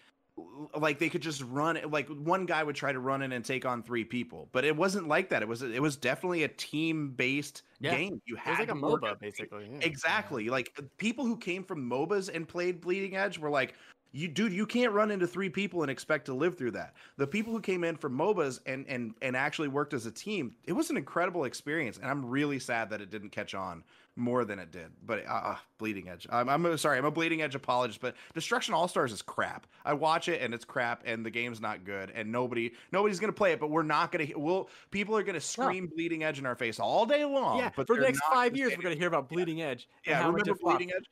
like 0.75 0.99
they 0.99 1.09
could 1.09 1.21
just 1.21 1.41
run 1.43 1.75
it 1.77 1.89
like 1.89 2.07
one 2.09 2.45
guy 2.45 2.63
would 2.63 2.75
try 2.75 2.91
to 2.91 2.99
run 2.99 3.21
in 3.23 3.31
and 3.31 3.43
take 3.43 3.65
on 3.65 3.81
three 3.81 4.03
people 4.03 4.47
but 4.51 4.63
it 4.65 4.75
wasn't 4.75 5.07
like 5.07 5.29
that 5.29 5.41
it 5.41 5.47
was 5.47 5.61
it 5.63 5.81
was 5.81 5.95
definitely 5.97 6.43
a 6.43 6.47
team 6.49 7.11
based 7.11 7.63
Yeah. 7.79 7.95
game 7.95 8.21
you 8.25 8.35
It 8.35 8.39
had 8.41 8.49
was 8.51 8.59
like 8.59 8.69
a 8.69 8.73
MOBA 8.73 9.03
as 9.05 9.11
a 9.13 9.15
team. 9.15 9.17
basically. 9.19 9.69
yeah. 9.71 9.79
Exactly. 9.81 10.49
Like 10.49 10.77
people 10.97 11.25
who 11.25 11.37
came 11.37 11.63
from 11.63 11.89
MOBAs 11.89 12.29
and 12.33 12.47
played 12.47 12.81
Bleeding 12.81 13.15
Edge 13.15 13.39
were 13.39 13.49
like, 13.49 13.73
you 14.11 14.27
dude, 14.27 14.53
you 14.53 14.65
can't 14.65 14.93
run 14.93 15.11
into 15.11 15.27
three 15.27 15.49
people 15.49 15.81
and 15.81 15.91
expect 15.91 16.25
to 16.25 16.33
live 16.33 16.57
through 16.57 16.71
that. 16.71 16.93
The 17.17 17.27
people 17.27 17.53
who 17.53 17.61
came 17.61 17.83
in 17.83 17.95
from 17.97 18.17
MOBAs 18.17 18.59
and 18.65 18.85
and 18.87 19.13
and 19.21 19.35
actually 19.35 19.67
worked 19.67 19.93
as 19.93 20.05
a 20.05 20.11
team, 20.11 20.55
it 20.65 20.73
was 20.73 20.89
an 20.89 20.97
incredible 20.97 21.43
experience. 21.43 21.97
And 21.97 22.09
I'm 22.09 22.25
really 22.25 22.59
sad 22.59 22.89
that 22.89 23.01
it 23.01 23.09
didn't 23.09 23.29
catch 23.29 23.53
on 23.53 23.83
more 24.17 24.43
than 24.43 24.59
it 24.59 24.71
did. 24.71 24.87
But 25.05 25.25
uh, 25.25 25.29
uh, 25.31 25.55
Bleeding 25.77 26.09
Edge. 26.09 26.27
I'm, 26.29 26.49
I'm 26.49 26.77
sorry, 26.77 26.97
I'm 26.97 27.05
a 27.05 27.11
Bleeding 27.11 27.41
Edge 27.41 27.55
apologist, 27.55 28.01
but 28.01 28.15
Destruction 28.33 28.73
All 28.73 28.87
Stars 28.87 29.11
is 29.13 29.21
crap. 29.21 29.67
I 29.85 29.93
watch 29.93 30.27
it 30.27 30.41
and 30.41 30.53
it's 30.53 30.65
crap, 30.65 31.03
and 31.05 31.25
the 31.25 31.29
game's 31.29 31.61
not 31.61 31.85
good, 31.85 32.11
and 32.13 32.31
nobody 32.31 32.71
nobody's 32.91 33.19
gonna 33.19 33.31
play 33.33 33.51
it. 33.53 33.59
But 33.59 33.69
we're 33.69 33.83
not 33.83 34.11
gonna. 34.11 34.25
We'll 34.35 34.69
people 34.91 35.15
are 35.15 35.23
gonna 35.23 35.39
scream 35.39 35.87
Bleeding 35.87 36.23
Edge 36.23 36.39
in 36.39 36.45
our 36.45 36.55
face 36.55 36.79
all 36.79 37.05
day 37.05 37.23
long. 37.23 37.59
yeah, 37.59 37.69
but 37.75 37.87
for 37.87 37.95
the 37.95 38.01
next 38.01 38.21
five 38.31 38.57
years, 38.57 38.73
we're 38.75 38.83
gonna 38.83 38.95
hear 38.95 39.07
about 39.07 39.29
Bleeding 39.29 39.61
Edge. 39.61 39.87
and 40.05 40.11
yeah, 40.13 40.27
remember 40.27 40.55
flopped. 40.55 40.79
Bleeding 40.79 40.93
Edge? 40.95 41.05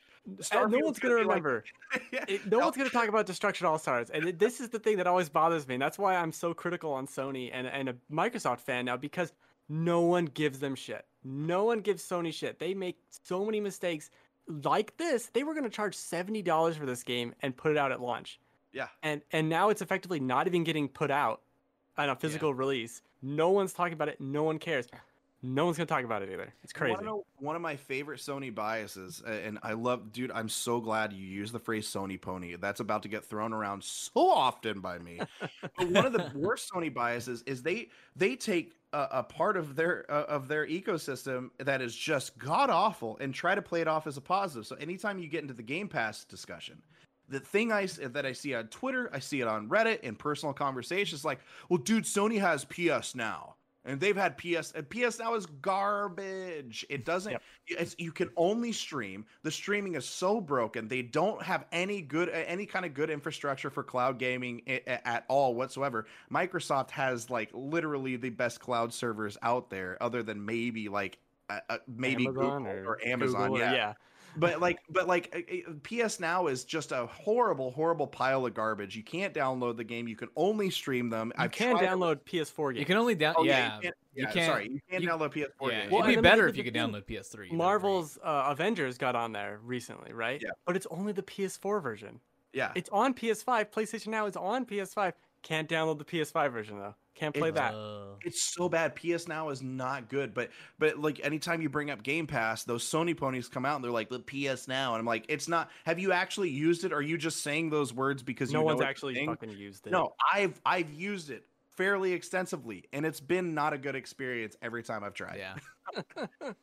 No 0.52 0.80
one's 0.80 0.98
gonna 1.00 1.14
gonna 1.14 1.22
be 1.22 1.28
like- 1.28 1.44
remember. 1.44 1.64
Yeah. 2.12 2.26
It- 2.28 2.46
no 2.50 2.58
No. 2.58 2.66
one's 2.66 2.78
gonna 2.78 2.90
talk 2.90 3.08
about 3.10 3.26
Destruction 3.28 3.68
All 3.68 3.78
Stars, 3.78 4.10
and 4.10 4.26
it- 4.30 4.40
this 4.40 4.60
is 4.60 4.70
the 4.70 4.80
thing 4.80 4.98
that 4.98 5.06
always 5.08 5.30
bothers 5.30 5.68
me. 5.68 5.76
And 5.76 5.82
that's 5.82 6.00
why 6.00 6.16
I'm 6.16 6.32
so 6.32 6.54
critical 6.54 6.92
on 6.94 7.06
Sony 7.08 7.52
and 7.54 7.68
and 7.68 7.90
a 7.90 7.96
Microsoft 8.12 8.62
fan 8.62 8.86
now 8.86 8.98
because 8.98 9.32
no 9.70 10.02
one 10.02 10.26
gives 10.26 10.60
them 10.60 10.74
shit. 10.76 11.06
No 11.26 11.64
one 11.66 11.80
gives 11.82 12.04
Sony 12.04 12.32
shit. 12.34 12.60
They 12.60 12.74
make 12.76 12.98
so 13.10 13.44
many 13.44 13.60
mistakes 13.60 14.12
like 14.64 14.96
this. 14.98 15.28
They 15.34 15.44
were 15.44 15.56
gonna 15.56 15.70
charge 15.70 15.96
seventy 15.96 16.42
dollars 16.44 16.78
for 16.78 16.86
this 16.86 17.02
game 17.04 17.34
and 17.42 17.58
put 17.58 17.72
it 17.72 17.78
out 17.78 17.92
at 17.92 18.00
launch, 18.00 18.40
Yeah. 18.72 18.88
and 19.04 19.22
and 19.32 19.50
now 19.50 19.70
it's 19.70 19.82
effectively 19.82 20.20
not 20.20 20.46
even 20.48 20.64
getting 20.64 20.88
put 20.88 21.10
out 21.10 21.42
on 21.98 22.10
a 22.10 22.16
physical 22.16 22.54
release. 22.54 23.02
No 23.24 23.50
one's 23.50 23.74
talking 23.74 23.94
about 23.94 24.08
it. 24.10 24.22
No 24.22 24.44
one 24.44 24.60
cares. 24.60 24.88
No 25.48 25.66
one's 25.66 25.78
gonna 25.78 25.86
talk 25.86 26.04
about 26.04 26.24
it 26.24 26.30
either. 26.32 26.52
It's 26.64 26.74
crazy. 26.74 26.96
know 27.04 27.24
one 27.38 27.56
of 27.56 27.62
my 27.62 27.76
favorite 27.76 28.20
Sony 28.20 28.54
biases, 28.54 29.22
and 29.26 29.60
I 29.62 29.74
love, 29.74 30.12
dude. 30.12 30.32
I'm 30.32 30.50
so 30.50 30.80
glad 30.80 31.14
you 31.14 31.26
use 31.26 31.52
the 31.52 31.60
phrase 31.60 31.88
"Sony 31.88 32.20
pony." 32.20 32.56
That's 32.56 32.80
about 32.80 33.04
to 33.04 33.10
get 33.10 33.24
thrown 33.24 33.54
around 33.54 33.84
so 33.84 34.30
often 34.32 34.80
by 34.80 34.98
me. 34.98 35.20
but 35.78 35.88
one 35.90 36.06
of 36.06 36.14
the 36.14 36.32
worst 36.34 36.72
Sony 36.72 36.92
biases 36.92 37.44
is 37.44 37.62
they 37.62 37.90
they 38.16 38.36
take 38.36 38.74
a, 38.92 39.08
a 39.12 39.24
part 39.24 39.56
of 39.56 39.76
their 39.76 40.06
uh, 40.10 40.24
of 40.24 40.48
their 40.48 40.66
ecosystem 40.66 41.52
that 41.60 41.80
is 41.80 41.96
just 41.96 42.38
god 42.40 42.72
awful 42.72 43.18
and 43.22 43.32
try 43.32 43.54
to 43.54 43.62
play 43.62 43.82
it 43.82 43.88
off 43.88 44.08
as 44.08 44.18
a 44.18 44.22
positive. 44.22 44.66
So 44.66 44.76
anytime 44.78 45.20
you 45.20 45.28
get 45.28 45.44
into 45.44 45.54
the 45.54 45.64
Game 45.64 45.88
Pass 45.88 46.24
discussion. 46.24 46.82
The 47.28 47.40
thing 47.40 47.72
I 47.72 47.88
that 47.88 48.24
I 48.24 48.34
see 48.34 48.54
on 48.54 48.68
Twitter, 48.68 49.10
I 49.12 49.18
see 49.18 49.42
it 49.42 49.48
on 49.48 49.68
Reddit 49.68 50.02
in 50.02 50.16
personal 50.16 50.54
conversations, 50.54 51.26
like, 51.26 51.40
well, 51.70 51.80
dude, 51.80 52.04
Sony 52.04 52.40
has 52.40 52.66
PS 52.66 53.16
now, 53.16 53.55
and 53.86 54.00
they've 54.00 54.18
had 54.18 54.38
PS. 54.38 54.72
And 54.72 54.90
PS 54.90 55.20
now 55.20 55.36
is 55.36 55.46
garbage. 55.46 56.86
It 56.90 57.06
doesn't. 57.06 57.34
Yep. 57.34 57.42
It's, 57.68 57.96
you 57.98 58.12
can 58.12 58.30
only 58.36 58.72
stream. 58.72 59.26
The 59.44 59.52
streaming 59.52 59.96
is 59.96 60.06
so 60.06 60.42
broken. 60.42 60.88
They 60.88 61.04
don't 61.04 61.42
have 61.42 61.66
any 61.72 62.02
good, 62.02 62.30
any 62.30 62.66
kind 62.66 62.86
of 62.86 62.94
good 62.94 63.10
infrastructure 63.10 63.70
for 63.70 63.84
cloud 63.84 64.18
gaming 64.18 64.62
at 64.88 65.26
all 65.28 65.54
whatsoever. 65.54 66.08
Microsoft 66.32 66.90
has 66.92 67.30
like 67.30 67.50
literally 67.54 68.16
the 68.16 68.32
best 68.32 68.60
cloud 68.60 68.94
servers 68.94 69.38
out 69.42 69.70
there, 69.70 69.98
other 70.02 70.24
than 70.24 70.44
maybe 70.44 70.90
like 70.90 71.20
uh, 71.50 71.60
uh, 71.70 71.78
maybe 71.88 72.26
Amazon 72.26 72.64
Google 72.64 72.72
or, 72.72 72.86
or, 72.88 73.08
Amazon. 73.08 73.52
Google 73.52 73.60
yeah. 73.60 73.74
yeah. 73.74 73.94
But 74.38 74.60
like, 74.60 74.80
but 74.90 75.08
like, 75.08 75.82
PS 75.84 76.20
Now 76.20 76.48
is 76.48 76.64
just 76.64 76.92
a 76.92 77.06
horrible, 77.06 77.72
horrible 77.72 78.08
pile 78.08 78.46
of 78.46 78.54
garbage. 78.54 78.96
You 78.96 79.04
can't 79.04 79.34
download 79.34 79.78
the 79.78 79.84
game. 79.84 80.08
You 80.08 80.16
can 80.16 80.30
only 80.36 80.70
stream 80.70 81.10
them. 81.10 81.32
You 81.38 81.44
I've 81.46 81.52
can 81.52 81.72
tried 81.78 81.82
to- 81.86 81.88
download 81.96 82.20
PS4 82.26 82.72
games. 82.74 82.80
You 82.80 82.86
can 82.86 82.98
only 82.98 83.16
down. 83.16 83.36
Oh, 83.38 83.44
yeah, 83.44 83.76
you 83.78 83.82
can't, 83.82 83.96
you 84.16 84.24
yeah, 84.26 84.32
can't- 84.32 84.46
Sorry, 84.46 84.70
you 84.70 84.80
can't 84.90 85.04
you- 85.04 85.10
download 85.10 85.32
PS4 85.34 85.72
yeah. 85.72 85.80
games. 85.82 85.92
Well, 85.92 86.04
It'd 86.04 86.16
be 86.16 86.22
better 86.22 86.48
if 86.48 86.58
you 86.58 86.64
could 86.64 86.74
thing- 86.74 86.92
download 86.92 87.06
PS3. 87.06 87.52
Marvel's 87.52 88.18
uh, 88.24 88.46
Avengers 88.48 88.98
got 88.98 89.16
on 89.16 89.32
there 89.32 89.60
recently, 89.64 90.14
right? 90.14 90.42
Yeah. 90.44 90.50
But 90.66 90.76
it's 90.76 90.88
only 90.92 91.14
the 91.14 91.24
PS4 91.24 91.82
version. 91.82 92.20
yeah, 92.54 92.72
It's 92.76 92.90
on 92.92 93.14
PS5. 93.14 93.72
PlayStation 93.72 94.08
Now 94.08 94.26
is 94.26 94.36
on 94.36 94.66
PS5. 94.66 95.14
Can't 95.44 95.70
download 95.70 95.98
the 96.00 96.06
PS5 96.06 96.52
version 96.52 96.80
though. 96.80 96.96
Can't 97.16 97.34
play 97.34 97.50
It's- 97.50 97.72
that. 97.72 97.76
Uh, 97.78 98.16
it's 98.26 98.44
so 98.44 98.68
bad. 98.68 98.94
PS 98.96 99.28
Now 99.28 99.50
is 99.50 99.62
not 99.62 100.10
good. 100.10 100.34
But 100.34 100.50
but 100.78 101.00
like 101.00 101.24
anytime 101.26 101.62
you 101.62 101.70
bring 101.70 101.90
up 101.90 102.04
Game 102.04 102.28
Pass, 102.28 102.64
those 102.66 102.84
Sony 102.84 103.16
ponies 103.16 103.48
come 103.48 103.66
out 103.66 103.76
and 103.76 103.84
they're 103.84 103.92
like 103.92 104.10
the 104.10 104.20
PS 104.20 104.68
Now, 104.68 104.94
and 104.94 105.00
I'm 105.00 105.06
like, 105.06 105.26
it's 105.30 105.48
not. 105.48 105.72
Have 105.86 105.98
you 105.98 106.12
actually 106.12 106.50
used 106.50 106.84
it? 106.84 106.92
Or 106.92 106.98
are 106.98 107.02
you 107.02 107.18
just 107.18 107.42
saying 107.42 107.70
those 107.70 107.94
words 107.94 108.22
because 108.22 108.52
no 108.52 108.60
you 108.60 108.64
know 108.64 108.66
one's 108.66 108.82
it's 108.82 108.90
actually 108.90 109.14
thing? 109.16 109.28
fucking 109.30 109.52
used 109.52 109.88
it. 109.88 109.92
No, 109.92 110.14
I've 110.34 110.60
I've 110.66 110.92
used 110.94 111.30
it 111.30 111.46
fairly 111.78 112.12
extensively, 112.14 112.84
and 112.94 113.06
it's 113.06 113.20
been 113.22 113.54
not 113.54 113.72
a 113.74 113.78
good 113.78 113.96
experience 113.96 114.56
every 114.62 114.84
time 114.84 115.04
I've 115.04 115.14
tried. 115.14 115.38
Yeah. 115.40 115.56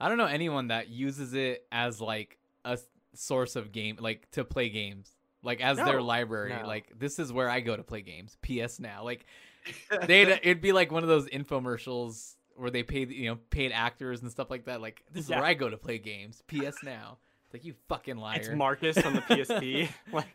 I 0.00 0.08
don't 0.08 0.18
know 0.18 0.26
anyone 0.26 0.68
that 0.68 0.88
uses 0.90 1.32
it 1.32 1.66
as 1.72 2.00
like 2.00 2.38
a 2.64 2.78
source 3.14 3.56
of 3.56 3.72
game, 3.72 3.96
like 4.00 4.30
to 4.32 4.44
play 4.44 4.68
games, 4.68 5.15
like 5.46 5.60
as 5.62 5.78
their 5.78 6.02
library. 6.02 6.52
no. 6.60 6.66
Like 6.66 6.92
this 6.98 7.18
is 7.18 7.32
where 7.32 7.48
I 7.48 7.60
go 7.60 7.74
to 7.76 7.82
play 7.82 8.02
games. 8.02 8.36
PS 8.42 8.78
Now, 8.80 9.02
like 9.04 9.24
they'd 10.06 10.28
it'd 10.28 10.60
be 10.60 10.72
like 10.72 10.92
one 10.92 11.02
of 11.02 11.08
those 11.08 11.26
infomercials 11.26 12.34
where 12.56 12.70
they 12.70 12.82
paid 12.82 13.10
you 13.10 13.30
know 13.30 13.38
paid 13.50 13.72
actors 13.72 14.22
and 14.22 14.30
stuff 14.30 14.50
like 14.50 14.66
that. 14.66 14.80
Like 14.80 15.02
this 15.12 15.24
is 15.24 15.30
Yeah. 15.30 15.36
where 15.40 15.46
I 15.46 15.54
go 15.54 15.70
to 15.70 15.76
play 15.78 15.98
games. 15.98 16.42
PS 16.48 16.82
Now. 16.82 17.18
It's 17.44 17.54
like 17.54 17.64
you 17.64 17.74
fucking 17.88 18.16
liar. 18.16 18.38
It's 18.40 18.48
Marcus 18.48 18.98
on 18.98 19.12
the 19.14 19.20
PSP. 19.20 19.88
like, 20.12 20.26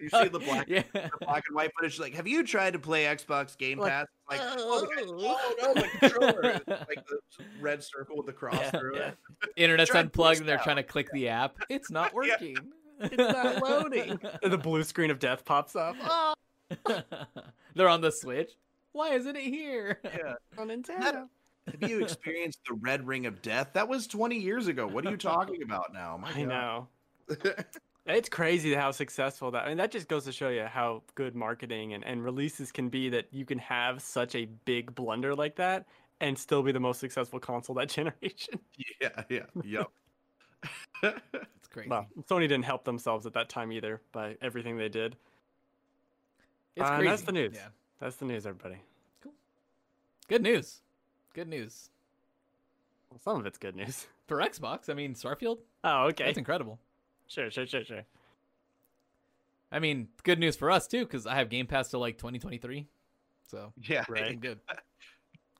you 0.00 0.08
see 0.08 0.28
the 0.28 0.38
black, 0.38 0.68
yeah. 0.68 0.84
the 0.92 1.10
black 1.22 1.42
and 1.48 1.56
white 1.56 1.72
footage. 1.76 1.98
Like, 1.98 2.14
have 2.14 2.28
you 2.28 2.44
tried 2.46 2.74
to 2.74 2.78
play 2.78 3.02
Xbox 3.06 3.58
Game 3.58 3.80
Like, 3.80 3.90
Pass? 3.90 4.06
Like, 4.30 4.40
oh, 4.44 4.54
oh. 4.58 4.86
oh 5.18 5.54
no, 5.60 5.74
the 5.74 5.88
controller, 5.98 6.42
like 6.68 7.04
the 7.08 7.18
red 7.60 7.82
circle 7.82 8.16
with 8.16 8.26
the 8.26 8.32
cross 8.32 8.54
Yeah, 8.60 8.70
through 8.70 8.96
yeah. 8.96 9.08
it. 9.08 9.16
Internet's 9.56 9.90
unplugged 9.92 10.38
and 10.38 10.48
they're 10.48 10.58
now. 10.58 10.62
trying 10.62 10.76
to 10.76 10.84
click 10.84 11.10
the 11.12 11.28
app. 11.30 11.56
It's 11.68 11.90
not 11.90 12.12
Yeah. 12.22 12.30
working. 12.30 12.56
It's 13.02 13.16
not 13.16 13.62
loading. 13.62 14.18
the 14.42 14.58
blue 14.58 14.82
screen 14.84 15.10
of 15.10 15.18
death 15.18 15.44
pops 15.44 15.76
up. 15.76 15.96
Oh, 16.08 16.34
they're 17.74 17.88
on 17.88 18.00
the 18.00 18.10
Switch. 18.10 18.52
Why 18.92 19.10
isn't 19.10 19.36
it 19.36 19.42
here? 19.42 20.00
Yeah. 20.04 20.34
on 20.58 20.68
That- 20.68 20.82
Nintendo. 20.82 21.28
Have 21.80 21.88
you 21.90 22.02
experienced 22.02 22.60
the 22.66 22.74
red 22.74 23.06
ring 23.06 23.26
of 23.26 23.40
death? 23.42 23.68
That 23.74 23.86
was 23.88 24.06
20 24.06 24.36
years 24.38 24.66
ago. 24.68 24.86
What 24.86 25.06
are 25.06 25.10
you 25.10 25.16
talking 25.16 25.62
about 25.62 25.92
now? 25.92 26.16
My 26.20 26.30
I 26.30 26.44
God. 26.44 26.48
know. 26.48 26.88
It's 28.06 28.28
crazy 28.28 28.74
how 28.74 28.90
successful 28.90 29.50
that. 29.52 29.64
I 29.64 29.68
mean, 29.68 29.76
that 29.76 29.92
just 29.92 30.08
goes 30.08 30.24
to 30.24 30.32
show 30.32 30.48
you 30.48 30.64
how 30.64 31.02
good 31.14 31.36
marketing 31.36 31.92
and, 31.92 32.02
and 32.04 32.24
releases 32.24 32.72
can 32.72 32.88
be. 32.88 33.08
That 33.10 33.26
you 33.30 33.44
can 33.44 33.58
have 33.58 34.02
such 34.02 34.34
a 34.34 34.46
big 34.64 34.92
blunder 34.94 35.34
like 35.36 35.54
that 35.56 35.86
and 36.20 36.36
still 36.36 36.62
be 36.62 36.72
the 36.72 36.80
most 36.80 36.98
successful 37.00 37.38
console 37.38 37.76
that 37.76 37.88
generation. 37.90 38.58
yeah, 39.00 39.22
yeah, 39.28 39.40
yep. 39.62 39.90
It's 41.02 41.68
crazy. 41.70 41.88
Well, 41.88 42.06
Sony 42.28 42.42
didn't 42.42 42.62
help 42.64 42.84
themselves 42.84 43.26
at 43.26 43.32
that 43.34 43.48
time 43.48 43.72
either 43.72 44.00
by 44.12 44.36
everything 44.42 44.76
they 44.76 44.88
did. 44.88 45.16
it's 46.76 46.84
uh, 46.88 46.96
crazy. 46.96 47.08
that's 47.10 47.22
the 47.22 47.32
news. 47.32 47.52
Yeah. 47.54 47.68
That's 48.00 48.16
the 48.16 48.24
news, 48.24 48.46
everybody. 48.46 48.76
Cool. 49.22 49.32
Good 50.28 50.42
news. 50.42 50.80
Good 51.34 51.48
news. 51.48 51.88
Well, 53.10 53.20
some 53.22 53.38
of 53.40 53.46
it's 53.46 53.58
good 53.58 53.76
news. 53.76 54.06
For 54.26 54.38
Xbox, 54.38 54.88
I 54.88 54.94
mean, 54.94 55.14
Starfield, 55.14 55.58
Oh, 55.84 56.04
okay. 56.06 56.24
that's 56.26 56.38
incredible. 56.38 56.78
Sure, 57.26 57.50
sure, 57.50 57.66
sure, 57.66 57.84
sure. 57.84 58.02
I 59.70 59.78
mean, 59.78 60.08
good 60.22 60.38
news 60.38 60.54
for 60.56 60.70
us, 60.70 60.86
too, 60.86 61.04
because 61.04 61.26
I 61.26 61.34
have 61.36 61.48
Game 61.48 61.66
Pass 61.66 61.90
till 61.90 62.00
like 62.00 62.18
2023. 62.18 62.86
So, 63.50 63.72
yeah. 63.82 64.04
Right. 64.08 64.38
good. 64.40 64.60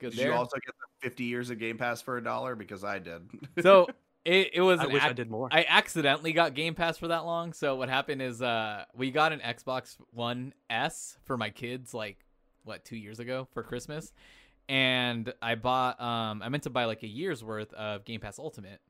Good 0.00 0.10
Did 0.10 0.18
there. 0.18 0.28
you 0.28 0.34
also 0.34 0.56
get 0.56 0.74
the 0.80 1.08
50 1.08 1.22
years 1.24 1.50
of 1.50 1.58
Game 1.60 1.78
Pass 1.78 2.02
for 2.02 2.16
a 2.16 2.24
dollar? 2.24 2.56
Because 2.56 2.82
I 2.82 2.98
did. 2.98 3.22
so, 3.62 3.86
it, 4.24 4.50
it 4.54 4.60
was 4.60 4.80
I 4.80 4.86
wish 4.86 5.02
I 5.02 5.12
did 5.12 5.30
more. 5.30 5.48
I 5.50 5.64
accidentally 5.68 6.32
got 6.32 6.54
Game 6.54 6.74
Pass 6.74 6.98
for 6.98 7.08
that 7.08 7.24
long. 7.24 7.52
So 7.52 7.76
what 7.76 7.88
happened 7.88 8.22
is 8.22 8.40
uh 8.42 8.84
we 8.94 9.10
got 9.10 9.32
an 9.32 9.40
Xbox 9.40 9.96
One 10.12 10.54
S 10.70 11.16
for 11.24 11.36
my 11.36 11.50
kids 11.50 11.92
like 11.94 12.24
what, 12.64 12.84
2 12.84 12.96
years 12.96 13.18
ago 13.18 13.48
for 13.52 13.62
Christmas. 13.62 14.12
And 14.68 15.32
I 15.42 15.56
bought 15.56 16.00
um 16.00 16.42
I 16.42 16.48
meant 16.48 16.62
to 16.64 16.70
buy 16.70 16.84
like 16.84 17.02
a 17.02 17.08
year's 17.08 17.42
worth 17.42 17.72
of 17.74 18.04
Game 18.04 18.20
Pass 18.20 18.38
Ultimate. 18.38 18.80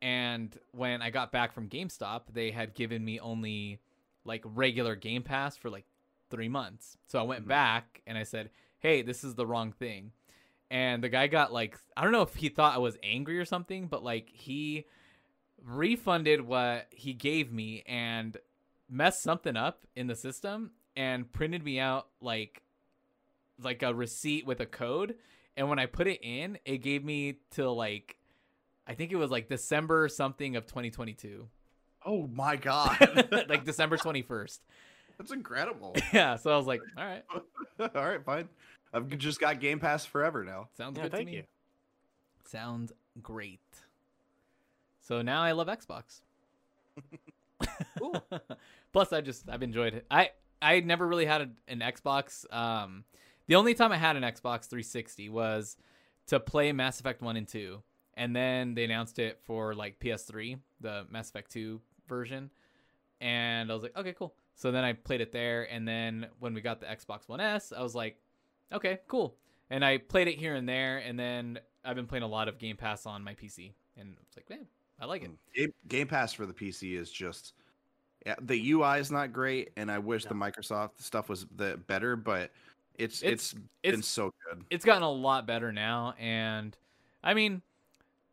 And 0.00 0.56
when 0.72 1.00
I 1.02 1.10
got 1.10 1.30
back 1.30 1.52
from 1.52 1.68
GameStop, 1.68 2.22
they 2.32 2.50
had 2.50 2.74
given 2.74 3.04
me 3.04 3.20
only 3.20 3.78
like 4.24 4.42
regular 4.44 4.96
Game 4.96 5.22
Pass 5.22 5.56
for 5.56 5.70
like 5.70 5.84
3 6.30 6.48
months. 6.48 6.96
So 7.06 7.18
I 7.18 7.22
went 7.22 7.44
Mhm. 7.44 7.48
back 7.48 8.02
and 8.06 8.16
I 8.18 8.22
said, 8.24 8.50
"Hey, 8.80 9.02
this 9.02 9.22
is 9.22 9.34
the 9.34 9.46
wrong 9.46 9.72
thing." 9.72 10.12
And 10.72 11.04
the 11.04 11.10
guy 11.10 11.26
got 11.26 11.52
like 11.52 11.78
I 11.96 12.02
don't 12.02 12.12
know 12.12 12.22
if 12.22 12.34
he 12.34 12.48
thought 12.48 12.74
I 12.74 12.78
was 12.78 12.96
angry 13.02 13.38
or 13.38 13.44
something, 13.44 13.86
but 13.88 14.02
like 14.02 14.30
he 14.32 14.86
refunded 15.64 16.40
what 16.40 16.86
he 16.90 17.12
gave 17.12 17.52
me 17.52 17.84
and 17.86 18.36
messed 18.90 19.22
something 19.22 19.56
up 19.56 19.86
in 19.94 20.06
the 20.06 20.16
system 20.16 20.72
and 20.96 21.30
printed 21.30 21.62
me 21.62 21.78
out 21.78 22.08
like 22.20 22.62
like 23.62 23.82
a 23.82 23.94
receipt 23.94 24.46
with 24.46 24.60
a 24.60 24.66
code 24.66 25.14
and 25.56 25.68
when 25.68 25.78
I 25.78 25.84
put 25.86 26.06
it 26.06 26.20
in, 26.22 26.58
it 26.64 26.78
gave 26.78 27.04
me 27.04 27.36
till 27.50 27.76
like 27.76 28.16
I 28.86 28.94
think 28.94 29.12
it 29.12 29.16
was 29.16 29.30
like 29.30 29.48
December 29.48 30.08
something 30.08 30.56
of 30.56 30.66
2022. 30.66 31.48
oh 32.06 32.26
my 32.28 32.56
God. 32.56 32.96
like 33.48 33.64
December 33.64 33.98
21st. 33.98 34.58
That's 35.18 35.32
incredible. 35.32 35.94
Yeah, 36.12 36.36
so 36.36 36.50
I 36.52 36.56
was 36.56 36.66
like, 36.66 36.80
all 36.96 37.04
right, 37.04 37.22
All 37.94 38.08
right, 38.08 38.24
fine. 38.24 38.48
I've 38.92 39.08
just 39.18 39.40
got 39.40 39.60
Game 39.60 39.78
Pass 39.80 40.04
forever 40.04 40.44
now. 40.44 40.68
sounds 40.76 40.96
Yeah, 40.96 41.04
good 41.04 41.12
thank 41.12 41.26
to 41.28 41.32
me. 41.32 41.36
you. 41.38 41.44
Sounds 42.44 42.92
great. 43.22 43.60
So 45.00 45.22
now 45.22 45.42
I 45.42 45.52
love 45.52 45.68
Xbox. 45.68 46.20
Plus, 48.92 49.12
I 49.12 49.20
just 49.20 49.48
I've 49.48 49.62
enjoyed 49.62 49.94
it. 49.94 50.06
I 50.10 50.30
I 50.60 50.80
never 50.80 51.06
really 51.06 51.26
had 51.26 51.40
a, 51.42 51.48
an 51.68 51.80
Xbox. 51.80 52.44
Um, 52.54 53.04
the 53.46 53.54
only 53.56 53.74
time 53.74 53.92
I 53.92 53.96
had 53.96 54.16
an 54.16 54.22
Xbox 54.22 54.66
360 54.68 55.28
was 55.28 55.76
to 56.26 56.38
play 56.40 56.72
Mass 56.72 57.00
Effect 57.00 57.22
One 57.22 57.36
and 57.36 57.48
Two, 57.48 57.82
and 58.14 58.34
then 58.36 58.74
they 58.74 58.84
announced 58.84 59.18
it 59.18 59.40
for 59.44 59.74
like 59.74 59.98
PS3, 59.98 60.58
the 60.80 61.06
Mass 61.10 61.30
Effect 61.30 61.50
Two 61.50 61.80
version, 62.08 62.50
and 63.20 63.70
I 63.70 63.74
was 63.74 63.82
like, 63.82 63.96
okay, 63.96 64.12
cool. 64.12 64.34
So 64.54 64.70
then 64.70 64.84
I 64.84 64.92
played 64.92 65.20
it 65.22 65.32
there, 65.32 65.64
and 65.72 65.88
then 65.88 66.26
when 66.38 66.54
we 66.54 66.60
got 66.60 66.80
the 66.80 66.86
Xbox 66.86 67.28
One 67.28 67.40
S, 67.40 67.72
I 67.76 67.82
was 67.82 67.94
like, 67.94 68.18
okay, 68.72 69.00
cool. 69.08 69.36
And 69.70 69.84
I 69.84 69.98
played 69.98 70.28
it 70.28 70.36
here 70.38 70.54
and 70.54 70.68
there, 70.68 70.98
and 70.98 71.18
then 71.18 71.58
I've 71.84 71.96
been 71.96 72.06
playing 72.06 72.24
a 72.24 72.28
lot 72.28 72.48
of 72.48 72.58
Game 72.58 72.76
Pass 72.76 73.06
on 73.06 73.24
my 73.24 73.34
PC, 73.34 73.72
and 73.96 74.16
it's 74.26 74.36
like, 74.36 74.48
man, 74.50 74.66
I 75.00 75.06
like 75.06 75.22
it. 75.22 75.30
Game, 75.54 75.72
Game 75.88 76.06
Pass 76.08 76.32
for 76.32 76.46
the 76.46 76.52
PC 76.52 76.94
is 76.98 77.10
just 77.10 77.54
yeah, 78.26 78.34
the 78.40 78.70
UI 78.72 78.98
is 79.00 79.10
not 79.10 79.32
great, 79.32 79.70
and 79.76 79.90
I 79.90 79.98
wish 79.98 80.24
the 80.26 80.34
Microsoft 80.34 81.00
stuff 81.00 81.28
was 81.28 81.46
the 81.56 81.76
better, 81.88 82.14
but 82.16 82.50
it's 82.96 83.22
It's- 83.22 83.32
it's, 83.32 83.52
been 83.54 83.68
it's- 83.82 84.06
so 84.06 84.32
good. 84.48 84.64
it's 84.70 84.84
gotten 84.84 85.02
a 85.02 85.10
lot 85.10 85.46
better 85.46 85.72
now 85.72 86.12
and 86.18 86.76
i 87.24 87.32
mean 87.32 87.62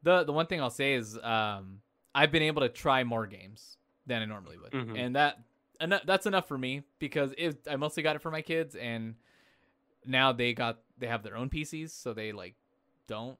the 0.03 0.25
the 0.25 0.33
one 0.33 0.47
thing 0.47 0.59
i'll 0.59 0.69
say 0.69 0.95
is 0.95 1.17
um 1.23 1.79
i've 2.13 2.29
been 2.29 2.43
able 2.43 2.61
to 2.61 2.67
try 2.67 3.05
more 3.05 3.25
games 3.25 3.77
than 4.05 4.21
i 4.21 4.25
normally 4.25 4.57
would 4.57 4.71
Mhm. 4.73 4.97
and 4.99 5.15
that 5.15 5.39
eno- 5.79 6.01
that's 6.05 6.25
enough 6.25 6.45
for 6.45 6.57
me 6.57 6.83
because 6.99 7.33
it, 7.37 7.65
i 7.71 7.77
mostly 7.77 8.03
got 8.03 8.17
it 8.17 8.21
for 8.21 8.31
my 8.31 8.41
kids 8.41 8.75
and 8.75 9.15
now 10.05 10.31
they 10.31 10.53
got 10.53 10.79
they 10.97 11.07
have 11.07 11.23
their 11.23 11.35
own 11.35 11.49
pcs 11.49 11.91
so 11.91 12.13
they 12.13 12.31
like 12.31 12.55
don't 13.07 13.37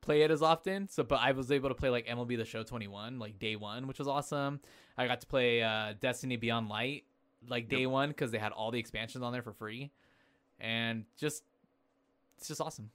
play 0.00 0.22
it 0.22 0.30
as 0.30 0.42
often 0.42 0.88
so 0.88 1.02
but 1.02 1.16
i 1.20 1.32
was 1.32 1.50
able 1.50 1.68
to 1.68 1.74
play 1.74 1.90
like 1.90 2.06
mlb 2.06 2.36
the 2.36 2.44
show 2.44 2.62
21 2.62 3.18
like 3.18 3.38
day 3.38 3.56
one 3.56 3.86
which 3.86 3.98
was 3.98 4.08
awesome 4.08 4.60
i 4.96 5.06
got 5.06 5.20
to 5.20 5.26
play 5.26 5.62
uh 5.62 5.92
destiny 6.00 6.36
beyond 6.36 6.68
light 6.68 7.04
like 7.48 7.68
day 7.68 7.86
one 7.86 8.08
because 8.08 8.30
they 8.30 8.38
had 8.38 8.52
all 8.52 8.70
the 8.70 8.78
expansions 8.78 9.22
on 9.22 9.32
there 9.32 9.42
for 9.42 9.52
free 9.52 9.90
and 10.60 11.04
just 11.16 11.42
it's 12.38 12.48
just 12.48 12.60
awesome. 12.60 12.90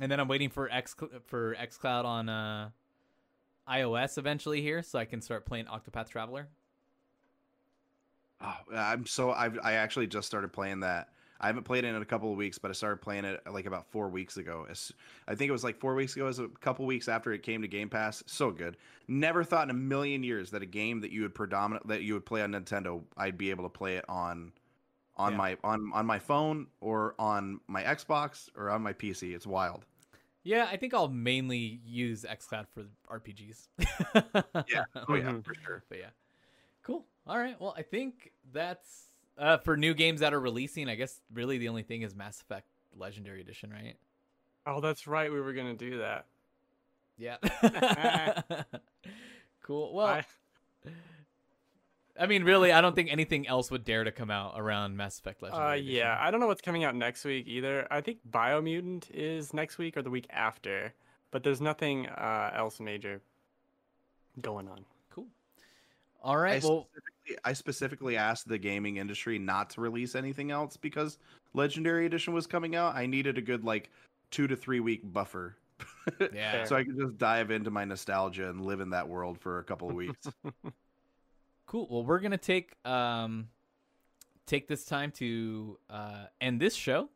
And 0.00 0.10
then 0.10 0.18
I'm 0.18 0.28
waiting 0.28 0.48
for 0.48 0.70
X 0.70 0.96
for 1.26 1.54
XCloud 1.54 2.04
on 2.04 2.28
uh, 2.28 2.70
iOS 3.68 4.18
eventually 4.18 4.62
here, 4.62 4.82
so 4.82 4.98
I 4.98 5.04
can 5.04 5.20
start 5.20 5.44
playing 5.44 5.66
Octopath 5.66 6.08
Traveler. 6.08 6.48
Oh, 8.40 8.56
I'm 8.74 9.06
so 9.06 9.30
I've 9.30 9.58
I 9.62 9.74
actually 9.74 10.06
just 10.06 10.26
started 10.26 10.52
playing 10.52 10.80
that. 10.80 11.10
I 11.42 11.48
haven't 11.48 11.64
played 11.64 11.84
it 11.84 11.88
in 11.88 12.00
a 12.00 12.04
couple 12.04 12.30
of 12.30 12.36
weeks, 12.38 12.56
but 12.58 12.70
I 12.70 12.74
started 12.74 13.02
playing 13.02 13.24
it 13.24 13.40
like 13.50 13.66
about 13.66 13.86
four 13.90 14.08
weeks 14.08 14.36
ago. 14.36 14.66
As 14.70 14.92
I 15.26 15.34
think 15.34 15.48
it 15.48 15.52
was 15.52 15.64
like 15.64 15.78
four 15.80 15.94
weeks 15.94 16.14
ago, 16.14 16.24
it 16.24 16.28
was 16.28 16.38
a 16.38 16.48
couple 16.48 16.86
weeks 16.86 17.08
after 17.08 17.32
it 17.32 17.42
came 17.42 17.62
to 17.62 17.68
Game 17.68 17.88
Pass. 17.88 18.22
So 18.26 18.50
good. 18.52 18.76
Never 19.08 19.42
thought 19.42 19.64
in 19.64 19.70
a 19.70 19.74
million 19.74 20.22
years 20.22 20.50
that 20.52 20.62
a 20.62 20.66
game 20.66 21.00
that 21.00 21.10
you 21.10 21.22
would 21.22 21.34
predominant 21.34 21.88
that 21.88 22.02
you 22.02 22.14
would 22.14 22.24
play 22.24 22.42
on 22.42 22.52
Nintendo, 22.52 23.02
I'd 23.16 23.36
be 23.36 23.50
able 23.50 23.64
to 23.64 23.70
play 23.70 23.96
it 23.96 24.04
on 24.08 24.52
on 25.16 25.32
Yeah. 25.32 25.38
my 25.38 25.56
on 25.64 25.90
on 25.92 26.06
my 26.06 26.18
phone 26.18 26.68
or 26.80 27.14
on 27.18 27.60
my 27.66 27.82
Xbox 27.82 28.48
or 28.56 28.70
on 28.70 28.80
my 28.82 28.92
PC. 28.92 29.34
It's 29.34 29.46
wild. 29.46 29.84
Yeah, 30.44 30.68
I 30.70 30.76
think 30.76 30.92
I'll 30.94 31.08
mainly 31.08 31.80
use 31.84 32.24
XCloud 32.28 32.66
for 32.68 32.86
RPGs. 33.08 33.68
Yeah. 34.68 34.84
Oh 35.08 35.14
yeah, 35.14 35.40
for 35.44 35.54
sure. 35.54 35.84
But 35.88 35.98
yeah. 35.98 36.10
Cool. 36.82 37.04
All 37.26 37.38
right. 37.38 37.60
Well, 37.60 37.74
I 37.76 37.82
think 37.82 38.32
that's 38.52 39.11
uh, 39.38 39.58
for 39.58 39.76
new 39.76 39.94
games 39.94 40.20
that 40.20 40.32
are 40.34 40.40
releasing. 40.40 40.88
I 40.88 40.94
guess 40.94 41.20
really 41.32 41.58
the 41.58 41.68
only 41.68 41.82
thing 41.82 42.02
is 42.02 42.14
Mass 42.14 42.40
Effect 42.40 42.66
Legendary 42.96 43.40
Edition, 43.40 43.70
right? 43.70 43.96
Oh, 44.66 44.80
that's 44.80 45.06
right. 45.06 45.30
We 45.32 45.40
were 45.40 45.52
gonna 45.52 45.74
do 45.74 45.98
that. 45.98 46.26
Yeah. 47.18 47.36
cool. 49.62 49.94
Well, 49.94 50.06
I- 50.06 50.24
I 52.20 52.26
mean, 52.26 52.44
really, 52.44 52.72
I 52.72 52.82
don't 52.82 52.94
think 52.94 53.10
anything 53.10 53.48
else 53.48 53.70
would 53.70 53.84
dare 53.84 54.04
to 54.04 54.12
come 54.12 54.30
out 54.30 54.52
around 54.56 54.96
Mass 54.98 55.18
Effect 55.18 55.42
Legendary. 55.42 55.66
Uh, 55.66 55.72
Edition. 55.76 55.94
yeah, 55.94 56.18
I 56.20 56.30
don't 56.30 56.40
know 56.40 56.46
what's 56.46 56.60
coming 56.60 56.84
out 56.84 56.94
next 56.94 57.24
week 57.24 57.46
either. 57.48 57.86
I 57.90 58.02
think 58.02 58.18
Biomutant 58.30 59.10
is 59.10 59.54
next 59.54 59.78
week 59.78 59.96
or 59.96 60.02
the 60.02 60.10
week 60.10 60.26
after, 60.28 60.92
but 61.30 61.42
there's 61.42 61.62
nothing 61.62 62.06
uh, 62.08 62.50
else 62.54 62.80
major 62.80 63.22
going 64.42 64.68
on. 64.68 64.84
Cool. 65.10 65.26
All 66.22 66.36
right. 66.36 66.62
I 66.62 66.66
well, 66.68 66.86
specific- 66.90 67.11
specifically 67.24 67.38
I 67.44 67.52
specifically 67.52 68.16
asked 68.16 68.48
the 68.48 68.58
gaming 68.58 68.96
industry 68.96 69.38
not 69.38 69.70
to 69.70 69.80
release 69.80 70.14
anything 70.14 70.50
else 70.50 70.76
because 70.76 71.18
Legendary 71.54 72.06
Edition 72.06 72.32
was 72.34 72.46
coming 72.46 72.74
out. 72.76 72.94
I 72.94 73.06
needed 73.06 73.38
a 73.38 73.42
good 73.42 73.64
like 73.64 73.90
two 74.30 74.46
to 74.46 74.56
three 74.56 74.80
week 74.80 75.00
buffer. 75.04 75.56
Yeah. 76.32 76.64
so 76.64 76.76
I 76.76 76.84
could 76.84 76.98
just 76.98 77.18
dive 77.18 77.50
into 77.50 77.70
my 77.70 77.84
nostalgia 77.84 78.48
and 78.48 78.64
live 78.64 78.80
in 78.80 78.90
that 78.90 79.08
world 79.08 79.38
for 79.38 79.58
a 79.60 79.64
couple 79.64 79.88
of 79.88 79.94
weeks. 79.94 80.28
Cool. 81.66 81.88
Well, 81.90 82.04
we're 82.04 82.18
gonna 82.18 82.36
take 82.36 82.74
um 82.84 83.48
take 84.46 84.68
this 84.68 84.84
time 84.84 85.10
to 85.12 85.78
uh, 85.88 86.24
end 86.40 86.60
this 86.60 86.74
show, 86.74 87.08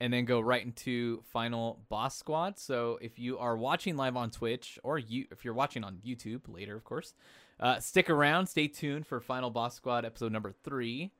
and 0.00 0.12
then 0.12 0.24
go 0.24 0.40
right 0.40 0.64
into 0.64 1.22
final 1.32 1.80
boss 1.88 2.16
squad. 2.16 2.58
So 2.58 2.98
if 3.02 3.18
you 3.18 3.38
are 3.38 3.56
watching 3.56 3.96
live 3.96 4.16
on 4.16 4.30
Twitch, 4.30 4.78
or 4.84 4.98
you 4.98 5.26
if 5.32 5.44
you're 5.44 5.54
watching 5.54 5.82
on 5.82 5.98
YouTube 6.06 6.42
later, 6.46 6.76
of 6.76 6.84
course, 6.84 7.14
uh, 7.62 7.78
stick 7.78 8.10
around. 8.10 8.46
Stay 8.48 8.66
tuned 8.66 9.06
for 9.06 9.20
final 9.20 9.48
boss 9.48 9.74
squad 9.74 10.04
episode 10.04 10.32
number 10.32 10.52
three. 10.64 11.12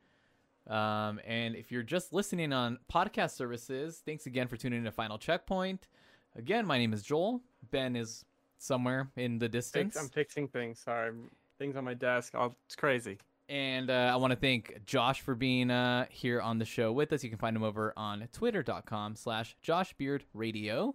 Um, 0.69 1.21
and 1.27 1.55
if 1.55 1.73
you're 1.73 1.83
just 1.83 2.13
listening 2.13 2.53
on 2.53 2.79
podcast 2.93 3.31
services, 3.31 4.03
thanks 4.05 4.27
again 4.27 4.49
for 4.49 4.57
tuning 4.57 4.81
in 4.81 4.85
to 4.85 4.93
Final 4.93 5.19
Checkpoint. 5.19 5.89
Again, 6.37 6.67
my 6.67 6.79
name 6.79 6.93
is 6.93 7.03
Joel. 7.03 7.41
Ben 7.71 7.97
is 7.97 8.25
somewhere 8.59 9.11
in 9.17 9.39
the 9.39 9.49
distance. 9.49 9.97
I'm 9.97 10.09
fixing 10.09 10.49
things. 10.49 10.81
Sorry, 10.81 11.13
things 11.59 11.77
on 11.77 11.85
my 11.85 11.95
desk. 11.95 12.35
Oh, 12.37 12.55
it's 12.67 12.77
crazy. 12.77 13.19
And 13.49 13.91
uh, 13.91 14.11
I 14.13 14.17
want 14.17 14.31
to 14.31 14.37
thank 14.37 14.85
Josh 14.87 15.21
for 15.21 15.35
being 15.35 15.71
uh, 15.71 16.07
here 16.11 16.41
on 16.41 16.59
the 16.59 16.65
show 16.65 16.93
with 16.93 17.13
us. 17.13 17.23
You 17.23 17.31
can 17.31 17.39
find 17.39 17.57
him 17.57 17.63
over 17.63 17.93
on 17.97 18.27
twitter.com 18.33 19.17
slash 19.17 19.57
joshbeardradio. 19.65 20.95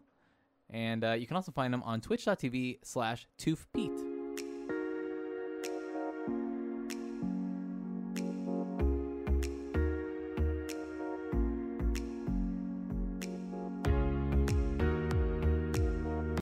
And 0.69 1.03
uh, 1.03 1.11
you 1.11 1.27
can 1.27 1.35
also 1.35 1.51
find 1.51 1.73
him 1.73 1.83
on 1.83 2.01
twitch.tv 2.01 2.79
slash 2.83 3.27
toofpete. 3.37 4.16